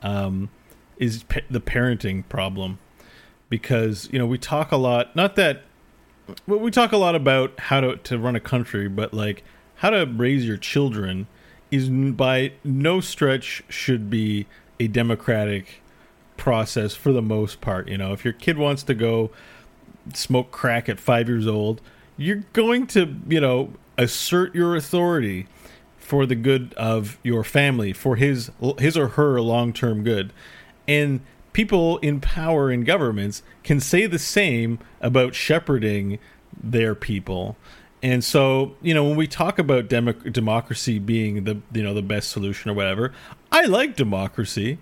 Um, 0.02 0.48
is 0.96 1.24
pa- 1.24 1.40
the 1.50 1.60
parenting 1.60 2.26
problem 2.28 2.78
because 3.50 4.08
you 4.10 4.18
know 4.18 4.26
we 4.26 4.38
talk 4.38 4.72
a 4.72 4.76
lot. 4.76 5.14
Not 5.14 5.36
that 5.36 5.64
well, 6.46 6.60
we 6.60 6.70
talk 6.70 6.92
a 6.92 6.96
lot 6.96 7.14
about 7.14 7.58
how 7.60 7.80
to 7.80 7.96
to 7.96 8.18
run 8.18 8.34
a 8.34 8.40
country, 8.40 8.88
but 8.88 9.12
like 9.12 9.44
how 9.76 9.90
to 9.90 10.06
raise 10.06 10.46
your 10.46 10.56
children 10.56 11.26
is 11.70 11.88
by 11.88 12.52
no 12.64 13.00
stretch 13.00 13.62
should 13.68 14.08
be 14.08 14.46
a 14.78 14.88
democratic 14.88 15.82
process 16.36 16.94
for 16.94 17.12
the 17.12 17.22
most 17.22 17.60
part. 17.60 17.88
You 17.88 17.98
know, 17.98 18.12
if 18.12 18.24
your 18.24 18.32
kid 18.32 18.56
wants 18.56 18.82
to 18.84 18.94
go 18.94 19.30
smoke 20.14 20.50
crack 20.50 20.88
at 20.88 20.98
five 20.98 21.28
years 21.28 21.46
old, 21.46 21.80
you're 22.16 22.44
going 22.52 22.86
to, 22.88 23.16
you 23.28 23.40
know, 23.40 23.72
assert 23.98 24.54
your 24.54 24.74
authority 24.74 25.46
for 25.98 26.26
the 26.26 26.34
good 26.34 26.74
of 26.74 27.18
your 27.22 27.44
family, 27.44 27.92
for 27.92 28.16
his 28.16 28.50
his 28.78 28.96
or 28.96 29.08
her 29.08 29.40
long 29.40 29.72
term 29.72 30.02
good. 30.02 30.32
And 30.88 31.20
people 31.52 31.98
in 31.98 32.20
power 32.20 32.70
in 32.70 32.84
governments 32.84 33.42
can 33.62 33.80
say 33.80 34.06
the 34.06 34.18
same 34.18 34.78
about 35.00 35.34
shepherding 35.34 36.18
their 36.62 36.94
people 36.94 37.56
and 38.02 38.24
so, 38.24 38.76
you 38.80 38.94
know, 38.94 39.04
when 39.04 39.16
we 39.16 39.26
talk 39.26 39.58
about 39.58 39.88
demo- 39.88 40.12
democracy 40.12 40.98
being 40.98 41.44
the 41.44 41.60
you 41.72 41.82
know 41.82 41.92
the 41.92 42.02
best 42.02 42.30
solution 42.30 42.70
or 42.70 42.74
whatever, 42.74 43.12
I 43.52 43.66
like 43.66 43.96
democracy, 43.96 44.78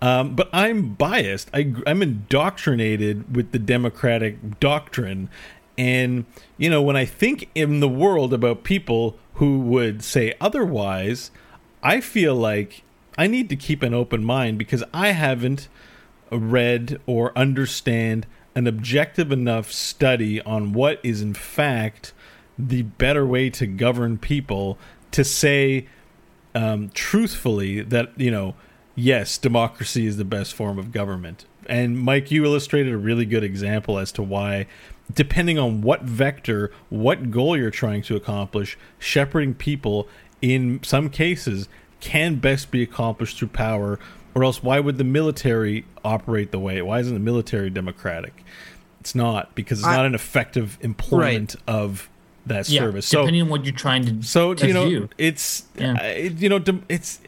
um, 0.00 0.36
but 0.36 0.48
I'm 0.52 0.94
biased. 0.94 1.50
I, 1.52 1.74
I'm 1.86 2.02
indoctrinated 2.02 3.34
with 3.34 3.50
the 3.50 3.58
democratic 3.58 4.60
doctrine, 4.60 5.28
and 5.76 6.26
you 6.58 6.70
know, 6.70 6.80
when 6.80 6.96
I 6.96 7.04
think 7.04 7.48
in 7.54 7.80
the 7.80 7.88
world 7.88 8.32
about 8.32 8.62
people 8.62 9.18
who 9.34 9.58
would 9.60 10.04
say 10.04 10.34
otherwise, 10.40 11.32
I 11.82 12.00
feel 12.00 12.36
like 12.36 12.82
I 13.18 13.26
need 13.26 13.48
to 13.48 13.56
keep 13.56 13.82
an 13.82 13.94
open 13.94 14.24
mind 14.24 14.58
because 14.58 14.84
I 14.94 15.08
haven't 15.08 15.68
read 16.30 17.00
or 17.06 17.36
understand 17.36 18.26
an 18.54 18.66
objective 18.66 19.30
enough 19.32 19.70
study 19.70 20.40
on 20.42 20.72
what 20.72 21.00
is 21.02 21.22
in 21.22 21.34
fact 21.34 22.12
the 22.58 22.82
better 22.82 23.26
way 23.26 23.48
to 23.48 23.66
govern 23.66 24.18
people 24.18 24.78
to 25.12 25.24
say 25.24 25.86
um, 26.54 26.90
truthfully 26.94 27.80
that 27.80 28.12
you 28.18 28.30
know 28.30 28.54
yes 28.94 29.38
democracy 29.38 30.06
is 30.06 30.16
the 30.16 30.24
best 30.24 30.54
form 30.54 30.78
of 30.78 30.92
government. 30.92 31.44
And 31.66 31.98
mike 31.98 32.30
you 32.30 32.44
illustrated 32.44 32.92
a 32.92 32.98
really 32.98 33.24
good 33.24 33.44
example 33.44 33.98
as 33.98 34.12
to 34.12 34.22
why 34.22 34.66
depending 35.14 35.58
on 35.58 35.80
what 35.82 36.02
vector 36.02 36.72
what 36.88 37.30
goal 37.30 37.56
you're 37.56 37.70
trying 37.70 38.02
to 38.02 38.16
accomplish 38.16 38.76
shepherding 38.98 39.54
people 39.54 40.08
in 40.42 40.80
some 40.82 41.08
cases 41.08 41.68
can 42.00 42.36
best 42.36 42.70
be 42.70 42.82
accomplished 42.82 43.38
through 43.38 43.48
power 43.48 43.98
or 44.34 44.44
else 44.44 44.62
why 44.62 44.80
would 44.80 44.98
the 44.98 45.04
military 45.04 45.84
operate 46.04 46.50
the 46.50 46.58
way 46.58 46.80
why 46.82 46.98
isn't 47.00 47.14
the 47.14 47.20
military 47.20 47.70
democratic 47.70 48.44
it's 49.00 49.14
not 49.14 49.54
because 49.54 49.78
it's 49.78 49.88
I, 49.88 49.96
not 49.96 50.06
an 50.06 50.14
effective 50.14 50.78
employment 50.82 51.56
right. 51.66 51.74
of 51.74 52.08
that 52.46 52.68
yeah, 52.68 52.80
service. 52.80 53.06
So 53.06 53.20
depending 53.20 53.42
on 53.42 53.48
what 53.48 53.64
you're 53.64 53.74
trying 53.74 54.04
to 54.04 54.22
so 54.22 54.54
you 54.54 54.72
know 54.72 55.08
it's 55.18 55.64
yeah. 55.76 55.94
uh, 56.00 56.06
you 56.06 56.48
know 56.48 56.62
it's 56.88 57.20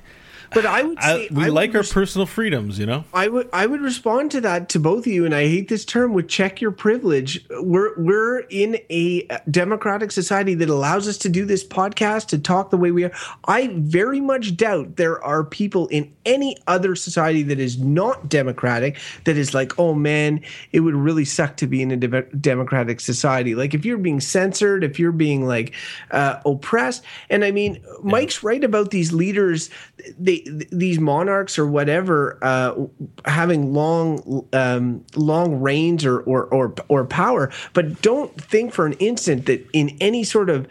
but 0.55 0.67
I 0.67 0.83
would 0.83 1.01
say 1.03 1.29
I, 1.31 1.35
we 1.35 1.45
I 1.45 1.49
like 1.49 1.75
our 1.75 1.83
personal 1.83 2.27
freedoms, 2.27 2.79
you 2.79 2.87
know. 2.87 3.05
I 3.13 3.29
would 3.29 3.49
I 3.53 3.67
would 3.67 3.81
respond 3.81 4.31
to 4.33 4.41
that 4.43 4.69
to 4.71 4.81
both 4.81 5.07
of 5.07 5.13
you, 5.13 5.25
and 5.25 5.35
I 5.35 5.43
hate 5.49 5.69
this 5.69 5.85
term 5.85 6.13
with 6.13 6.29
check 6.29 6.61
your 6.61 6.71
privilege. 6.71 7.45
We're 7.51 7.99
we're 7.99 8.41
in 8.51 8.79
a 8.91 9.27
democratic 9.51 10.11
society 10.13 10.55
that 10.55 10.69
allows 10.69 11.09
us 11.09 11.19
to 11.19 11.29
do 11.29 11.45
this 11.45 11.65
podcast 11.65 12.27
to 12.29 12.39
talk 12.39 12.71
the 12.71 12.77
way 12.77 12.91
we 12.91 13.05
are. 13.05 13.13
I 13.47 13.71
very 13.75 14.21
much 14.21 14.57
doubt 14.57 14.97
there 14.97 15.23
are 15.23 15.45
people 15.45 15.89
in 15.89 16.13
any 16.25 16.57
other 16.67 16.95
society 16.95 17.43
that 17.43 17.59
is 17.59 17.79
not 17.79 18.29
democratic 18.29 18.99
that 19.25 19.37
is 19.37 19.55
like, 19.55 19.79
oh 19.79 19.95
man, 19.95 20.41
it 20.73 20.81
would 20.81 20.95
really 20.95 21.25
suck 21.25 21.57
to 21.59 21.67
be 21.67 21.83
in 21.83 21.91
a 21.91 21.97
de- 21.97 22.23
democratic 22.37 23.01
society. 23.01 23.55
Like 23.55 23.75
if 23.75 23.85
you're 23.85 23.99
being 23.99 24.21
censored, 24.21 24.85
if 24.85 24.99
you're 24.99 25.13
being 25.13 25.47
like 25.47 25.75
uh, 26.11 26.41
oppressed, 26.45 27.03
and 27.31 27.45
I 27.45 27.51
mean, 27.51 27.75
yeah. 27.75 27.93
Mike's 28.03 28.43
right 28.43 28.63
about 28.63 28.91
these 28.91 29.13
leaders. 29.13 29.71
They 30.19 30.42
these 30.71 30.99
monarchs 30.99 31.59
or 31.59 31.67
whatever 31.67 32.39
uh, 32.43 32.75
having 33.25 33.73
long 33.73 34.47
um, 34.53 35.05
long 35.17 35.61
reigns 35.61 36.05
or, 36.05 36.21
or 36.21 36.45
or 36.47 36.75
or 36.89 37.05
power, 37.05 37.51
but 37.73 38.03
don't 38.03 38.39
think 38.41 38.73
for 38.73 38.87
an 38.87 38.95
instant 38.95 39.47
that 39.47 39.67
in 39.73 39.97
any 40.01 40.25
sort 40.25 40.51
of 40.51 40.67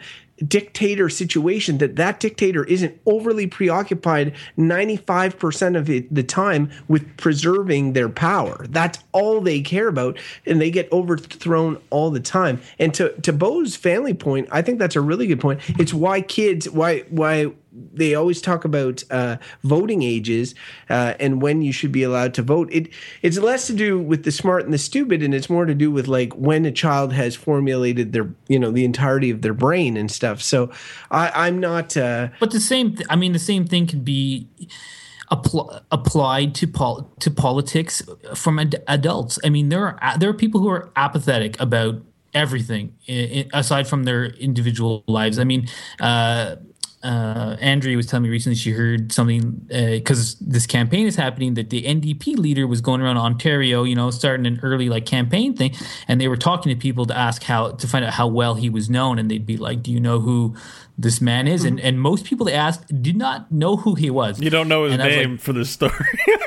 dictator 0.46 1.08
situation 1.08 1.78
that 1.78 1.96
that 1.96 2.20
dictator 2.20 2.64
isn't 2.64 2.98
overly 3.06 3.46
preoccupied 3.46 4.34
95% 4.58 5.76
of 5.76 5.86
the 5.86 6.22
time 6.22 6.70
with 6.88 7.16
preserving 7.16 7.92
their 7.92 8.08
power. 8.08 8.66
That's 8.68 8.98
all 9.12 9.40
they 9.40 9.60
care 9.60 9.88
about 9.88 10.18
and 10.46 10.60
they 10.60 10.70
get 10.70 10.90
overthrown 10.92 11.80
all 11.90 12.10
the 12.10 12.20
time. 12.20 12.60
And 12.78 12.92
to 12.94 13.12
to 13.20 13.32
Beau's 13.32 13.76
family 13.76 14.14
point, 14.14 14.48
I 14.50 14.62
think 14.62 14.78
that's 14.78 14.96
a 14.96 15.00
really 15.00 15.26
good 15.26 15.40
point. 15.40 15.60
It's 15.78 15.94
why 15.94 16.20
kids 16.20 16.68
why 16.68 17.00
why 17.10 17.52
they 17.94 18.14
always 18.14 18.40
talk 18.40 18.64
about 18.64 19.02
uh, 19.10 19.36
voting 19.62 20.02
ages 20.02 20.54
uh, 20.90 21.14
and 21.18 21.40
when 21.40 21.62
you 21.62 21.72
should 21.72 21.92
be 21.92 22.02
allowed 22.02 22.34
to 22.34 22.42
vote. 22.42 22.68
It 22.72 22.88
it's 23.22 23.38
less 23.38 23.66
to 23.68 23.72
do 23.72 23.98
with 23.98 24.24
the 24.24 24.32
smart 24.32 24.64
and 24.64 24.72
the 24.72 24.78
stupid, 24.78 25.22
and 25.22 25.34
it's 25.34 25.48
more 25.48 25.64
to 25.64 25.74
do 25.74 25.90
with 25.90 26.08
like 26.08 26.32
when 26.34 26.64
a 26.66 26.72
child 26.72 27.12
has 27.12 27.34
formulated 27.34 28.12
their 28.12 28.28
you 28.48 28.58
know 28.58 28.70
the 28.70 28.84
entirety 28.84 29.30
of 29.30 29.42
their 29.42 29.54
brain 29.54 29.96
and 29.96 30.10
stuff. 30.10 30.42
So 30.42 30.70
I, 31.10 31.46
I'm 31.46 31.60
not. 31.60 31.96
Uh, 31.96 32.28
but 32.40 32.50
the 32.50 32.60
same. 32.60 32.94
Th- 32.96 33.06
I 33.08 33.16
mean, 33.16 33.32
the 33.32 33.38
same 33.38 33.66
thing 33.66 33.86
could 33.86 34.04
be. 34.04 34.48
Appl- 35.30 35.82
applied 35.90 36.54
to 36.56 36.66
pol- 36.66 37.10
to 37.20 37.30
politics 37.30 38.02
from 38.34 38.58
ad- 38.58 38.82
adults. 38.86 39.38
I 39.42 39.48
mean, 39.48 39.70
there 39.70 39.98
are 39.98 40.18
there 40.18 40.28
are 40.28 40.34
people 40.34 40.60
who 40.60 40.68
are 40.68 40.90
apathetic 40.94 41.58
about 41.58 42.02
everything 42.34 42.94
I- 43.08 43.48
aside 43.54 43.88
from 43.88 44.04
their 44.04 44.26
individual 44.26 45.04
lives. 45.06 45.38
I 45.38 45.44
mean, 45.44 45.68
uh, 46.00 46.56
uh, 47.02 47.56
Andrea 47.60 47.96
was 47.96 48.06
telling 48.06 48.22
me 48.22 48.28
recently 48.28 48.54
she 48.54 48.70
heard 48.70 49.12
something 49.12 49.66
because 49.68 50.34
uh, 50.34 50.38
this 50.40 50.66
campaign 50.66 51.06
is 51.06 51.16
happening 51.16 51.54
that 51.54 51.70
the 51.70 51.82
NDP 51.82 52.38
leader 52.38 52.66
was 52.66 52.80
going 52.80 53.00
around 53.00 53.16
Ontario, 53.18 53.82
you 53.82 53.96
know, 53.96 54.10
starting 54.10 54.46
an 54.46 54.60
early 54.62 54.88
like 54.88 55.04
campaign 55.04 55.54
thing, 55.54 55.74
and 56.06 56.20
they 56.20 56.28
were 56.28 56.36
talking 56.36 56.70
to 56.72 56.80
people 56.80 57.04
to 57.06 57.16
ask 57.16 57.42
how 57.42 57.72
to 57.72 57.88
find 57.88 58.04
out 58.04 58.12
how 58.12 58.28
well 58.28 58.54
he 58.54 58.70
was 58.70 58.88
known, 58.88 59.18
and 59.18 59.30
they'd 59.30 59.46
be 59.46 59.56
like, 59.56 59.82
"Do 59.82 59.90
you 59.90 59.98
know 59.98 60.20
who 60.20 60.54
this 61.02 61.20
man 61.20 61.46
is?" 61.46 61.64
And 61.64 61.78
and 61.80 62.00
most 62.00 62.24
people 62.24 62.46
they 62.46 62.54
asked 62.54 62.82
did 63.02 63.16
not 63.16 63.50
know 63.50 63.76
who 63.76 63.94
he 63.94 64.10
was. 64.10 64.40
You 64.40 64.50
don't 64.50 64.68
know 64.68 64.84
his 64.84 64.94
And 64.94 65.02
I 65.02 65.06
was 65.08 65.16
name 65.16 65.30
like- 65.32 65.40
for 65.40 65.52
this 65.52 65.70
story. 65.70 65.92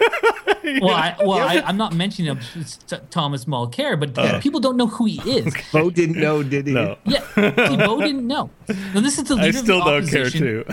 Well, 0.82 0.90
I, 0.96 1.16
well, 1.20 1.48
I, 1.48 1.62
I'm 1.68 1.78
not 1.78 1.94
mentioning 1.94 2.32
him, 2.32 2.40
it's 2.56 2.78
T- 2.78 2.98
Thomas 3.12 3.46
Mulcair, 3.46 4.00
but 4.00 4.18
Uh. 4.18 4.40
people 4.42 4.60
don't 4.60 4.76
know 4.78 4.88
who 4.88 5.06
he 5.06 5.22
is. 5.38 5.54
Beau 5.72 5.92
didn't 5.92 6.20
know, 6.20 6.42
did 6.42 6.66
he? 6.68 6.74
no, 6.74 6.98
Yeah, 7.06 7.22
see, 7.36 7.78
Beau 7.78 8.02
didn't 8.08 8.26
know. 8.26 8.50
Now 8.94 9.00
this 9.02 9.18
is 9.20 9.26
the 9.26 9.36
leader 9.36 9.46
I 9.46 9.48
of 9.50 9.54
the 9.54 9.60
still 9.62 9.80
don't 9.86 10.08
care 10.10 10.22
opposition. 10.22 10.42
too. 10.42 10.66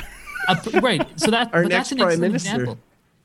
Uh, 0.49 0.81
right. 0.81 1.07
So 1.21 1.31
that 1.31 1.53
Our 1.53 1.65
but 1.65 1.69
next 1.69 1.91
that's 1.91 1.93
an 1.93 1.99
prime 1.99 2.09
excellent 2.09 2.33
minister. 2.33 2.51
example. 2.63 2.79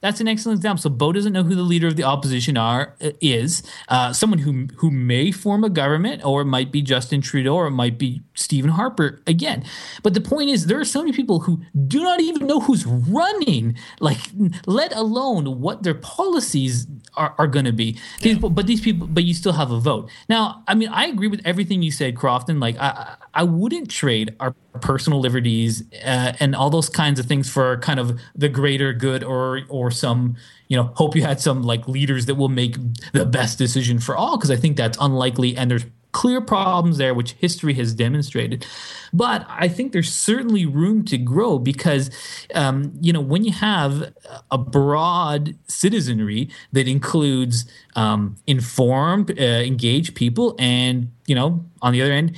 That's 0.08 0.22
an 0.22 0.30
excellent 0.30 0.60
example. 0.60 0.82
So 0.82 0.90
Beau 0.90 1.12
doesn't 1.12 1.34
know 1.34 1.44
who 1.44 1.54
the 1.54 1.64
leader 1.64 1.86
of 1.86 1.98
the 1.98 2.04
opposition 2.04 2.56
are 2.56 2.96
uh, 3.02 3.10
is. 3.20 3.62
Uh, 3.90 4.14
someone 4.14 4.40
who 4.40 4.68
who 4.78 4.90
may 4.90 5.34
form 5.34 5.66
a 5.66 5.70
government, 5.70 6.24
or 6.24 6.44
it 6.44 6.46
might 6.46 6.72
be 6.72 6.82
Justin 6.82 7.20
Trudeau, 7.20 7.56
or 7.56 7.68
it 7.68 7.72
might 7.72 7.98
be 7.98 8.22
Stephen 8.34 8.72
Harper 8.72 9.22
again. 9.28 9.66
But 10.04 10.14
the 10.14 10.22
point 10.22 10.50
is, 10.50 10.68
there 10.68 10.80
are 10.80 10.86
so 10.86 11.02
many 11.02 11.12
people 11.12 11.42
who 11.42 11.60
do 11.90 12.02
not 12.04 12.22
even 12.22 12.48
know 12.48 12.62
who's 12.62 12.86
running, 12.86 13.76
like 14.00 14.20
let 14.66 14.96
alone 14.96 15.60
what 15.60 15.84
their 15.84 15.96
policies 15.96 16.88
are, 17.16 17.36
are 17.38 17.48
going 17.48 17.66
to 17.66 17.74
be. 17.74 17.98
These- 18.22 18.38
But 18.38 18.66
these 18.66 18.80
people, 18.80 19.08
but 19.08 19.26
you 19.26 19.34
still 19.34 19.54
have 19.54 19.72
a 19.72 19.80
vote. 19.80 20.10
Now, 20.30 20.64
I 20.70 20.74
mean, 20.76 20.88
I 20.88 21.08
agree 21.08 21.28
with 21.28 21.42
everything 21.44 21.82
you 21.82 21.92
said, 21.92 22.16
Crofton. 22.16 22.62
Like, 22.62 22.78
I 22.80 22.88
I 22.88 23.16
I 23.42 23.44
wouldn't 23.44 23.90
trade 23.92 24.28
our 24.40 24.56
personal 24.82 25.20
liberties 25.20 25.84
uh, 26.06 26.34
and 26.40 26.56
all 26.56 26.70
those 26.70 26.90
kinds 26.90 27.20
of 27.20 27.26
things 27.26 27.50
for 27.50 27.78
kind 27.80 28.00
of 28.00 28.18
the 28.36 28.48
greater 28.50 28.94
good 28.94 29.24
or 29.24 29.62
or 29.70 29.92
some 29.98 30.36
you 30.68 30.78
know 30.78 30.92
hope 30.96 31.16
you 31.16 31.22
had 31.22 31.40
some 31.40 31.64
like 31.64 31.88
leaders 31.88 32.26
that 32.26 32.36
will 32.36 32.50
make 32.50 32.76
the 33.14 33.26
best 33.26 33.58
decision 33.58 34.00
for 34.00 34.16
all 34.16 34.38
because 34.38 34.52
i 34.52 34.56
think 34.56 34.78
that's 34.78 34.98
unlikely 35.00 35.56
and 35.58 35.72
there's 35.72 35.86
clear 36.18 36.42
problems 36.42 36.98
there 36.98 37.14
which 37.14 37.34
history 37.34 37.76
has 37.76 37.94
demonstrated. 37.94 38.66
But 39.14 39.46
i 39.50 39.68
think 39.68 39.92
there's 39.92 40.12
certainly 40.12 40.66
room 40.66 41.06
to 41.06 41.18
grow 41.18 41.60
because 41.60 42.10
um, 42.56 42.92
you 43.02 43.14
know 43.14 43.22
when 43.22 43.44
you 43.44 43.52
have 43.52 44.14
a 44.50 44.58
broad 44.58 45.56
citizenry 45.68 46.50
that 46.72 46.88
includes 46.88 47.66
um, 47.96 48.36
informed 48.48 49.40
uh, 49.40 49.44
engaged 49.44 50.16
people 50.16 50.56
and 50.58 51.12
you 51.28 51.36
know 51.36 51.64
on 51.82 51.94
the 51.94 52.02
other 52.02 52.14
end 52.14 52.36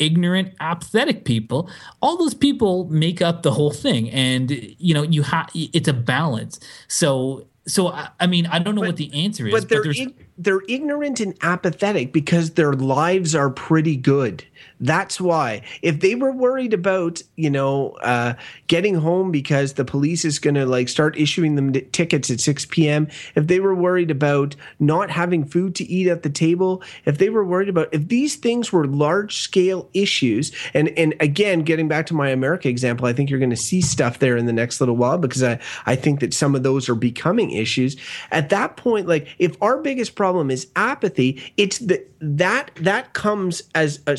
ignorant 0.00 0.52
apathetic 0.58 1.24
people 1.24 1.70
all 2.02 2.16
those 2.16 2.34
people 2.34 2.86
make 2.86 3.22
up 3.22 3.42
the 3.42 3.52
whole 3.52 3.70
thing 3.70 4.10
and 4.10 4.50
you 4.78 4.92
know 4.92 5.02
you 5.02 5.22
have 5.22 5.48
it's 5.54 5.88
a 5.88 5.92
balance 5.92 6.58
so 6.88 7.46
so 7.68 7.88
I, 7.88 8.08
I 8.18 8.26
mean 8.26 8.46
i 8.46 8.58
don't 8.58 8.74
know 8.74 8.80
what 8.80 8.96
the 8.96 9.12
answer 9.14 9.46
is 9.46 9.52
but 9.52 9.68
they're 9.68 9.84
there's 9.84 10.00
ig- 10.00 10.26
they're 10.40 10.62
ignorant 10.68 11.20
and 11.20 11.36
apathetic 11.42 12.14
because 12.14 12.52
their 12.52 12.72
lives 12.72 13.34
are 13.34 13.50
pretty 13.50 13.94
good. 13.94 14.42
That's 14.80 15.20
why. 15.20 15.62
If 15.82 16.00
they 16.00 16.14
were 16.14 16.32
worried 16.32 16.72
about 16.72 17.22
you 17.36 17.50
know 17.50 17.90
uh, 18.02 18.34
getting 18.66 18.94
home 18.94 19.30
because 19.30 19.74
the 19.74 19.84
police 19.84 20.24
is 20.24 20.38
going 20.38 20.54
to 20.54 20.64
like 20.64 20.88
start 20.88 21.18
issuing 21.18 21.54
them 21.54 21.72
tickets 21.72 22.30
at 22.30 22.40
six 22.40 22.64
p.m. 22.64 23.08
If 23.34 23.46
they 23.46 23.60
were 23.60 23.74
worried 23.74 24.10
about 24.10 24.56
not 24.78 25.10
having 25.10 25.44
food 25.44 25.74
to 25.76 25.84
eat 25.84 26.08
at 26.08 26.22
the 26.22 26.30
table, 26.30 26.82
if 27.04 27.18
they 27.18 27.28
were 27.28 27.44
worried 27.44 27.68
about 27.68 27.88
if 27.92 28.08
these 28.08 28.36
things 28.36 28.72
were 28.72 28.86
large 28.86 29.36
scale 29.36 29.88
issues, 29.92 30.50
and 30.72 30.88
and 30.98 31.14
again 31.20 31.60
getting 31.60 31.88
back 31.88 32.06
to 32.06 32.14
my 32.14 32.30
America 32.30 32.68
example, 32.68 33.06
I 33.06 33.12
think 33.12 33.28
you're 33.28 33.38
going 33.38 33.50
to 33.50 33.56
see 33.56 33.82
stuff 33.82 34.18
there 34.18 34.36
in 34.36 34.46
the 34.46 34.52
next 34.52 34.80
little 34.80 34.96
while 34.96 35.18
because 35.18 35.42
I 35.42 35.60
I 35.84 35.94
think 35.94 36.20
that 36.20 36.32
some 36.32 36.54
of 36.54 36.62
those 36.62 36.88
are 36.88 36.94
becoming 36.94 37.50
issues. 37.50 37.96
At 38.30 38.48
that 38.48 38.78
point, 38.78 39.06
like 39.06 39.28
if 39.38 39.60
our 39.60 39.78
biggest 39.82 40.14
problem 40.14 40.50
is 40.50 40.68
apathy, 40.74 41.42
it's 41.58 41.78
the 41.78 42.02
that 42.20 42.70
that 42.76 43.12
comes 43.12 43.62
as 43.74 44.00
a 44.06 44.16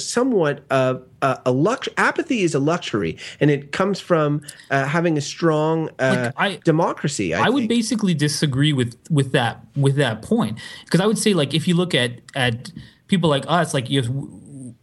somewhat 0.52 0.66
of 0.70 1.04
a, 1.22 1.40
a 1.46 1.52
lux 1.52 1.88
apathy 1.98 2.42
is 2.42 2.56
a 2.56 2.60
luxury 2.60 3.18
and 3.40 3.50
it 3.52 3.72
comes 3.72 4.00
from 4.00 4.42
uh, 4.70 4.86
having 4.86 5.18
a 5.18 5.22
strong 5.22 5.90
uh, 6.00 6.32
Like, 6.38 6.54
I- 6.54 6.60
democracy 6.64 7.34
I, 7.34 7.46
I, 7.46 7.50
would 7.50 7.68
basically 7.68 8.14
disagree 8.14 8.74
with 8.74 8.98
with 9.10 9.32
that 9.32 9.66
with 9.76 9.96
that 9.96 10.22
point. 10.22 10.60
Because 10.86 11.00
I 11.00 11.06
would 11.06 11.18
say 11.18 11.34
like 11.34 11.54
if 11.54 11.68
you 11.68 11.76
look 11.76 11.94
at 11.94 12.12
at 12.36 12.72
people 13.08 13.30
like 13.30 13.46
us 13.48 13.74
like 13.74 13.90
you 13.90 14.02
have, 14.02 14.12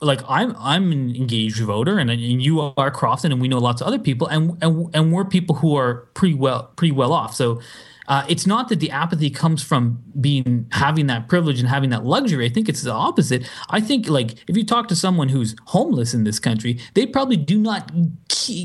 like 0.00 0.20
I'm 0.28 0.54
I'm 0.58 0.92
an 0.92 1.16
engaged 1.16 1.60
voter 1.60 1.98
and, 1.98 2.10
and 2.10 2.42
you 2.42 2.60
are 2.60 2.90
Crofton 2.90 3.32
and 3.32 3.40
we 3.40 3.48
know 3.48 3.58
lots 3.58 3.80
of 3.80 3.86
other 3.86 3.98
people 3.98 4.26
and 4.28 4.56
and 4.62 4.94
and 4.94 5.12
we're 5.12 5.24
people 5.24 5.56
who 5.56 5.76
are 5.76 6.08
pretty 6.14 6.34
well 6.34 6.70
pretty 6.76 6.92
well 6.92 7.12
off. 7.12 7.34
So 7.34 7.60
uh, 8.08 8.24
it's 8.28 8.46
not 8.46 8.68
that 8.70 8.80
the 8.80 8.90
apathy 8.90 9.30
comes 9.30 9.62
from 9.62 10.02
being 10.18 10.66
having 10.72 11.06
that 11.06 11.28
privilege 11.28 11.60
and 11.60 11.68
having 11.68 11.90
that 11.90 12.04
luxury. 12.04 12.46
I 12.46 12.48
think 12.48 12.68
it's 12.68 12.82
the 12.82 12.92
opposite. 12.92 13.48
I 13.68 13.80
think 13.80 14.08
like 14.08 14.42
if 14.48 14.56
you 14.56 14.64
talk 14.64 14.88
to 14.88 14.96
someone 14.96 15.28
who's 15.28 15.54
homeless 15.66 16.14
in 16.14 16.24
this 16.24 16.38
country, 16.38 16.80
they 16.94 17.06
probably 17.06 17.36
do 17.36 17.58
not 17.58 17.92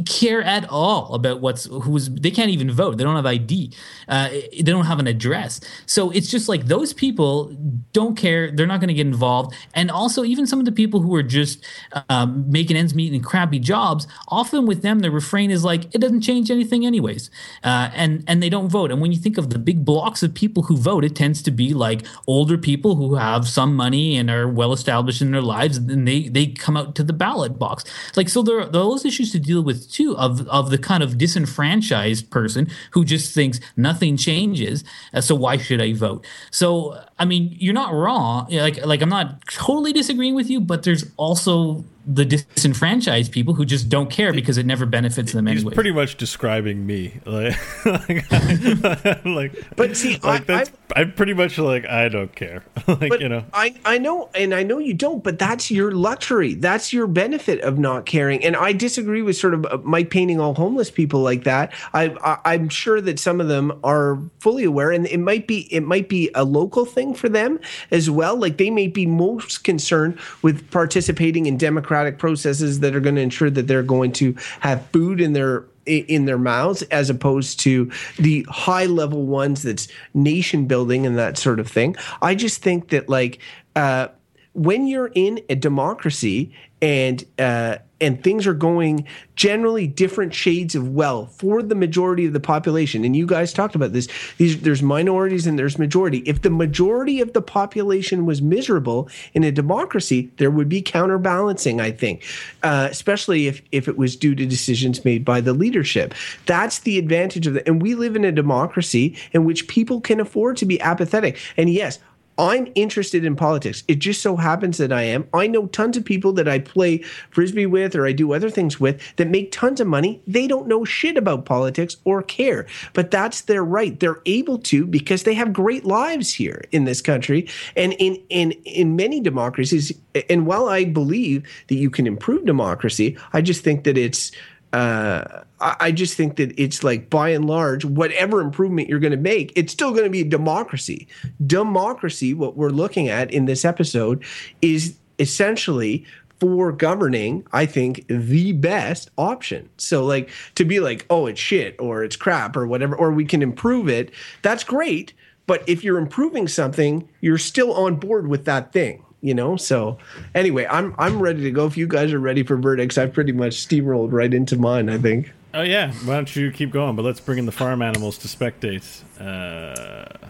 care 0.05 0.41
at 0.41 0.67
all 0.69 1.13
about 1.13 1.41
what's 1.41 1.65
who's. 1.65 2.09
They 2.09 2.31
can't 2.31 2.49
even 2.51 2.71
vote. 2.71 2.97
They 2.97 3.03
don't 3.03 3.17
have 3.17 3.25
ID. 3.25 3.73
Uh, 4.07 4.29
they 4.29 4.63
don't 4.63 4.85
have 4.85 4.99
an 4.99 5.07
address. 5.07 5.59
So 5.85 6.09
it's 6.11 6.29
just 6.29 6.47
like 6.47 6.65
those 6.65 6.93
people 6.93 7.55
don't 7.91 8.15
care. 8.15 8.49
They're 8.49 8.67
not 8.67 8.79
going 8.79 8.87
to 8.87 8.93
get 8.93 9.07
involved. 9.07 9.53
And 9.73 9.91
also, 9.91 10.23
even 10.23 10.47
some 10.47 10.59
of 10.59 10.65
the 10.65 10.71
people 10.71 11.01
who 11.01 11.13
are 11.15 11.23
just 11.23 11.65
um, 12.09 12.49
making 12.49 12.77
ends 12.77 12.95
meet 12.95 13.13
in 13.13 13.21
crappy 13.21 13.59
jobs, 13.59 14.07
often 14.29 14.65
with 14.65 14.83
them, 14.83 14.99
the 14.99 15.11
refrain 15.11 15.51
is 15.51 15.65
like, 15.65 15.93
"It 15.93 15.99
doesn't 15.99 16.21
change 16.21 16.49
anything, 16.49 16.85
anyways," 16.85 17.29
uh, 17.63 17.89
and 17.93 18.23
and 18.25 18.41
they 18.41 18.49
don't 18.49 18.69
vote. 18.69 18.89
And 18.89 19.01
when 19.01 19.11
you 19.11 19.17
think 19.19 19.32
of 19.37 19.49
the 19.49 19.59
big 19.59 19.85
blocks 19.85 20.23
of 20.23 20.33
people 20.33 20.63
who 20.63 20.77
vote, 20.77 21.03
it 21.03 21.15
tends 21.15 21.41
to 21.43 21.51
be 21.51 21.73
like 21.73 22.05
older 22.27 22.57
people 22.57 22.95
who 22.95 23.15
have 23.15 23.47
some 23.47 23.75
money 23.75 24.15
and 24.17 24.29
are 24.29 24.47
well 24.47 24.73
established 24.73 25.21
in 25.21 25.31
their 25.31 25.41
lives, 25.41 25.77
and 25.77 26.07
they 26.07 26.29
they 26.29 26.47
come 26.47 26.77
out 26.77 26.95
to 26.95 27.03
the 27.03 27.13
ballot 27.13 27.57
box. 27.59 27.83
Like 28.15 28.29
so, 28.29 28.41
there 28.41 28.59
are 28.59 28.65
those 28.65 29.05
issues 29.05 29.31
to 29.31 29.39
deal 29.39 29.61
with 29.61 29.91
too 29.91 30.15
of 30.17 30.47
of 30.47 30.69
the 30.69 30.77
kind 30.77 31.03
of 31.03 31.17
disenfranchised 31.17 32.29
person 32.29 32.69
who 32.91 33.05
just 33.05 33.33
thinks 33.33 33.59
nothing 33.75 34.17
changes, 34.17 34.83
uh, 35.13 35.21
so 35.21 35.35
why 35.35 35.57
should 35.57 35.81
I 35.81 35.93
vote? 35.93 36.25
So 36.51 37.01
I 37.19 37.25
mean, 37.25 37.55
you're 37.59 37.73
not 37.73 37.93
wrong. 37.93 38.47
Like 38.49 38.85
like 38.85 39.01
I'm 39.01 39.09
not 39.09 39.47
totally 39.47 39.93
disagreeing 39.93 40.35
with 40.35 40.49
you, 40.49 40.59
but 40.59 40.83
there's 40.83 41.11
also 41.17 41.83
the 42.05 42.25
disenfranchised 42.25 43.31
people 43.31 43.53
who 43.53 43.65
just 43.65 43.87
don't 43.89 44.09
care 44.09 44.33
because 44.33 44.57
it 44.57 44.65
never 44.65 44.85
benefits 44.85 45.31
them 45.31 45.45
He's 45.47 45.59
anyway. 45.61 45.73
pretty 45.73 45.91
much 45.91 46.17
describing 46.17 46.85
me, 46.85 47.19
like, 47.25 47.55
like, 49.25 49.75
But 49.75 49.95
see, 49.95 50.19
like 50.23 50.41
I- 50.41 50.43
that's. 50.43 50.71
I, 50.95 51.01
am 51.01 51.13
pretty 51.13 51.33
much 51.33 51.57
like 51.57 51.87
I 51.87 52.07
don't 52.09 52.35
care, 52.35 52.63
like 52.87 53.19
you 53.19 53.29
know. 53.29 53.45
I, 53.53 53.75
I 53.85 53.97
know 53.97 54.29
and 54.35 54.53
I 54.53 54.63
know 54.63 54.77
you 54.79 54.93
don't, 54.93 55.23
but 55.23 55.39
that's 55.39 55.71
your 55.71 55.91
luxury. 55.91 56.53
That's 56.53 56.93
your 56.93 57.07
benefit 57.07 57.61
of 57.61 57.79
not 57.79 58.05
caring. 58.05 58.43
And 58.43 58.55
I 58.55 58.73
disagree 58.73 59.21
with 59.23 59.35
sort 59.35 59.53
of 59.55 59.65
uh, 59.65 59.77
Mike 59.83 60.09
painting 60.11 60.39
all 60.39 60.53
homeless 60.53 60.91
people 60.91 61.21
like 61.21 61.45
that. 61.45 61.73
I, 61.93 62.09
I 62.23 62.53
I'm 62.53 62.69
sure 62.69 63.01
that 63.01 63.17
some 63.17 63.41
of 63.41 63.47
them 63.47 63.79
are 63.83 64.19
fully 64.39 64.65
aware, 64.65 64.91
and 64.91 65.07
it 65.07 65.19
might 65.19 65.47
be 65.47 65.73
it 65.73 65.81
might 65.81 66.09
be 66.09 66.29
a 66.35 66.43
local 66.43 66.85
thing 66.85 67.15
for 67.15 67.29
them 67.29 67.59
as 67.89 68.09
well. 68.09 68.35
Like 68.35 68.57
they 68.57 68.69
may 68.69 68.87
be 68.87 69.05
most 69.05 69.63
concerned 69.63 70.19
with 70.43 70.69
participating 70.69 71.45
in 71.47 71.57
democratic 71.57 71.92
processes 72.17 72.79
that 72.81 72.95
are 72.95 72.99
going 72.99 73.15
to 73.15 73.21
ensure 73.21 73.49
that 73.49 73.67
they're 73.67 73.83
going 73.83 74.11
to 74.13 74.35
have 74.59 74.85
food 74.87 75.21
in 75.21 75.33
their 75.33 75.65
in 75.85 76.25
their 76.25 76.37
mouths 76.37 76.81
as 76.83 77.09
opposed 77.09 77.59
to 77.59 77.91
the 78.17 78.45
high 78.49 78.85
level 78.85 79.25
ones 79.25 79.63
that's 79.63 79.87
nation 80.13 80.65
building 80.65 81.05
and 81.05 81.17
that 81.17 81.37
sort 81.37 81.59
of 81.59 81.67
thing. 81.67 81.95
I 82.21 82.35
just 82.35 82.61
think 82.61 82.89
that 82.89 83.09
like 83.09 83.39
uh 83.75 84.07
when 84.53 84.87
you're 84.87 85.11
in 85.13 85.41
a 85.49 85.55
democracy 85.55 86.53
and 86.81 87.25
uh, 87.39 87.77
and 88.01 88.21
things 88.21 88.45
are 88.45 88.53
going 88.53 89.07
generally 89.35 89.87
different 89.87 90.33
shades 90.33 90.75
of 90.75 90.89
well 90.89 91.27
for 91.27 91.63
the 91.63 91.75
majority 91.75 92.25
of 92.25 92.33
the 92.33 92.39
population 92.39 93.05
and 93.05 93.15
you 93.15 93.25
guys 93.25 93.53
talked 93.53 93.73
about 93.73 93.93
this 93.93 94.07
these 94.37 94.61
there's 94.61 94.83
minorities 94.83 95.47
and 95.47 95.57
there's 95.57 95.79
majority 95.79 96.19
if 96.19 96.41
the 96.41 96.49
majority 96.49 97.21
of 97.21 97.31
the 97.33 97.41
population 97.41 98.25
was 98.25 98.41
miserable 98.41 99.09
in 99.33 99.43
a 99.43 99.51
democracy 99.51 100.29
there 100.37 100.51
would 100.51 100.67
be 100.67 100.81
counterbalancing 100.81 101.79
i 101.79 101.89
think 101.89 102.23
uh, 102.63 102.87
especially 102.91 103.47
if 103.47 103.61
if 103.71 103.87
it 103.87 103.97
was 103.97 104.15
due 104.15 104.35
to 104.35 104.45
decisions 104.45 105.05
made 105.05 105.23
by 105.23 105.39
the 105.39 105.53
leadership 105.53 106.13
that's 106.45 106.79
the 106.79 106.99
advantage 106.99 107.47
of 107.47 107.53
that. 107.53 107.67
and 107.67 107.81
we 107.81 107.95
live 107.95 108.15
in 108.15 108.25
a 108.25 108.31
democracy 108.31 109.17
in 109.31 109.45
which 109.45 109.67
people 109.67 110.01
can 110.01 110.19
afford 110.19 110.57
to 110.57 110.65
be 110.65 110.79
apathetic 110.81 111.39
and 111.55 111.69
yes 111.69 111.97
I'm 112.37 112.71
interested 112.75 113.25
in 113.25 113.35
politics. 113.35 113.83
It 113.87 113.99
just 113.99 114.21
so 114.21 114.35
happens 114.35 114.77
that 114.77 114.91
I 114.91 115.03
am. 115.03 115.27
I 115.33 115.47
know 115.47 115.67
tons 115.67 115.97
of 115.97 116.05
people 116.05 116.33
that 116.33 116.47
I 116.47 116.59
play 116.59 116.99
frisbee 117.29 117.65
with 117.65 117.95
or 117.95 118.07
I 118.07 118.11
do 118.11 118.33
other 118.33 118.49
things 118.49 118.79
with 118.79 119.01
that 119.17 119.27
make 119.27 119.51
tons 119.51 119.79
of 119.79 119.87
money. 119.87 120.21
They 120.25 120.47
don't 120.47 120.67
know 120.67 120.83
shit 120.83 121.17
about 121.17 121.45
politics 121.45 121.97
or 122.03 122.23
care, 122.23 122.65
but 122.93 123.11
that's 123.11 123.41
their 123.41 123.63
right. 123.63 123.99
They're 123.99 124.21
able 124.25 124.57
to 124.59 124.85
because 124.85 125.23
they 125.23 125.35
have 125.35 125.53
great 125.53 125.85
lives 125.85 126.33
here 126.33 126.63
in 126.71 126.85
this 126.85 127.01
country 127.01 127.47
and 127.75 127.93
in 127.93 128.21
in 128.29 128.51
in 128.65 128.95
many 128.95 129.19
democracies. 129.19 129.91
And 130.29 130.45
while 130.45 130.69
I 130.69 130.85
believe 130.85 131.43
that 131.67 131.75
you 131.75 131.89
can 131.89 132.07
improve 132.07 132.45
democracy, 132.45 133.17
I 133.33 133.41
just 133.41 133.63
think 133.63 133.83
that 133.83 133.97
it's 133.97 134.31
uh, 134.73 135.43
I 135.61 135.91
just 135.91 136.17
think 136.17 136.35
that 136.37 136.59
it's 136.59 136.83
like 136.83 137.09
by 137.09 137.29
and 137.29 137.45
large, 137.45 137.85
whatever 137.85 138.41
improvement 138.41 138.89
you're 138.89 138.99
going 138.99 139.11
to 139.11 139.17
make, 139.17 139.53
it's 139.55 139.71
still 139.71 139.91
going 139.91 140.03
to 140.03 140.09
be 140.09 140.21
a 140.21 140.25
democracy. 140.25 141.07
Democracy, 141.45 142.33
what 142.33 142.57
we're 142.57 142.69
looking 142.69 143.07
at 143.07 143.31
in 143.31 143.45
this 143.45 143.63
episode, 143.63 144.23
is 144.61 144.97
essentially 145.19 146.05
for 146.39 146.71
governing, 146.71 147.45
I 147.53 147.67
think, 147.67 148.05
the 148.07 148.51
best 148.53 149.11
option. 149.17 149.69
So, 149.77 150.03
like, 150.03 150.29
to 150.55 150.65
be 150.65 150.79
like, 150.79 151.05
oh, 151.09 151.27
it's 151.27 151.39
shit 151.39 151.75
or 151.79 152.03
it's 152.03 152.15
crap 152.15 152.57
or 152.57 152.65
whatever, 152.65 152.95
or 152.95 153.11
we 153.11 153.25
can 153.25 153.43
improve 153.43 153.87
it, 153.87 154.11
that's 154.41 154.63
great. 154.63 155.13
But 155.45 155.63
if 155.67 155.83
you're 155.83 155.99
improving 155.99 156.47
something, 156.47 157.07
you're 157.21 157.37
still 157.37 157.73
on 157.73 157.97
board 157.97 158.27
with 158.27 158.45
that 158.45 158.73
thing 158.73 159.05
you 159.23 159.33
know 159.33 159.55
so 159.55 159.97
anyway 160.35 160.67
i'm 160.69 160.93
i'm 160.99 161.19
ready 161.19 161.41
to 161.41 161.49
go 161.51 161.65
if 161.65 161.75
you 161.77 161.87
guys 161.87 162.11
are 162.13 162.19
ready 162.19 162.43
for 162.43 162.55
verdicts 162.57 162.97
i've 162.97 163.13
pretty 163.13 163.31
much 163.31 163.53
steamrolled 163.53 164.11
right 164.11 164.33
into 164.33 164.57
mine 164.57 164.89
i 164.89 164.97
think 164.97 165.31
oh 165.53 165.61
yeah 165.63 165.91
why 166.05 166.15
don't 166.15 166.35
you 166.35 166.51
keep 166.51 166.71
going 166.71 166.93
but 166.95 167.03
let's 167.03 167.19
bring 167.21 167.39
in 167.39 167.45
the 167.45 167.51
farm 167.51 167.81
animals 167.81 168.17
to 168.17 168.27
spectate 168.27 169.01
uh 169.19 170.27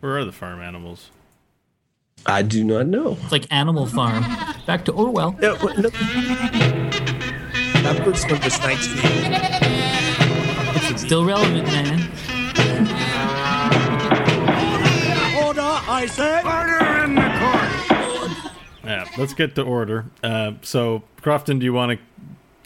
where 0.00 0.16
are 0.16 0.24
the 0.24 0.32
farm 0.32 0.60
animals 0.62 1.10
i 2.24 2.40
do 2.40 2.62
not 2.64 2.86
know 2.86 3.18
It's 3.24 3.32
like 3.32 3.46
Animal 3.50 3.86
Farm. 3.86 4.22
Back 4.66 4.84
to 4.86 4.92
Orwell. 4.92 5.32
no, 5.40 5.54
no. 5.54 5.90
that 7.82 8.00
first 8.04 8.30
one 8.30 8.40
was 8.42 8.58
19 8.60 9.58
Still 10.98 11.24
relevant, 11.24 11.66
man. 11.68 12.00
Order, 15.44 15.60
I 15.62 16.06
said. 16.10 16.44
Order 16.44 17.04
in 17.04 17.14
the 17.14 17.22
court. 17.22 17.37
Yeah 18.88 19.08
let's 19.18 19.34
get 19.34 19.54
to 19.54 19.62
order. 19.62 20.06
Uh 20.22 20.52
so 20.62 21.02
crofton 21.20 21.58
do 21.58 21.64
you 21.64 21.72
want 21.72 21.92
to 21.92 21.98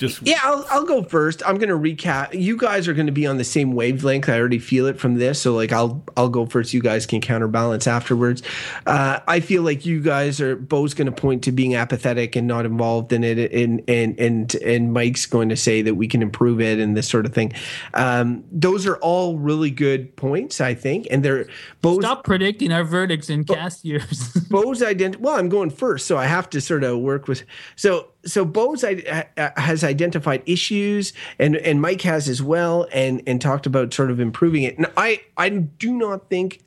just 0.03 0.27
Yeah, 0.27 0.41
I'll, 0.43 0.67
I'll 0.71 0.85
go 0.85 1.03
first. 1.03 1.43
I'm 1.47 1.57
going 1.57 1.69
to 1.69 1.77
recap. 1.77 2.35
You 2.35 2.57
guys 2.57 2.89
are 2.89 2.95
going 2.95 3.07
to 3.07 3.13
be 3.13 3.27
on 3.27 3.39
the 3.39 3.45
same 3.45 3.73
wavelength. 3.73 4.29
I 4.29 4.39
already 4.39 4.59
feel 4.59 4.87
it 4.87 4.99
from 4.99 5.15
this, 5.15 5.41
so 5.41 5.55
like 5.55 5.73
I'll 5.73 6.05
I'll 6.17 6.29
go 6.29 6.45
first. 6.47 6.75
You 6.75 6.83
guys 6.83 7.07
can 7.07 7.21
counterbalance 7.21 7.87
afterwards. 7.87 8.43
Uh, 8.87 9.21
I 9.27 9.41
feel 9.41 9.63
like 9.63 9.87
you 9.87 10.01
guys 10.01 10.41
are 10.41 10.57
both 10.57 10.97
going 10.97 11.07
to 11.07 11.13
point 11.13 11.45
to 11.45 11.53
being 11.53 11.75
apathetic 11.75 12.37
and 12.37 12.47
not 12.47 12.67
involved 12.67 13.13
in 13.13 13.25
it, 13.25 13.53
and 13.53 13.83
and 13.89 14.19
and 14.19 14.55
and 14.57 14.93
Mike's 14.93 15.27
going 15.27 15.49
to 15.49 15.57
say 15.57 15.83
that 15.83 15.95
we 15.95 16.09
can 16.09 16.21
improve 16.21 16.61
it 16.61 16.79
and 16.79 16.97
this 16.97 17.09
sort 17.09 17.25
of 17.25 17.33
thing. 17.33 17.53
Um, 17.95 18.45
those 18.51 18.87
are 18.87 18.97
all 18.97 19.39
really 19.39 19.71
good 19.71 20.15
points, 20.17 20.61
I 20.61 20.75
think, 20.75 21.07
and 21.11 21.25
they're 21.25 21.47
both 21.81 22.03
Stop 22.03 22.25
predicting 22.25 22.73
our 22.73 22.85
verdicts 22.85 23.31
in 23.31 23.45
cast 23.45 23.85
years. 23.85 24.33
Beau's 24.51 24.81
ident. 24.81 25.17
Well, 25.17 25.37
I'm 25.37 25.49
going 25.49 25.71
first, 25.71 26.07
so 26.07 26.19
I 26.19 26.27
have 26.27 26.51
to 26.51 26.61
sort 26.61 26.85
of 26.85 26.99
work 26.99 27.29
with. 27.29 27.45
So 27.77 28.09
so 28.25 28.45
Beau's 28.45 28.85
has 29.37 29.85
identified 29.85 30.43
issues, 30.47 31.13
and 31.39 31.57
and 31.57 31.81
Mike 31.81 32.03
has 32.03 32.29
as 32.29 32.43
well, 32.43 32.87
and 32.93 33.23
and 33.27 33.41
talked 33.41 33.67
about 33.67 33.93
sort 33.93 34.11
of 34.11 34.21
improving 34.21 34.63
it. 34.63 34.77
And 34.79 34.87
I 34.97 35.21
I 35.37 35.49
do 35.49 35.93
not 35.93 36.31
think 36.31 36.63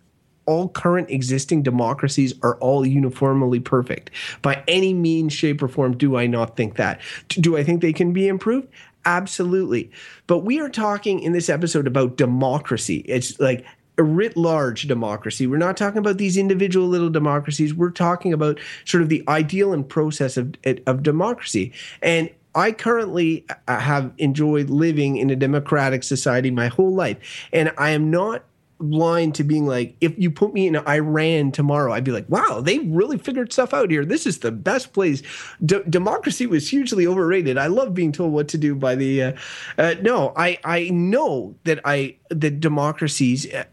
all 0.45 0.69
current 0.69 1.09
existing 1.09 1.63
democracies 1.63 2.33
are 2.43 2.55
all 2.57 2.85
uniformly 2.85 3.59
perfect 3.59 4.11
by 4.41 4.63
any 4.67 4.93
means, 4.93 5.33
shape, 5.33 5.61
or 5.61 5.67
form. 5.67 5.97
Do 5.97 6.17
I 6.17 6.27
not 6.27 6.55
think 6.55 6.75
that? 6.75 7.01
Do 7.29 7.57
I 7.57 7.63
think 7.63 7.81
they 7.81 7.93
can 7.93 8.13
be 8.13 8.27
improved? 8.27 8.67
Absolutely. 9.05 9.91
But 10.27 10.39
we 10.39 10.59
are 10.59 10.69
talking 10.69 11.19
in 11.19 11.31
this 11.31 11.49
episode 11.49 11.87
about 11.87 12.17
democracy. 12.17 12.97
It's 13.07 13.39
like 13.39 13.65
a 13.97 14.03
writ 14.03 14.35
large 14.35 14.87
democracy. 14.87 15.47
We're 15.47 15.57
not 15.57 15.77
talking 15.77 15.99
about 15.99 16.17
these 16.17 16.37
individual 16.37 16.87
little 16.87 17.09
democracies. 17.09 17.73
We're 17.73 17.91
talking 17.91 18.33
about 18.33 18.59
sort 18.85 19.03
of 19.03 19.09
the 19.09 19.23
ideal 19.27 19.73
and 19.73 19.87
process 19.87 20.37
of 20.37 20.55
of 20.87 21.03
democracy. 21.03 21.73
And 22.01 22.29
I 22.53 22.71
currently 22.71 23.45
have 23.67 24.13
enjoyed 24.17 24.69
living 24.69 25.17
in 25.17 25.29
a 25.29 25.35
democratic 25.35 26.03
society 26.03 26.51
my 26.51 26.67
whole 26.67 26.93
life, 26.93 27.47
and 27.51 27.71
I 27.77 27.91
am 27.91 28.09
not 28.09 28.45
blind 28.79 29.35
to 29.35 29.43
being 29.43 29.65
like, 29.65 29.95
if 30.01 30.13
you 30.17 30.29
put 30.29 30.53
me 30.53 30.67
in 30.67 30.75
Iran 30.75 31.51
tomorrow, 31.51 31.93
I'd 31.93 32.03
be 32.03 32.11
like, 32.11 32.27
wow, 32.29 32.61
they 32.61 32.79
really 32.79 33.17
figured 33.17 33.53
stuff 33.53 33.73
out 33.73 33.89
here. 33.89 34.03
This 34.03 34.25
is 34.25 34.39
the 34.39 34.51
best 34.51 34.93
place. 34.93 35.21
D- 35.65 35.81
democracy 35.89 36.45
was 36.45 36.69
hugely 36.69 37.07
overrated. 37.07 37.57
I 37.57 37.67
love 37.67 37.93
being 37.93 38.11
told 38.11 38.33
what 38.33 38.47
to 38.49 38.57
do 38.57 38.75
by 38.75 38.95
the. 38.95 39.23
Uh, 39.23 39.33
uh, 39.77 39.95
no, 40.01 40.33
I 40.35 40.59
I 40.63 40.89
know 40.89 41.55
that 41.63 41.79
I 41.85 42.17
that 42.29 42.59
democracies, 42.59 43.51
uh, 43.53 43.65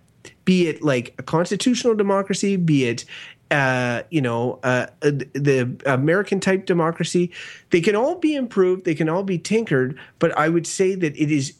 be 0.45 0.69
it 0.69 0.83
like 0.83 1.15
a 1.19 1.23
constitutional 1.23 1.95
democracy, 1.95 2.57
be 2.57 2.87
it. 2.87 3.05
Uh, 3.51 4.03
you 4.11 4.23
know, 4.23 4.59
uh, 4.63 4.87
uh, 5.03 5.11
the 5.35 5.77
American 5.85 6.41
type 6.41 6.65
democracy, 6.65 7.31
they 7.69 7.83
can 7.83 7.95
all 7.95 8.15
be 8.15 8.35
improved, 8.35 8.87
they 8.87 8.95
can 8.95 9.11
all 9.11 9.23
be 9.23 9.37
tinkered, 9.37 9.99
but 10.19 10.37
I 10.39 10.49
would 10.49 10.67
say 10.67 10.95
that 10.95 11.15
it 11.19 11.31
is 11.31 11.53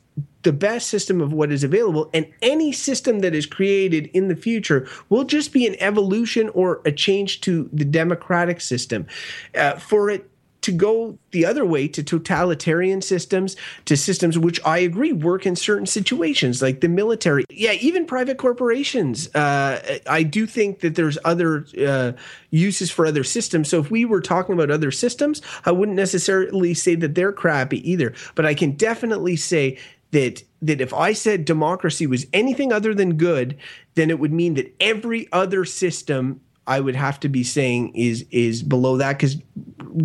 the 0.43 0.53
best 0.53 0.89
system 0.89 1.21
of 1.21 1.33
what 1.33 1.53
is 1.53 1.63
available 1.63 2.11
and 2.13 2.27
any 2.43 2.73
system 2.73 3.21
that 3.21 3.35
is 3.35 3.47
created 3.47 4.07
in 4.13 4.29
the 4.29 4.37
future 4.37 4.89
will 5.09 5.25
just 5.25 5.53
be 5.53 5.67
an 5.67 5.77
evolution 5.79 6.49
or 6.51 6.81
a 6.85 6.93
change 6.93 7.41
to 7.43 7.69
the 7.73 7.85
democratic 7.85 8.61
system 8.61 9.07
uh, 9.55 9.75
for 9.75 10.11
it 10.11 10.29
to 10.63 10.73
go 10.73 11.19
the 11.33 11.45
other 11.45 11.65
way 11.65 11.87
to 11.89 12.03
totalitarian 12.03 13.03
systems 13.03 13.57
to 13.85 13.97
systems 13.97 14.39
which 14.39 14.61
i 14.65 14.79
agree 14.79 15.13
work 15.13 15.47
in 15.47 15.55
certain 15.57 15.87
situations 15.87 16.63
like 16.63 16.81
the 16.81 16.89
military. 16.89 17.45
Yeah 17.51 17.73
even 17.73 18.07
private 18.07 18.39
corporations. 18.39 19.33
Uh, 19.35 19.99
i 20.07 20.23
do 20.23 20.47
think 20.47 20.81
that 20.81 20.95
there's 20.95 21.19
other 21.25 21.67
uh, 21.87 22.13
uses 22.51 22.91
for 22.91 23.07
other 23.07 23.25
systems. 23.25 23.69
So 23.69 23.81
if 23.81 23.91
we 23.91 24.05
were 24.05 24.21
talking 24.21 24.55
about 24.55 24.71
other 24.71 24.91
systems 24.91 25.43
i 25.65 25.71
wouldn't 25.71 25.97
necessarily 25.97 26.75
say 26.75 26.95
that 26.97 27.15
they're 27.15 27.33
crappy 27.33 27.89
either. 27.91 28.15
But 28.35 28.47
i 28.47 28.55
can 28.55 28.73
definitely 28.73 29.37
say 29.37 29.79
that 30.13 30.43
that 30.63 30.81
if 30.81 30.95
I 30.95 31.13
said 31.13 31.45
democracy 31.45 32.07
was 32.07 32.27
anything 32.33 32.73
other 32.73 32.95
than 32.95 33.17
good, 33.17 33.59
then 33.95 34.11
it 34.11 34.21
would 34.21 34.33
mean 34.33 34.55
that 34.55 34.73
every 34.81 35.29
other 35.33 35.65
system 35.65 36.41
I 36.67 36.79
would 36.79 36.95
have 36.95 37.19
to 37.21 37.29
be 37.29 37.43
saying 37.43 37.95
is 37.97 38.25
is 38.31 38.63
below 38.63 38.97
that. 38.99 39.15
Because 39.15 39.37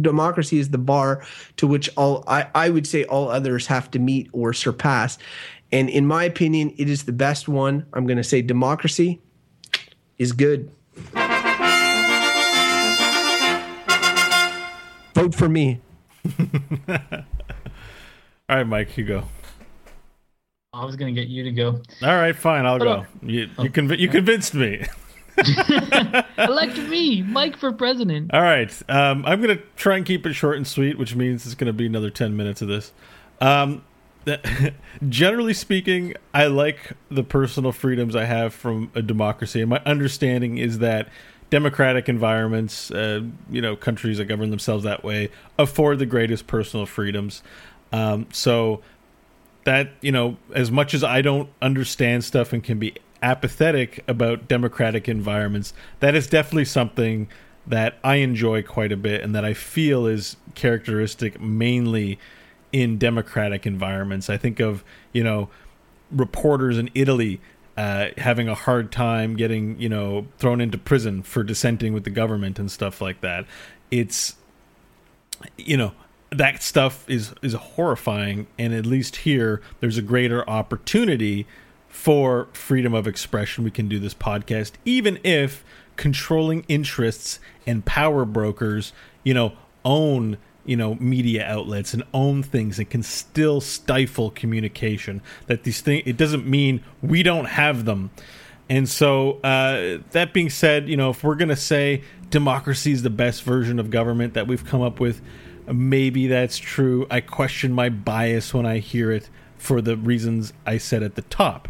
democracy 0.02 0.60
is 0.60 0.70
the 0.70 0.78
bar 0.78 1.26
to 1.58 1.68
which 1.68 1.90
all 1.98 2.24
I, 2.28 2.48
I 2.56 2.70
would 2.70 2.88
say 2.88 3.04
all 3.06 3.30
others 3.30 3.68
have 3.68 3.90
to 3.92 4.00
meet 4.00 4.30
or 4.34 4.54
surpass. 4.54 5.18
And 5.72 5.90
in 5.90 6.06
my 6.06 6.24
opinion, 6.24 6.74
it 6.78 6.90
is 6.90 7.04
the 7.04 7.12
best 7.12 7.48
one. 7.48 7.86
I'm 7.94 8.06
going 8.06 8.18
to 8.18 8.24
say 8.24 8.42
democracy 8.42 9.20
is 10.18 10.32
good. 10.32 10.72
Vote 15.14 15.36
for 15.36 15.50
me. 15.50 15.82
all 18.50 18.56
right 18.56 18.68
mike 18.68 18.98
you 18.98 19.04
go 19.04 19.24
I 20.74 20.86
was 20.86 20.96
gonna 20.96 21.12
get 21.12 21.28
you 21.28 21.44
to 21.44 21.52
go. 21.52 21.82
all 22.02 22.16
right 22.16 22.36
fine 22.36 22.66
i'll 22.66 22.80
go 22.80 22.90
up. 22.90 23.06
you 23.22 23.42
you, 23.42 23.50
oh. 23.58 23.64
conv- 23.66 23.98
you 23.98 24.08
convinced 24.10 24.54
me 24.54 24.86
Elect 26.38 26.78
me, 26.90 27.22
Mike 27.22 27.58
for 27.58 27.72
president. 27.72 28.34
All 28.34 28.42
right. 28.42 28.72
Um, 28.90 29.26
I'm 29.26 29.42
going 29.42 29.58
to 29.58 29.64
try 29.76 29.98
and 29.98 30.06
keep 30.06 30.26
it 30.26 30.34
short 30.34 30.58
and 30.58 30.68
sweet, 30.68 30.98
which 30.98 31.16
means 31.16 31.46
it's 31.46 31.56
going 31.56 31.68
to 31.68 31.74
be 31.74 31.86
another 31.86 32.10
10 32.10 32.36
minutes 32.36 32.62
of 32.62 32.68
this. 32.68 32.92
Um, 33.40 33.84
generally 35.10 35.54
speaking, 35.54 36.16
I 36.34 36.48
like 36.48 36.94
the 37.10 37.24
personal 37.24 37.72
freedoms 37.72 38.16
I 38.16 38.26
have 38.26 38.54
from 38.54 38.92
a 38.96 39.02
democracy. 39.02 39.62
And 39.62 39.70
my 39.70 39.82
understanding 39.86 40.58
is 40.58 40.80
that 40.80 41.10
democratic 41.50 42.10
environments, 42.10 42.92
uh, 42.92 43.22
you 43.50 43.62
know, 43.62 43.76
countries 43.76 44.18
that 44.18 44.26
govern 44.26 44.50
themselves 44.50 44.84
that 44.84 45.04
way, 45.04 45.30
afford 45.58 46.00
the 46.00 46.06
greatest 46.06 46.48
personal 46.48 46.86
freedoms. 46.86 47.42
Um, 47.94 48.28
so 48.34 48.82
that, 49.64 49.92
you 50.02 50.12
know, 50.12 50.38
as 50.54 50.72
much 50.72 50.94
as 50.94 51.04
I 51.04 51.22
don't 51.22 51.50
understand 51.62 52.24
stuff 52.24 52.54
and 52.54 52.64
can 52.64 52.80
be 52.80 52.96
apathetic 53.22 54.04
about 54.08 54.48
democratic 54.48 55.08
environments, 55.08 55.74
that 56.00 56.16
is 56.16 56.28
definitely 56.28 56.66
something 56.66 57.28
that 57.66 57.98
I 58.04 58.16
enjoy 58.16 58.64
quite 58.64 58.92
a 58.92 58.98
bit 58.98 59.22
and 59.22 59.36
that 59.36 59.44
I 59.44 59.54
feel 59.54 60.06
is 60.06 60.38
characteristic 60.56 61.42
mainly 61.42 62.18
in 62.72 62.98
democratic 62.98 63.66
environments. 63.66 64.30
I 64.30 64.38
think 64.38 64.60
of, 64.60 64.84
you 65.12 65.24
know, 65.24 65.50
reporters 66.12 66.78
in 66.78 66.90
Italy 66.96 67.42
uh, 67.76 68.08
having 68.18 68.48
a 68.48 68.56
hard 68.56 68.92
time 68.92 69.36
getting, 69.36 69.80
you 69.80 69.90
know, 69.90 70.28
thrown 70.40 70.62
into 70.62 70.78
prison 70.78 71.22
for 71.22 71.44
dissenting 71.44 71.94
with 71.94 72.06
the 72.06 72.10
government 72.10 72.58
and 72.58 72.72
stuff 72.72 73.02
like 73.02 73.22
that. 73.22 73.46
It's, 73.92 74.36
you 75.58 75.78
know, 75.78 75.94
that 76.32 76.62
stuff 76.62 77.10
is 77.10 77.34
is 77.42 77.54
horrifying, 77.54 78.48
and 78.58 78.74
at 78.74 78.86
least 78.86 79.18
here 79.18 79.62
there's 79.80 79.98
a 79.98 80.02
greater 80.02 80.48
opportunity 80.50 81.48
for 81.98 82.48
freedom 82.54 82.94
of 82.94 83.08
expression. 83.08 83.64
We 83.64 83.72
can 83.72 83.90
do 83.90 83.98
this 83.98 84.14
podcast, 84.14 84.74
even 84.86 85.20
if 85.24 85.66
controlling 85.96 86.64
interests 86.68 87.40
and 87.66 87.84
power 87.84 88.24
brokers, 88.24 88.94
you 89.24 89.34
know, 89.34 89.54
own 89.84 90.38
you 90.64 90.78
know 90.78 90.96
media 90.96 91.44
outlets 91.46 91.96
and 91.96 92.04
own 92.14 92.44
things 92.44 92.78
and 92.78 92.88
can 92.90 93.02
still 93.02 93.60
stifle 93.60 94.30
communication 94.30 95.22
that 95.48 95.64
these 95.64 95.82
things 95.82 96.04
it 96.06 96.18
doesn't 96.18 96.46
mean 96.46 96.84
we 97.02 97.24
don't 97.24 97.46
have 97.46 97.86
them 97.86 98.12
and 98.70 98.90
so 98.90 99.40
uh, 99.40 99.98
that 100.12 100.34
being 100.34 100.50
said 100.50 100.90
you 100.90 100.98
know 100.98 101.10
if 101.12 101.24
we're 101.24 101.36
going 101.36 101.48
to 101.48 101.56
say 101.56 102.04
democracy 102.30 102.92
is 102.92 103.02
the 103.02 103.10
best 103.10 103.44
version 103.44 103.80
of 103.80 103.90
government 103.90 104.34
that 104.34 104.46
we've 104.46 104.66
come 104.66 104.82
up 104.82 105.00
with 105.00 105.22
maybe 105.72 106.28
that's 106.28 106.58
true 106.58 107.08
i 107.10 107.22
question 107.22 107.72
my 107.72 107.88
bias 107.88 108.54
when 108.54 108.66
i 108.66 108.80
hear 108.80 109.10
it 109.10 109.30
for 109.58 109.82
the 109.82 109.98
reasons 109.98 110.54
i 110.66 110.78
said 110.78 111.04
at 111.04 111.16
the 111.16 111.22
top 111.24 111.68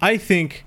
i 0.00 0.16
think 0.16 0.64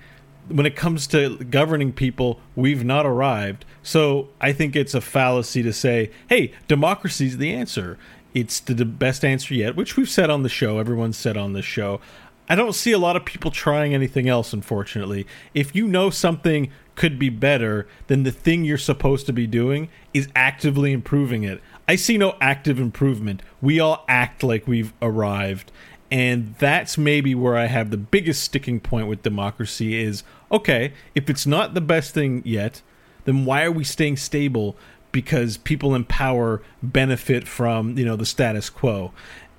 when 0.48 0.66
it 0.66 0.76
comes 0.76 1.08
to 1.08 1.38
governing 1.46 1.92
people, 1.92 2.40
we've 2.56 2.84
not 2.84 3.06
arrived. 3.06 3.66
So 3.82 4.30
I 4.40 4.54
think 4.54 4.76
it's 4.76 4.94
a 4.94 5.02
fallacy 5.02 5.64
to 5.64 5.74
say, 5.74 6.12
hey, 6.30 6.54
democracy 6.68 7.28
is 7.28 7.38
the 7.38 7.54
answer. 7.54 7.98
It's 8.34 8.60
the 8.60 8.86
best 8.86 9.24
answer 9.24 9.54
yet, 9.54 9.76
which 9.76 9.98
we've 9.98 10.10
said 10.10 10.30
on 10.30 10.44
the 10.44 10.50
show. 10.50 10.78
Everyone's 10.78 11.18
said 11.18 11.38
on 11.38 11.54
the 11.54 11.62
show. 11.62 12.00
I 12.48 12.56
don't 12.56 12.74
see 12.74 12.92
a 12.92 13.00
lot 13.00 13.16
of 13.16 13.26
people 13.26 13.50
trying 13.50 13.94
anything 13.94 14.30
else, 14.30 14.54
unfortunately. 14.54 15.26
If 15.54 15.76
you 15.76 15.88
know 15.88 16.12
something 16.12 16.70
could 16.94 17.18
be 17.18 17.30
better, 17.30 17.88
then 18.08 18.24
the 18.24 18.32
thing 18.32 18.64
you're 18.64 18.78
supposed 18.78 19.26
to 19.26 19.34
be 19.34 19.48
doing 19.48 19.90
is 20.14 20.28
actively 20.36 20.92
improving 20.92 21.44
it. 21.44 21.60
I 21.88 21.96
see 21.96 22.18
no 22.18 22.36
active 22.40 22.80
improvement. 22.80 23.42
We 23.62 23.80
all 23.80 24.06
act 24.08 24.44
like 24.44 24.68
we've 24.68 24.94
arrived 25.02 25.72
and 26.12 26.56
that's 26.60 26.98
maybe 26.98 27.34
where 27.34 27.58
I 27.58 27.66
have 27.66 27.90
the 27.92 27.98
biggest 27.98 28.44
sticking 28.44 28.80
point 28.80 29.08
with 29.08 29.24
democracy 29.24 30.02
is 30.02 30.24
okay, 30.52 30.94
if 31.16 31.30
it's 31.30 31.46
not 31.46 31.74
the 31.74 31.82
best 31.82 32.14
thing 32.14 32.42
yet, 32.46 32.82
then 33.26 33.46
why 33.46 33.64
are 33.64 33.72
we 33.72 33.84
staying 33.84 34.18
stable? 34.18 34.76
Because 35.12 35.58
people 35.58 35.96
in 35.96 36.04
power 36.04 36.62
benefit 36.84 37.48
from, 37.48 37.98
you 37.98 38.06
know, 38.06 38.16
the 38.16 38.26
status 38.26 38.70
quo. 38.70 39.12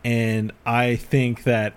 And 0.05 0.53
I 0.65 0.97
think 0.97 1.43
that 1.43 1.75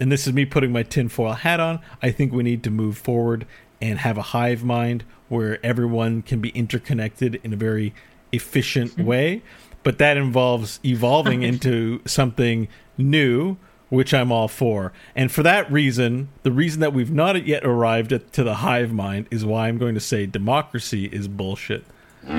and 0.00 0.12
this 0.12 0.26
is 0.26 0.32
me 0.32 0.44
putting 0.44 0.72
my 0.72 0.82
tinfoil 0.82 1.32
hat 1.32 1.60
on, 1.60 1.80
I 2.02 2.10
think 2.10 2.32
we 2.32 2.42
need 2.42 2.62
to 2.64 2.70
move 2.70 2.98
forward 2.98 3.46
and 3.80 3.98
have 4.00 4.18
a 4.18 4.22
hive 4.22 4.64
mind 4.64 5.04
where 5.28 5.64
everyone 5.64 6.22
can 6.22 6.40
be 6.40 6.50
interconnected 6.50 7.40
in 7.42 7.52
a 7.52 7.56
very 7.56 7.94
efficient 8.32 8.98
way. 8.98 9.42
But 9.82 9.98
that 9.98 10.16
involves 10.16 10.80
evolving 10.84 11.42
into 11.50 12.00
something 12.04 12.68
new 12.98 13.56
which 13.88 14.12
I'm 14.12 14.32
all 14.32 14.48
for. 14.48 14.92
And 15.14 15.30
for 15.30 15.42
that 15.42 15.70
reason, 15.70 16.28
the 16.42 16.52
reason 16.52 16.80
that 16.80 16.92
we've 16.92 17.12
not 17.12 17.46
yet 17.46 17.64
arrived 17.64 18.12
at, 18.12 18.32
to 18.34 18.42
the 18.42 18.56
hive 18.56 18.92
mind 18.92 19.26
is 19.30 19.44
why 19.44 19.68
I'm 19.68 19.78
going 19.78 19.94
to 19.94 20.00
say 20.00 20.26
democracy 20.26 21.06
is 21.06 21.28
bullshit. 21.28 21.84
All 22.28 22.34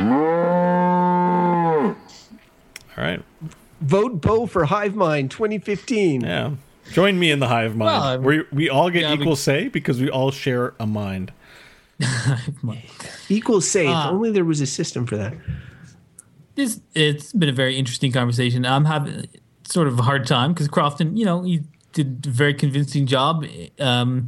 right. 2.98 3.24
Vote 3.82 4.22
Beau 4.22 4.48
for 4.48 4.66
Hive 4.66 4.96
Mind 4.96 5.32
2015. 5.32 6.22
Yeah. 6.22 6.52
Join 6.92 7.20
me 7.20 7.32
in 7.32 7.40
the 7.40 7.48
hive 7.48 7.76
mind. 7.76 8.24
Well, 8.24 8.32
we 8.38 8.44
we 8.52 8.70
all 8.70 8.90
get 8.90 9.04
yeah, 9.04 9.14
equal 9.14 9.32
we... 9.32 9.36
say 9.36 9.68
because 9.68 10.00
we 10.00 10.10
all 10.10 10.32
share 10.32 10.74
a 10.80 10.88
mind. 10.88 11.32
equal 13.30 13.62
say. 13.62 13.88
Uh, 13.88 14.08
if 14.08 14.14
only 14.14 14.32
there 14.32 14.46
was 14.46 14.62
a 14.62 14.66
system 14.66 15.06
for 15.06 15.18
that. 15.18 15.34
This 16.56 16.82
it's 16.94 17.34
been 17.34 17.50
a 17.50 17.54
very 17.54 17.78
interesting 17.78 18.12
conversation. 18.12 18.66
I'm 18.66 18.86
having 18.86 19.28
sort 19.72 19.88
of 19.88 20.00
a 20.00 20.02
hard 20.04 20.26
time 20.26 20.54
because 20.54 20.68
Crofton, 20.68 21.18
you 21.18 21.26
know, 21.26 21.44
he 21.44 21.64
did 21.94 22.26
a 22.26 22.30
very 22.30 22.54
convincing 22.54 23.06
job. 23.06 23.46
Um, 23.80 24.28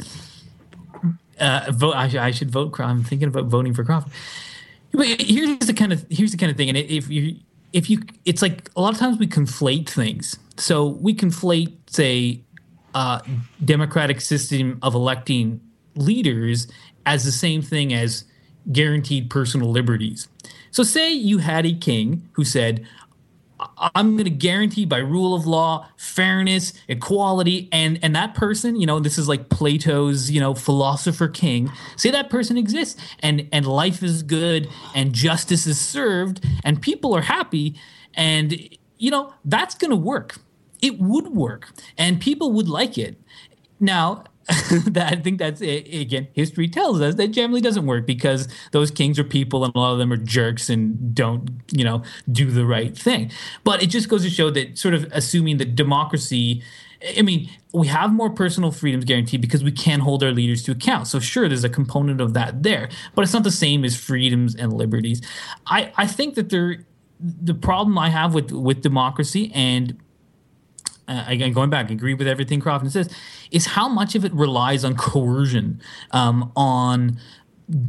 uh, 1.40 1.66
vote. 1.72 1.94
I, 1.94 2.28
I, 2.28 2.32
should 2.32 2.52
vote. 2.52 2.80
I'm 2.80 3.04
thinking 3.04 3.28
about 3.28 3.46
voting 3.46 3.74
for 3.74 3.84
Crofton. 3.84 4.12
But 4.92 5.22
here's 5.22 5.60
the 5.60 5.74
kind 5.74 5.94
of 5.94 6.06
here's 6.10 6.32
the 6.32 6.38
kind 6.38 6.52
of 6.52 6.58
thing, 6.58 6.68
and 6.68 6.78
if 6.78 7.10
you 7.10 7.38
if 7.74 7.90
you, 7.90 8.02
it's 8.26 8.42
like 8.42 8.70
a 8.76 8.82
lot 8.82 8.94
of 8.94 9.00
times 9.00 9.18
we 9.18 9.28
conflate 9.28 9.90
things. 9.90 10.38
So 10.58 10.88
we 10.88 11.14
conflate, 11.14 11.76
say, 11.88 12.42
uh, 12.94 13.20
democratic 13.64 14.22
system 14.22 14.80
of 14.82 14.96
electing 14.96 15.62
leaders 15.96 16.68
as 17.06 17.24
the 17.24 17.32
same 17.32 17.62
thing 17.62 17.94
as 17.94 18.24
guaranteed 18.72 19.30
personal 19.30 19.70
liberties. 19.70 20.28
So 20.72 20.84
say 20.84 21.12
you 21.12 21.40
had 21.40 21.66
a 21.66 21.74
king 21.74 22.28
who 22.34 22.44
said, 22.44 22.86
I'm 23.78 24.12
going 24.16 24.26
to 24.26 24.30
guarantee 24.30 24.86
by 24.86 24.98
rule 24.98 25.36
of 25.36 25.46
law, 25.46 25.88
fairness, 25.98 26.74
equality, 26.88 27.70
and 27.72 28.00
and 28.02 28.16
that 28.16 28.36
person, 28.36 28.80
you 28.80 28.86
know, 28.86 29.00
this 29.00 29.18
is 29.18 29.28
like 29.28 29.50
Plato's, 29.50 30.32
you 30.32 30.40
know, 30.40 30.54
philosopher 30.54 31.28
king. 31.28 31.72
Say 31.96 32.12
that 32.12 32.30
person 32.30 32.58
exists, 32.58 33.02
and 33.20 33.48
and 33.52 33.66
life 33.66 34.04
is 34.04 34.24
good, 34.24 34.70
and 34.96 35.14
justice 35.14 35.68
is 35.68 35.80
served, 35.80 36.46
and 36.64 36.82
people 36.82 37.16
are 37.16 37.22
happy, 37.22 37.80
and 38.14 38.58
you 38.98 39.12
know 39.12 39.34
that's 39.46 39.76
going 39.76 39.92
to 39.92 39.98
work. 39.98 40.38
It 40.82 41.00
would 41.00 41.30
work, 41.30 41.70
and 41.98 42.22
people 42.22 42.52
would 42.54 42.70
like 42.70 42.98
it. 42.98 43.22
Now, 43.80 44.26
I 44.96 45.16
think 45.16 45.38
that's 45.38 45.62
it. 45.62 45.88
again 45.94 46.28
history 46.34 46.68
tells 46.68 47.02
us 47.02 47.16
that 47.16 47.28
generally 47.28 47.62
doesn't 47.62 47.86
work 47.86 48.08
because 48.08 48.48
those 48.72 48.90
kings 48.90 49.20
are 49.20 49.24
people 49.24 49.64
and 49.64 49.74
a 49.76 49.78
lot 49.78 49.94
of 49.94 50.00
them 50.00 50.12
are 50.12 50.18
jerks 50.18 50.70
and 50.70 51.14
don't 51.14 51.50
you 51.72 51.84
know 51.84 52.02
do 52.32 52.50
the 52.50 52.66
right 52.66 52.98
thing. 52.98 53.32
But 53.64 53.84
it 53.84 53.88
just 53.88 54.10
goes 54.10 54.24
to 54.24 54.30
show 54.30 54.50
that 54.52 54.78
sort 54.78 54.94
of 54.96 55.08
assuming 55.12 55.58
that 55.58 55.76
democracy. 55.76 56.64
I 57.18 57.22
mean, 57.22 57.50
we 57.74 57.88
have 57.88 58.12
more 58.12 58.30
personal 58.30 58.72
freedoms 58.72 59.06
guaranteed 59.06 59.40
because 59.40 59.64
we 59.64 59.72
can 59.72 60.00
hold 60.00 60.24
our 60.24 60.32
leaders 60.32 60.64
to 60.64 60.72
account. 60.72 61.08
So 61.08 61.20
sure, 61.20 61.48
there's 61.48 61.64
a 61.64 61.70
component 61.70 62.20
of 62.20 62.34
that 62.34 62.64
there, 62.64 62.90
but 63.16 63.22
it's 63.22 63.34
not 63.34 63.44
the 63.44 63.52
same 63.52 63.86
as 63.86 63.96
freedoms 63.96 64.56
and 64.56 64.74
liberties. 64.74 65.22
I, 65.68 65.94
I 65.96 66.08
think 66.08 66.36
that 66.36 66.50
there 66.50 66.86
the 67.20 67.54
problem 67.54 67.98
I 67.98 68.10
have 68.10 68.34
with 68.34 68.52
with 68.52 68.82
democracy 68.82 69.52
and 69.54 69.98
uh, 71.10 71.26
again, 71.28 71.52
going 71.52 71.70
back, 71.70 71.90
agree 71.90 72.14
with 72.14 72.28
everything 72.28 72.60
Crofton 72.60 72.90
says, 72.90 73.10
is 73.52 73.66
how 73.66 73.90
much 73.90 74.16
of 74.16 74.24
it 74.24 74.34
relies 74.34 74.86
on 74.86 74.96
coercion, 74.96 75.82
um, 76.12 76.52
on, 76.56 77.20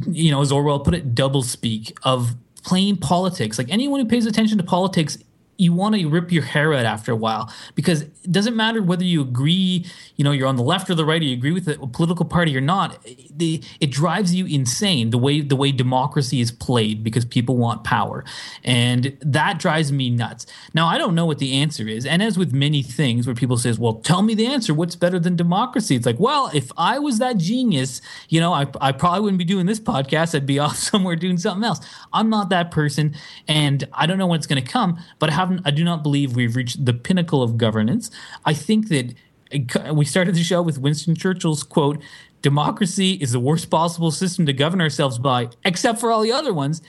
you 0.09 0.31
know, 0.31 0.41
as 0.41 0.51
Orwell 0.51 0.79
put 0.79 0.95
it, 0.95 1.13
double 1.13 1.43
speak 1.43 1.97
of 2.03 2.35
plain 2.63 2.97
politics. 2.97 3.57
Like 3.57 3.69
anyone 3.69 3.99
who 3.99 4.07
pays 4.07 4.25
attention 4.25 4.57
to 4.57 4.63
politics 4.63 5.17
you 5.61 5.71
want 5.71 5.93
to 5.93 6.09
rip 6.09 6.31
your 6.31 6.41
hair 6.41 6.73
out 6.73 6.85
after 6.85 7.11
a 7.11 7.15
while 7.15 7.53
because 7.75 8.01
it 8.01 8.31
doesn't 8.31 8.55
matter 8.55 8.81
whether 8.81 9.03
you 9.03 9.21
agree, 9.21 9.85
you 10.15 10.23
know, 10.23 10.31
you're 10.31 10.47
on 10.47 10.55
the 10.55 10.63
left 10.63 10.89
or 10.89 10.95
the 10.95 11.05
right, 11.05 11.21
or 11.21 11.25
you 11.25 11.35
agree 11.35 11.51
with 11.51 11.67
a 11.67 11.77
political 11.87 12.25
party 12.25 12.57
or 12.57 12.61
not. 12.61 12.97
The, 13.29 13.61
it 13.79 13.91
drives 13.91 14.33
you 14.33 14.47
insane 14.47 15.11
the 15.11 15.19
way 15.19 15.41
the 15.41 15.55
way 15.55 15.71
democracy 15.71 16.41
is 16.41 16.51
played 16.51 17.03
because 17.03 17.25
people 17.25 17.57
want 17.57 17.83
power, 17.83 18.25
and 18.63 19.15
that 19.21 19.59
drives 19.59 19.91
me 19.91 20.09
nuts. 20.09 20.47
Now 20.73 20.87
I 20.87 20.97
don't 20.97 21.13
know 21.13 21.27
what 21.27 21.37
the 21.37 21.53
answer 21.53 21.87
is, 21.87 22.07
and 22.07 22.23
as 22.23 22.39
with 22.39 22.53
many 22.53 22.81
things 22.81 23.27
where 23.27 23.35
people 23.35 23.57
says, 23.57 23.77
"Well, 23.77 23.95
tell 23.95 24.23
me 24.23 24.33
the 24.33 24.47
answer. 24.47 24.73
What's 24.73 24.95
better 24.95 25.19
than 25.19 25.35
democracy?" 25.35 25.95
It's 25.95 26.07
like, 26.07 26.19
well, 26.19 26.49
if 26.55 26.71
I 26.75 26.97
was 26.97 27.19
that 27.19 27.37
genius, 27.37 28.01
you 28.29 28.39
know, 28.39 28.51
I, 28.51 28.65
I 28.81 28.91
probably 28.93 29.21
wouldn't 29.21 29.37
be 29.37 29.45
doing 29.45 29.67
this 29.67 29.79
podcast. 29.79 30.33
I'd 30.33 30.47
be 30.47 30.57
off 30.65 30.77
somewhere 30.77 31.15
doing 31.15 31.37
something 31.37 31.63
else. 31.63 31.81
I'm 32.13 32.31
not 32.31 32.49
that 32.49 32.71
person, 32.71 33.15
and 33.47 33.87
I 33.93 34.07
don't 34.07 34.17
know 34.17 34.25
when 34.25 34.39
it's 34.39 34.47
going 34.47 34.63
to 34.63 34.67
come, 34.67 34.99
but 35.19 35.29
I 35.29 35.33
have 35.33 35.50
I 35.65 35.71
do 35.71 35.83
not 35.83 36.03
believe 36.03 36.35
we've 36.35 36.55
reached 36.55 36.85
the 36.85 36.93
pinnacle 36.93 37.41
of 37.41 37.57
governance. 37.57 38.11
I 38.45 38.53
think 38.53 38.87
that 38.89 39.13
uh, 39.53 39.93
we 39.93 40.05
started 40.05 40.35
the 40.35 40.43
show 40.43 40.61
with 40.61 40.77
Winston 40.77 41.15
Churchill's 41.15 41.63
quote 41.63 42.01
democracy 42.41 43.13
is 43.13 43.31
the 43.31 43.39
worst 43.39 43.69
possible 43.69 44.11
system 44.11 44.45
to 44.45 44.53
govern 44.53 44.81
ourselves 44.81 45.19
by, 45.19 45.49
except 45.63 45.99
for 45.99 46.11
all 46.11 46.21
the 46.21 46.31
other 46.31 46.53
ones. 46.53 46.81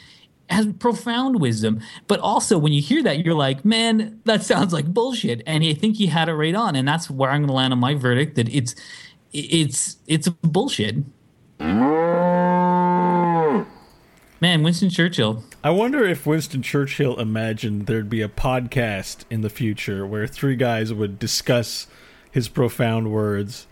Has 0.50 0.66
profound 0.80 1.40
wisdom, 1.40 1.80
but 2.08 2.20
also 2.20 2.58
when 2.58 2.74
you 2.74 2.82
hear 2.82 3.02
that, 3.04 3.24
you're 3.24 3.34
like, 3.34 3.64
man, 3.64 4.20
that 4.24 4.42
sounds 4.42 4.70
like 4.70 4.84
bullshit. 4.84 5.40
And 5.46 5.64
I 5.64 5.72
think 5.72 5.96
he 5.96 6.08
had 6.08 6.28
it 6.28 6.34
right 6.34 6.54
on, 6.54 6.76
and 6.76 6.86
that's 6.86 7.08
where 7.08 7.30
I'm 7.30 7.40
going 7.40 7.48
to 7.48 7.54
land 7.54 7.72
on 7.72 7.78
my 7.78 7.94
verdict 7.94 8.34
that 8.34 8.50
it's 8.50 8.74
it's 9.32 9.96
it's 10.06 10.28
bullshit. 10.28 10.96
Man, 14.42 14.64
Winston 14.64 14.90
Churchill. 14.90 15.44
I 15.62 15.70
wonder 15.70 16.04
if 16.04 16.26
Winston 16.26 16.62
Churchill 16.62 17.16
imagined 17.20 17.86
there'd 17.86 18.10
be 18.10 18.22
a 18.22 18.28
podcast 18.28 19.18
in 19.30 19.42
the 19.42 19.48
future 19.48 20.04
where 20.04 20.26
three 20.26 20.56
guys 20.56 20.92
would 20.92 21.20
discuss 21.20 21.86
his 22.28 22.48
profound 22.48 23.12
words. 23.12 23.68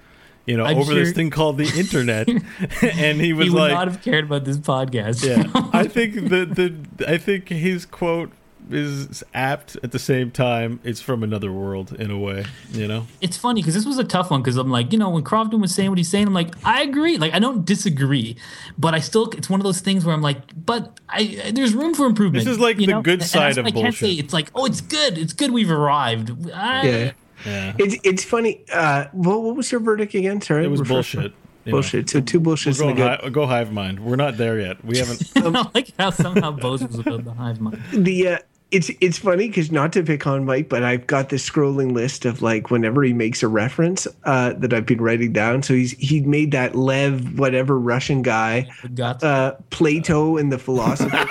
you 0.47 0.57
know, 0.57 0.64
I'm 0.64 0.79
over 0.79 0.95
this 0.95 1.11
thing 1.11 1.31
called 1.31 1.59
the 1.59 1.68
internet, 1.77 2.29
and 2.83 3.21
he 3.21 3.33
was 3.33 3.49
he 3.49 3.51
would 3.51 3.59
like, 3.59 3.73
not 3.73 3.89
have 3.89 4.01
cared 4.01 4.27
about 4.27 4.45
this 4.45 4.59
podcast. 4.59 5.27
yeah, 5.27 5.51
I 5.73 5.89
think 5.89 6.14
the 6.14 6.47
the 6.47 7.12
I 7.12 7.18
think 7.18 7.49
his 7.49 7.85
quote 7.85 8.31
is 8.71 9.23
apt 9.35 9.77
at 9.83 9.93
the 9.93 9.99
same 9.99 10.31
time. 10.31 10.81
It's 10.85 11.01
from 11.01 11.23
another 11.23 11.53
world 11.53 11.93
in 11.95 12.11
a 12.11 12.19
way, 12.19 12.45
you 12.73 12.87
know. 12.87 13.07
it's 13.21 13.37
funny 13.37 13.61
because 13.63 13.75
this 13.75 13.87
was 13.87 13.99
a 13.99 14.05
tough 14.05 14.31
one 14.31 14.43
because 14.43 14.57
I'm 14.57 14.71
like, 14.71 14.93
you 14.93 14.99
know, 14.99 15.11
when 15.11 15.23
Crofton 15.25 15.61
was 15.61 15.75
saying 15.75 15.89
what 15.89 15.99
he's 15.99 16.09
saying, 16.09 16.27
I'm 16.27 16.35
like, 16.35 16.55
I 16.65 16.83
agree. 16.83 17.17
Like, 17.19 17.33
I 17.35 17.39
don't 17.39 17.65
disagree, 17.65 18.37
but 18.79 18.95
I 18.95 19.01
still, 19.01 19.31
it's 19.31 19.49
one 19.51 19.61
of 19.61 19.65
those 19.65 19.81
things 19.81 20.05
where 20.05 20.15
I'm 20.15 20.23
like, 20.23 20.39
but 20.67 20.99
I, 21.09 21.41
I- 21.47 21.51
there's 21.53 21.75
room 21.75 21.95
for 21.95 22.07
improvement. 22.07 22.45
This 22.45 22.53
is 22.53 22.61
like 22.61 22.77
the 22.77 22.87
know? 22.87 23.03
good 23.03 23.23
side 23.23 23.59
of 23.59 23.65
why 23.65 23.69
I 23.69 23.73
can't 23.73 23.95
say 23.95 24.07
bullshit. 24.09 24.25
it's 24.25 24.33
like, 24.35 24.51
oh, 24.55 24.65
it's 24.67 24.81
good. 24.81 25.19
It's 25.19 25.33
good. 25.33 25.51
We've 25.51 25.71
arrived. 25.71 26.31
I, 26.53 26.87
Yeah. 26.89 27.13
Yeah, 27.47 27.73
It's 27.79 27.97
it's 28.05 28.23
funny. 28.23 28.61
Uh, 28.71 29.07
what, 29.13 29.41
what 29.43 29.57
was 29.57 29.73
your 29.73 29.81
verdict 29.81 30.13
again? 30.15 30.43
Sorry, 30.43 30.65
it 30.67 30.69
was 30.69 30.81
refresh 30.81 31.15
my- 31.15 31.23
bullshit. 31.23 31.37
know. 31.65 31.73
Bullshit. 31.73 32.11
So 32.11 32.21
two 32.21 32.39
bullshits 32.41 32.79
Go, 32.81 32.89
and 32.89 32.99
a 32.99 33.03
good. 33.03 33.21
hi, 33.23 33.29
go 33.31 33.47
hive 33.47 33.73
mind. 33.73 34.01
We're 34.01 34.17
not 34.17 34.37
there 34.37 34.59
yet. 34.61 34.85
We 34.85 34.99
haven't. 34.99 35.31
I 35.37 35.67
like 35.75 35.93
how 35.99 36.11
somehow 36.11 36.51
Beau's 36.51 36.83
was 36.83 36.99
about 36.99 37.25
the 37.25 37.33
hive 37.33 37.59
mind. 37.61 37.83
the 37.93 38.29
uh, 38.29 38.39
it's 38.71 38.91
it's 39.01 39.18
funny 39.18 39.49
because 39.49 39.73
not 39.73 39.93
to 39.95 40.03
pick 40.03 40.27
on 40.27 40.45
Mike, 40.45 40.68
but 40.68 40.83
I've 40.83 41.07
got 41.07 41.29
this 41.29 41.49
scrolling 41.49 41.93
list 41.93 42.25
of 42.25 42.41
like 42.41 42.71
whenever 42.71 43.03
he 43.03 43.12
makes 43.12 43.43
a 43.43 43.49
reference 43.49 44.07
uh, 44.25 44.53
that 44.55 44.73
I've 44.73 44.87
been 44.87 45.01
writing 45.01 45.33
down. 45.33 45.62
So 45.62 45.75
he's 45.75 45.93
he 45.93 46.21
made 46.21 46.53
that 46.53 46.75
Lev 46.75 47.39
whatever 47.39 47.79
Russian 47.79 48.23
guy, 48.23 48.71
Got 48.95 49.25
uh, 49.25 49.57
Plato 49.71 50.37
and 50.37 50.53
the 50.53 50.59
philosopher. 50.59 51.27